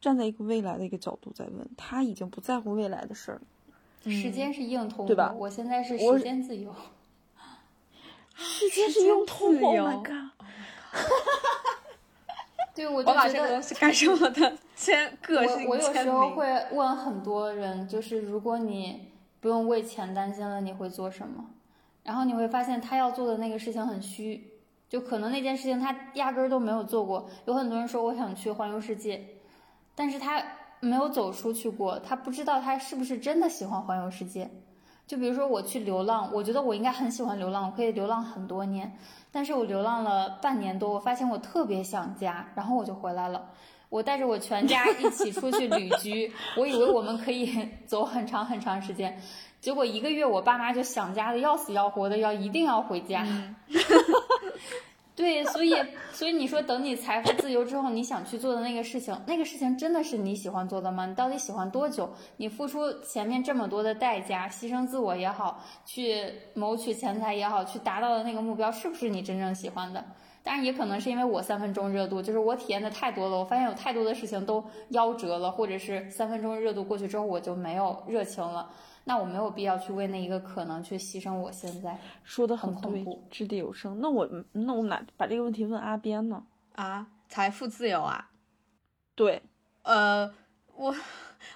[0.00, 3.42] 站在一个未来的一个角度在问，他已经不在乎未来的事儿了。
[4.08, 5.34] 时间是硬通对吧？
[5.36, 6.74] 我现在是时间自由。
[8.34, 10.30] 时间是硬通，Oh my god！
[12.74, 19.10] 对，我就觉得干什么的 签个性我我有时候会问很多人，就是如果你
[19.40, 21.46] 不用为钱担心了，你会做什么？
[22.04, 24.52] 然后你会发现他要做的那个事情很虚，
[24.88, 27.28] 就可能那件事情他压根儿都没有做过。
[27.46, 29.24] 有很多人说我想去环游世界，
[29.96, 30.40] 但是他。
[30.80, 34.50] 没有走出去过，他不知道他是不是真的喜欢环游世界。
[35.06, 38.96] 就比如说我去流浪，我觉得我应该很喜欢流浪，我可以流浪很多年。
[39.32, 43.50] 但是我流浪了半年多，我发现我特别想家，然后我就回来了。
[43.88, 49.18] 我带着我全家一起出去旅居， 我以为我们可以走很长很长时间，
[49.60, 53.26] 结果一个月我爸妈就想家的要死要活的，要一定要回家。
[55.18, 55.74] 对，所以，
[56.12, 61.06] 所以你说等你财富自由之后，你想去做的那个事情，那个事情真的是你喜欢做的吗？
[61.06, 62.08] 你到底喜欢多久？
[62.36, 70.04] 你付出前面这么多的代价，牺牲自我也好，去谋取钱财也好，去达到的那个目标，是不是你真正喜欢的？
[70.44, 78.70] 当然，也可能是因为我三分钟热度，就是我体验的太多了，我发现有太多的事情都夭折了，或者是三分钟热度过去之后，我就没有热情了。
[79.08, 83.98] 那我没有必要去为那一个可能去牺牲我现在说的很对，掷地有声。
[84.02, 86.44] 那我那我哪把这个问题问阿边呢？
[86.74, 88.28] 啊，财富自由啊？
[89.14, 89.40] 对，
[89.82, 90.30] 呃，
[90.76, 90.94] 我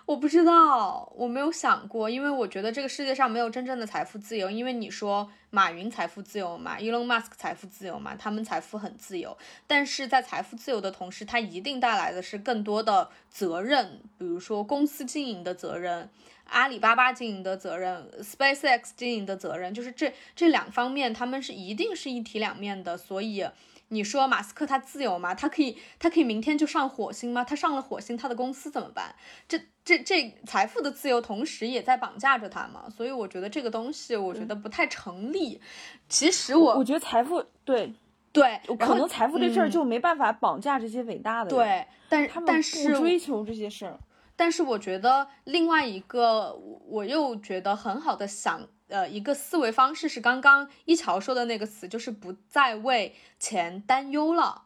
[0.07, 4.51] 我不知道，我没有想过，因为我觉得这个世界上没有真正的财富自由。
[4.51, 16.09] 因为你说马云财富自由嘛，Elon Musk 财富自由嘛，他们财富很自由，但是在财富自由的同时，它一定带来的是更多的责任，比如说公司经营的责任。
[16.53, 22.97] 阿里巴巴经营的责任，SpaceX 经营的责任，就是这这两方面，他们是一定是一体两面的。
[22.97, 23.47] 所以，
[23.89, 25.35] 你说马斯克他自由吗？
[25.35, 27.43] 他可以，他可以明天就上火星吗？
[27.43, 29.15] 他上了火星，他的公司怎么办？
[29.49, 32.85] 这这这财富的自由，同时也在绑架着他嘛。
[32.91, 35.61] 所以我觉得这个东西，我觉得不太成立。
[36.09, 37.93] 其实我我觉得财富对
[38.31, 41.67] 对，可能财富这事儿就没办法绑架这些伟大的人。
[41.67, 43.99] 对，但是他们但是追求这些事儿。
[44.43, 46.53] 但是我觉得另外一个，
[46.89, 48.67] 我又觉得很好的想。
[48.89, 54.65] 呃，一个思维方式是刚刚一桥说的那个词，就是不再为钱担忧了。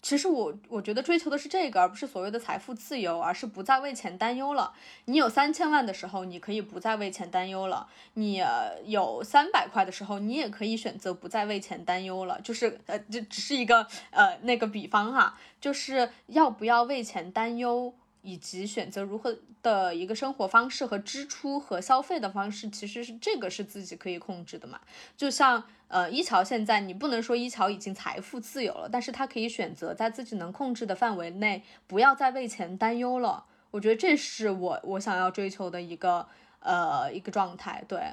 [0.00, 4.72] 其实我我觉得追求的是这个，而不是所谓的财富自由，而是不再为钱担忧了。
[5.04, 8.42] 你有三千万的时候，你可以不再为钱担忧了；你
[8.86, 12.40] 有三百块的时候，你也可以选择不再为钱担忧了。
[12.40, 17.92] 就是呃，这只是一个呃那个比方哈，就是要不要为钱担忧。
[18.28, 24.78] 以及选择如何的一个生活方式和支出和消费的方式，其实是这个是自己可以控制的嘛？
[25.16, 33.46] 就像呃一桥现在，你不能说一桥已经财富自由了，但是他可以选择在自己能控制的范围内，不要再为钱担忧了。
[33.70, 36.26] 我觉得这是我我想要追求的一个
[36.60, 37.82] 呃一个状态。
[37.88, 38.12] 对，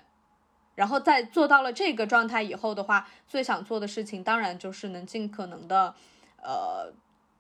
[0.76, 5.94] 然后在做到了这个状态以后的话，最想做的事情当然就是能尽可能的
[6.42, 6.94] 呃。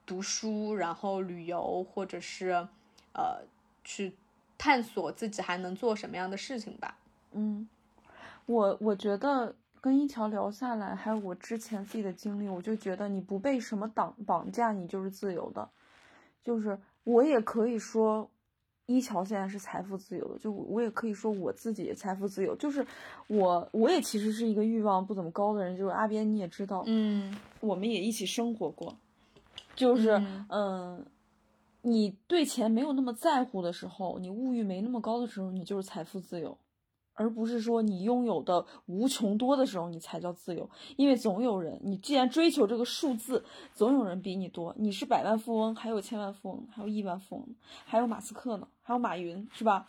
[0.06, 2.52] 读书，然后旅游，或者是，
[3.14, 3.42] 呃，
[3.84, 4.14] 去
[4.58, 6.98] 探索自己还能做什么样的事情吧。
[7.32, 7.68] 嗯，
[8.46, 15.68] 我我觉得跟一桥聊下来，还有我之前自己的经历，我就觉得你不被什么绑绑架，你就是自由的。
[16.44, 18.30] 就是我也可以说，
[18.86, 22.56] 一桥现在是财富自由的，就我也可以说我自己财富自由。
[22.56, 22.86] 就是
[23.28, 28.96] 我我也其实是一个欲望不怎么高的人，就是阿边你也知道，嗯，我们也一起生活过。
[29.76, 31.06] 就是，嗯，
[31.82, 36.58] 你对钱没有那么在乎的时候，你物欲没那么高的时候，你就是财富自由，
[37.14, 40.70] 而不是说你拥有的无穷多的时候，你才叫自由。
[40.96, 43.44] 因为总有人，你既然追求这个数字，
[43.74, 44.74] 总有人比你多。
[44.78, 47.48] 你是百万富翁，还有千万富翁，还有亿万富翁，
[47.84, 49.86] 还有马斯克呢，还有马云，是吧？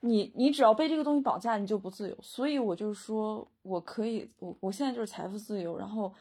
[0.00, 2.16] 你你只要被这个东西绑架，你就不自由。
[2.20, 6.12] 所以我就是说，我可以，我我现在就是财富自由，然后。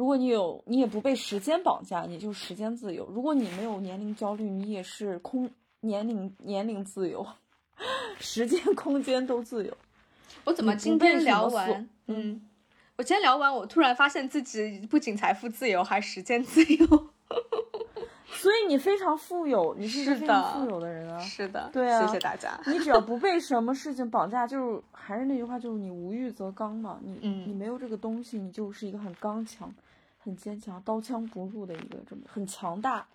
[0.00, 5.50] 如果你有，你也不被时间绑架，你就时间自由；如果你没有年龄焦虑，你也是空
[5.80, 7.26] 年龄年龄自由，
[8.18, 9.76] 时间空间都自由。
[10.44, 11.86] 我怎么今天聊完？
[12.06, 12.40] 嗯，
[12.96, 17.10] 我今天聊完，我突然发现自己不仅财富自由，还时间自由。
[18.32, 21.20] 所以你非常富有，你是非常富有的人啊！
[21.20, 22.58] 是的，对啊，谢谢大家。
[22.68, 26.98] 你只要不被什么事情绑架，就是还是那句话，就是你无欲则刚嘛。
[27.02, 29.70] 你你没有这个东西，你就是一个很刚强。
[30.22, 33.06] 很坚强，刀枪不入的一个这么很强大，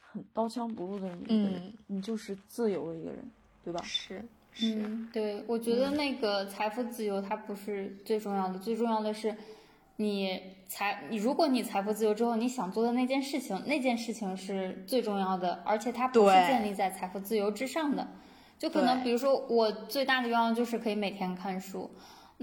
[0.00, 3.30] 很刀枪不入的一个人，你就是自由的一个人，
[3.64, 3.80] 对吧？
[3.82, 4.24] 是，
[4.62, 9.34] 嗯，对，我觉得那个财富自由它不是最重要的，最重要的是
[9.96, 18.06] 你财，你如果你财富自由之后，你想做的那件事情，那件事情是最重要的，而且它不是建立在财富自由之上的。
[18.56, 21.90] 就可能比如说，我最大的愿望就是可以每天看书。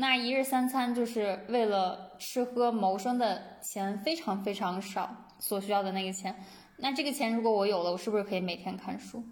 [0.01, 6.43] 那一日三餐就是为了吃喝谋生的钱非常非常少，所需要的那个钱，
[6.77, 9.23] 那这个钱如果我有了，我是不是可以每天看书？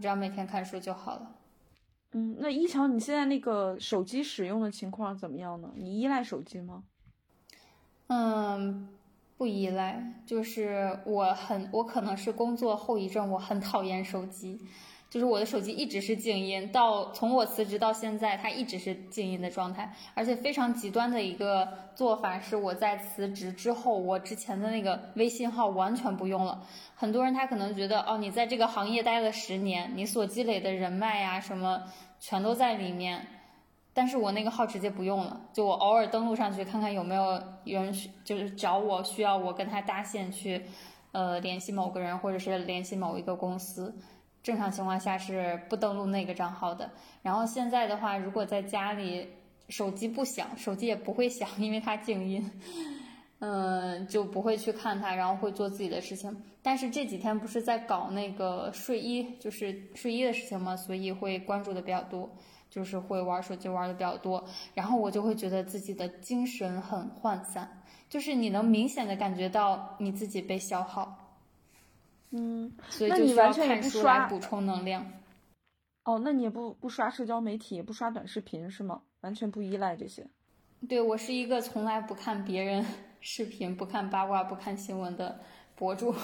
[0.00, 1.34] 只要每天看书就好了。
[2.12, 5.72] 嗯，那一桥，你现在那个手机使用的情况怎么样呢？
[5.74, 6.84] 你依赖手机吗？
[8.06, 8.88] 嗯，
[9.36, 14.60] 不依赖，就是我很，我可能是工作后遗症，我很讨厌手机。
[15.10, 19.90] 就是我的手机一直是静音，到从我辞职到现在，它一直是静音的状态。
[20.12, 26.62] 而且非常极端的一个做法是，我在辞职之后，我之前的那个微信号完全不用了。
[26.94, 31.84] 很多人他可能觉得，哦，你在这个行业待了十年，你所积累的人脉呀什么，
[32.20, 33.26] 全都在里面。
[33.94, 40.62] 但是我那个号直接不用了，就我偶尔登录上去看看有没有人就是找我需要我跟他搭线去，
[41.12, 43.96] 呃，联系某个人或者是联系某一个公司。
[44.48, 46.90] 正常情况下是不登录那个账号的。
[47.20, 49.28] 然后现在的话，如果在家里
[49.68, 52.50] 手机不响，手机也不会响，因为它静音，
[53.40, 56.34] 嗯，就不会去看它，然后会做自己的事情。
[56.62, 62.30] 但是这几天不是在搞那个睡衣，就是睡衣的事情嘛，所以会关注的比较多，
[62.70, 64.42] 就是会玩手机玩的比较多。
[64.72, 71.27] 然后我就会觉得自己的精神很涣散，就是你能明显的感觉到你自己被消耗。
[72.30, 75.04] 嗯，所以就需要看书来补充能量。
[76.04, 79.00] 哦，那你也不不刷社交媒体，也不刷短视频是吗？
[79.20, 80.26] 完全不依赖这些？
[80.88, 82.84] 对，我是一个从来不看别人
[83.20, 85.40] 视频、不看八卦、不看新闻的
[85.74, 86.14] 博主。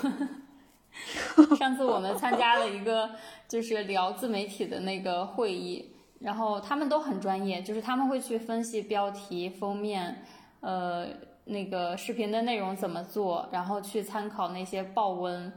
[1.57, 3.11] 上次我们参加了一个
[3.49, 10.23] 就是聊自媒体的那个会议，然后他们都很专业，就是他们会去分析标题、封面，
[10.61, 11.09] 呃。
[11.47, 15.53] 那个视频的内容怎么做，然后去参考那些报文，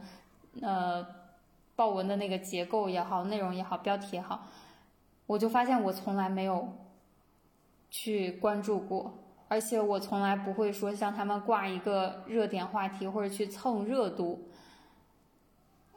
[0.62, 1.06] 呃，
[1.76, 4.46] 报文的那个结构也好，内容也好，标题也好，
[5.26, 6.72] 我就发现我从来没有
[7.90, 9.14] 去关注过，
[9.48, 14.48] 而且我从来不会说像他们挂一个热点话题或者去蹭热度，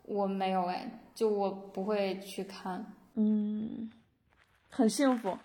[0.03, 2.85] 我没有哎，就我不会去看，
[3.15, 3.91] 嗯，
[4.69, 5.38] 很幸福。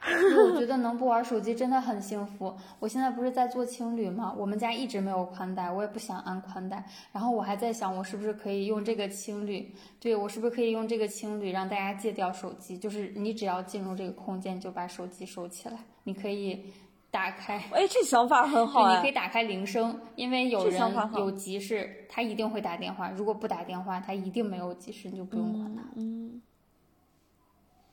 [0.08, 2.54] 我觉得能不玩手机真的很幸福。
[2.78, 4.32] 我现在不是在做青旅吗？
[4.38, 6.84] 我们家一直没有宽带，我也不想安宽带。
[7.12, 9.74] 然后我还在想，我是不是可以用这个青旅？
[9.98, 12.78] 对我是不是可以用这个青旅让大家戒掉手机？
[12.78, 15.76] 就是你只要进入这个空间，就把手机收起来。
[16.04, 16.64] 你可以
[17.10, 18.94] 打开， 哎，这想法很好。
[18.94, 20.80] 你可以打开铃声，因为有人
[21.16, 23.10] 有急事，他一定会打电话。
[23.10, 25.82] 如果不打电话，他一定没有急事，你就不用管他。
[25.96, 26.40] 嗯，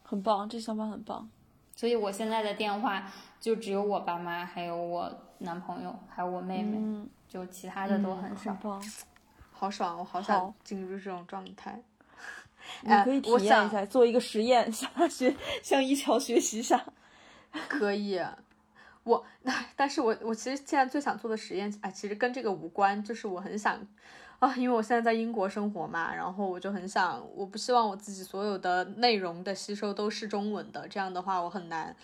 [0.04, 1.28] 很棒，这想法很棒。
[1.76, 3.04] 所以我现在的电话
[3.40, 8.58] 就只有我爸妈，还有我男朋友，还有我妹妹，就其他的都很少。
[9.52, 11.80] 好爽，我好想进入这种状态。
[12.82, 16.84] 你可以体验一下，做一个实验，向他学，向一桥学习一下。
[17.68, 18.20] 可以，
[19.04, 19.26] 我，
[19.76, 23.80] 但是我我其实现在最想做的实验，哎，其实跟这个无关，就是我很想。
[24.40, 31.96] 啊，因为我现在在英国生活嘛，然后我就很想，我不希望我自己所有的内容的吸收都是中文的，这样的话我很难，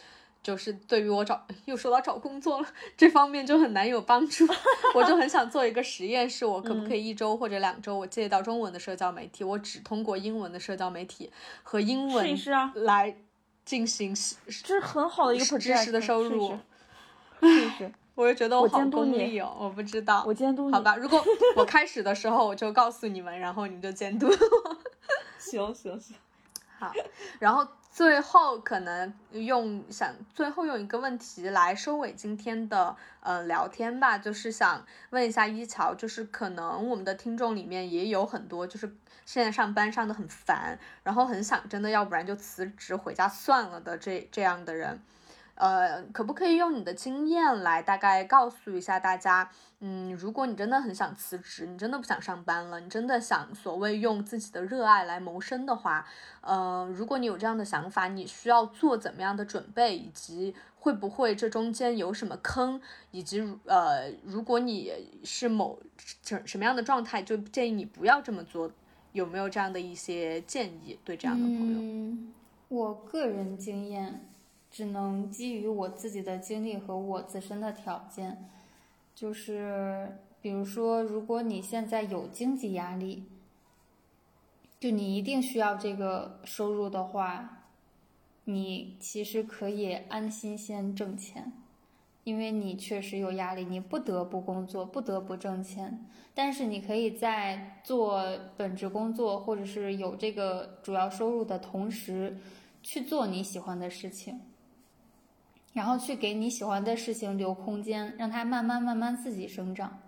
[0.41, 4.47] 就是对于我找又说到找工作了这方面就很难有帮助。
[4.95, 11.31] 我就很想做一个实验，是我可不可以一周或者两周我借到中文的社交媒体，我只通过英文的社交媒体
[11.63, 12.25] 和英文
[12.75, 13.15] 来
[13.65, 14.15] 进行，
[14.63, 16.57] 这是很好的一个知识的收入。
[17.47, 17.91] 试试。
[18.13, 20.23] 我就觉得我好功利哦，我不知道。
[20.27, 20.73] 我监督你。
[20.73, 21.23] 好吧，如果
[21.55, 24.29] 我开始的时候我就告诉你们，然后你们就监督。
[25.39, 26.15] 行行行。
[26.77, 26.91] 好，
[27.39, 38.95] 然后最后可能用想最后用一个问题来收尾今天的呃聊天吧，就是想问一下一桥，就是可能我们的听众里面也有很多就是
[39.25, 45.01] 现在上班上的很烦，然后很想真的要不然就辞职回家算了的这这样的人。
[45.55, 49.49] 呃，可不可以用你的经验来大概告诉一下大家？
[49.83, 56.05] 嗯，如果你真的很想辞职，你真的不想上班了，你真的想所谓用自己的热爱来谋生的话，
[56.41, 62.79] 呃，如果你有这样的想法，你需要做怎么样的准备，以及会不会这中间有什么坑，
[63.09, 64.91] 以及呃，如果你
[65.23, 68.71] 是某什什么样的状态，就建议你不要这么做，
[69.13, 71.79] 有没有这样的一些建议对这样的朋友？
[71.79, 72.33] 嗯，
[72.67, 74.27] 我个人经验。
[74.71, 78.49] 只能基于我自己的经历和我自身的条件，
[79.13, 83.25] 就是比如说，如果你现在有经济压力，
[84.79, 87.67] 就你一定需要这个收入的话，
[88.45, 91.51] 你其实可以安心先挣钱，
[92.23, 96.05] 因为你确实有压力，你不得不工作，不得不挣钱。
[96.33, 98.23] 但是你可以在做
[98.55, 102.37] 本职工作或者是有这个主要收入的同时，
[102.81, 104.39] 去做你喜欢的事情。
[105.73, 109.99] 然后去给你喜欢的事情留空间，让它慢慢慢慢自己生长。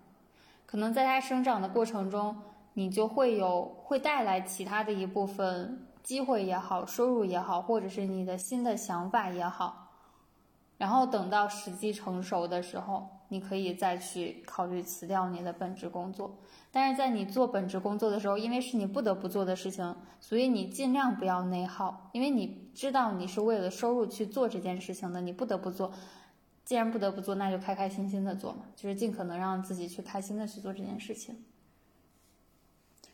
[0.65, 2.35] 可能在它生长的过程中，
[2.73, 9.91] 你就会有会带来其他的一部分机会也好，收入也好，或者是你的新的想法也好。
[10.77, 16.35] 然后等到时机成熟的时候，你可以再去考虑辞掉你的本职工作。
[16.75, 25.93] 但是在你做本职工作的时候，因为是你不得不做的事情，所以你尽量不要内耗，因为你知道你是为了收入去做这件事情的，你不得不做。
[26.65, 31.43] 既然不得不做，那就开开心心的做嘛，就是尽可能让自己去开心的去做这件事情。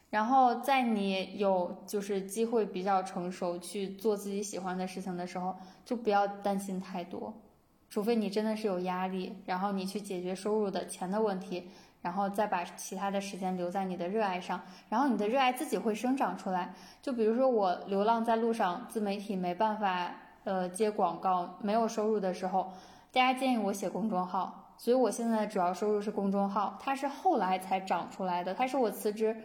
[0.10, 7.42] 然后在你有就是机会比较成熟去做自己喜欢的事情的时候，就不要担心太多，
[7.90, 11.68] 除非你真的是有压力，然后你去解决收入的钱的问题。
[12.02, 16.74] 然后再把其他的时间留在你的热爱上，然后你的热爱自己会生长出来。
[17.02, 20.10] 就比如说我流浪在路上，自媒体没办法
[20.46, 22.72] 呃接广告，没有收入的时候，
[23.12, 29.36] 大家建议我写公众号，所以我现在主要收入是公众号，它是后来才长出来的，它是我辞职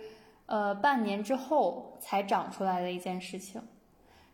[0.46, 3.60] 呃半年之后才长出来的一件事情，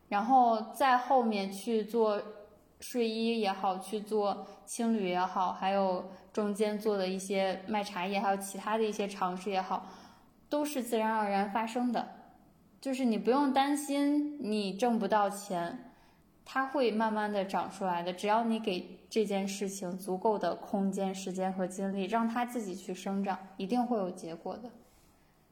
[0.09, 2.21] 然后在后面去做
[2.81, 6.05] 睡衣也好，去做青旅也好，还有。
[6.33, 9.87] 中间做的一些卖茶叶，还有其他的一些尝试也好，
[10.49, 12.09] 都是自然而然发生的，
[12.81, 15.93] 就是你不用担心你挣不到钱，
[16.45, 18.13] 它会慢慢的长出来的。
[18.13, 24.71] 只要你给这件事情足够的空间、时间和精力，让它自己去生长，一定会有结果的。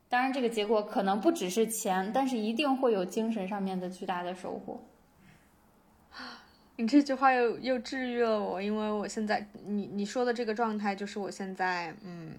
[0.09, 4.81] 当然，这个结果可能不只是钱，但是一定会有精神上面的巨大的收获。
[6.79, 12.35] 你这句话又又治愈了我，因为我现在你你说的这个状态就是我现在嗯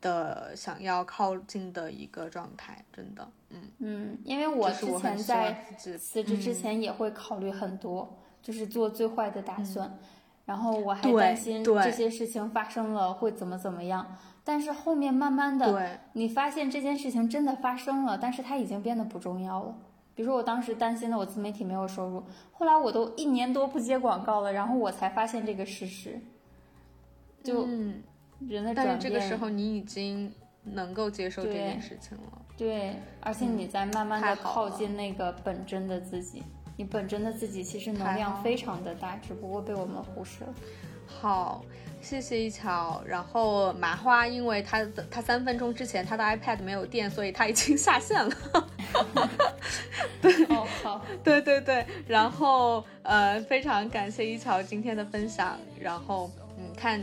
[0.00, 9.98] 的想要靠近的一个状态，真的，嗯嗯，因为我之前在辞职之前也会考虑很多，就是做最坏的打算，
[10.44, 19.74] 然后我还担心这些事情发生了会怎么怎么样，但是后面慢慢的，你发现这件事情真的发生了，但是它已经变得不重要了。
[20.16, 26.18] 比如说我当时担心的我自媒体没有收入，后来我都一年多不接广告了，然后我才发现这个事实。
[27.44, 27.66] 就
[28.40, 28.74] 人的转变。
[28.74, 30.32] 但是这个时候你已经
[30.64, 32.42] 能够接受这件事情了。
[32.56, 36.42] 对，而且你在慢慢的靠近那个本真的自己。
[36.78, 40.54] 你本真的自己其实能量非常的大，只不过被我们忽视了。
[41.06, 41.62] 好。
[42.00, 48.36] 谢谢一桥，然后麻花，因为他的他三分钟之前他的 iPad 没有电，所以他已经下线了。
[50.22, 57.02] 对，哦好，对对对，然后呃，非常感谢一桥今天的分享，然后嗯，看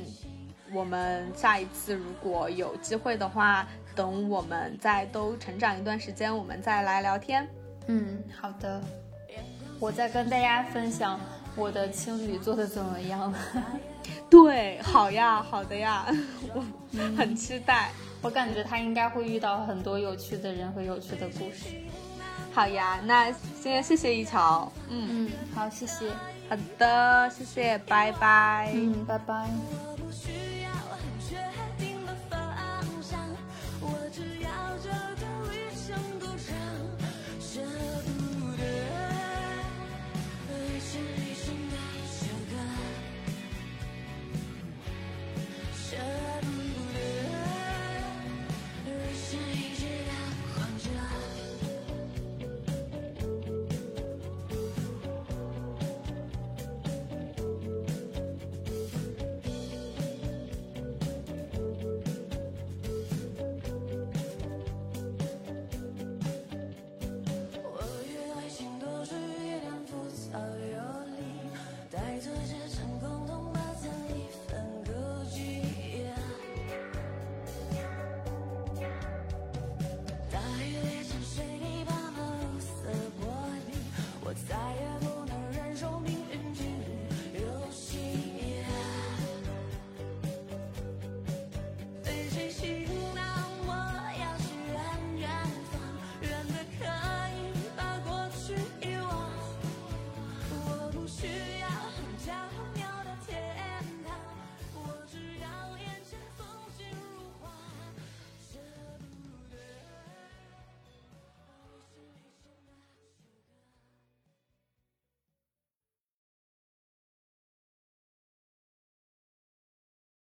[0.72, 7.48] 我们下一次如果有机会的话，等我们再都成长一段时间，我们再来聊天。
[7.88, 8.82] 嗯，好的，
[9.80, 11.20] 我再跟大家分享
[11.56, 13.34] 我的青旅做的怎么样。
[14.30, 16.06] 对，好呀，好的呀，
[16.54, 16.64] 我
[17.18, 17.92] 很期待。
[18.22, 21.76] 我感觉他应该会遇到很多有趣的人和有趣的故事。
[22.54, 23.32] 好呀，那
[23.62, 24.72] 先谢谢一桥。
[24.90, 26.10] 嗯嗯，好，谢谢。
[26.50, 28.72] 好的，谢谢，拜拜。
[28.74, 29.50] 嗯，拜拜。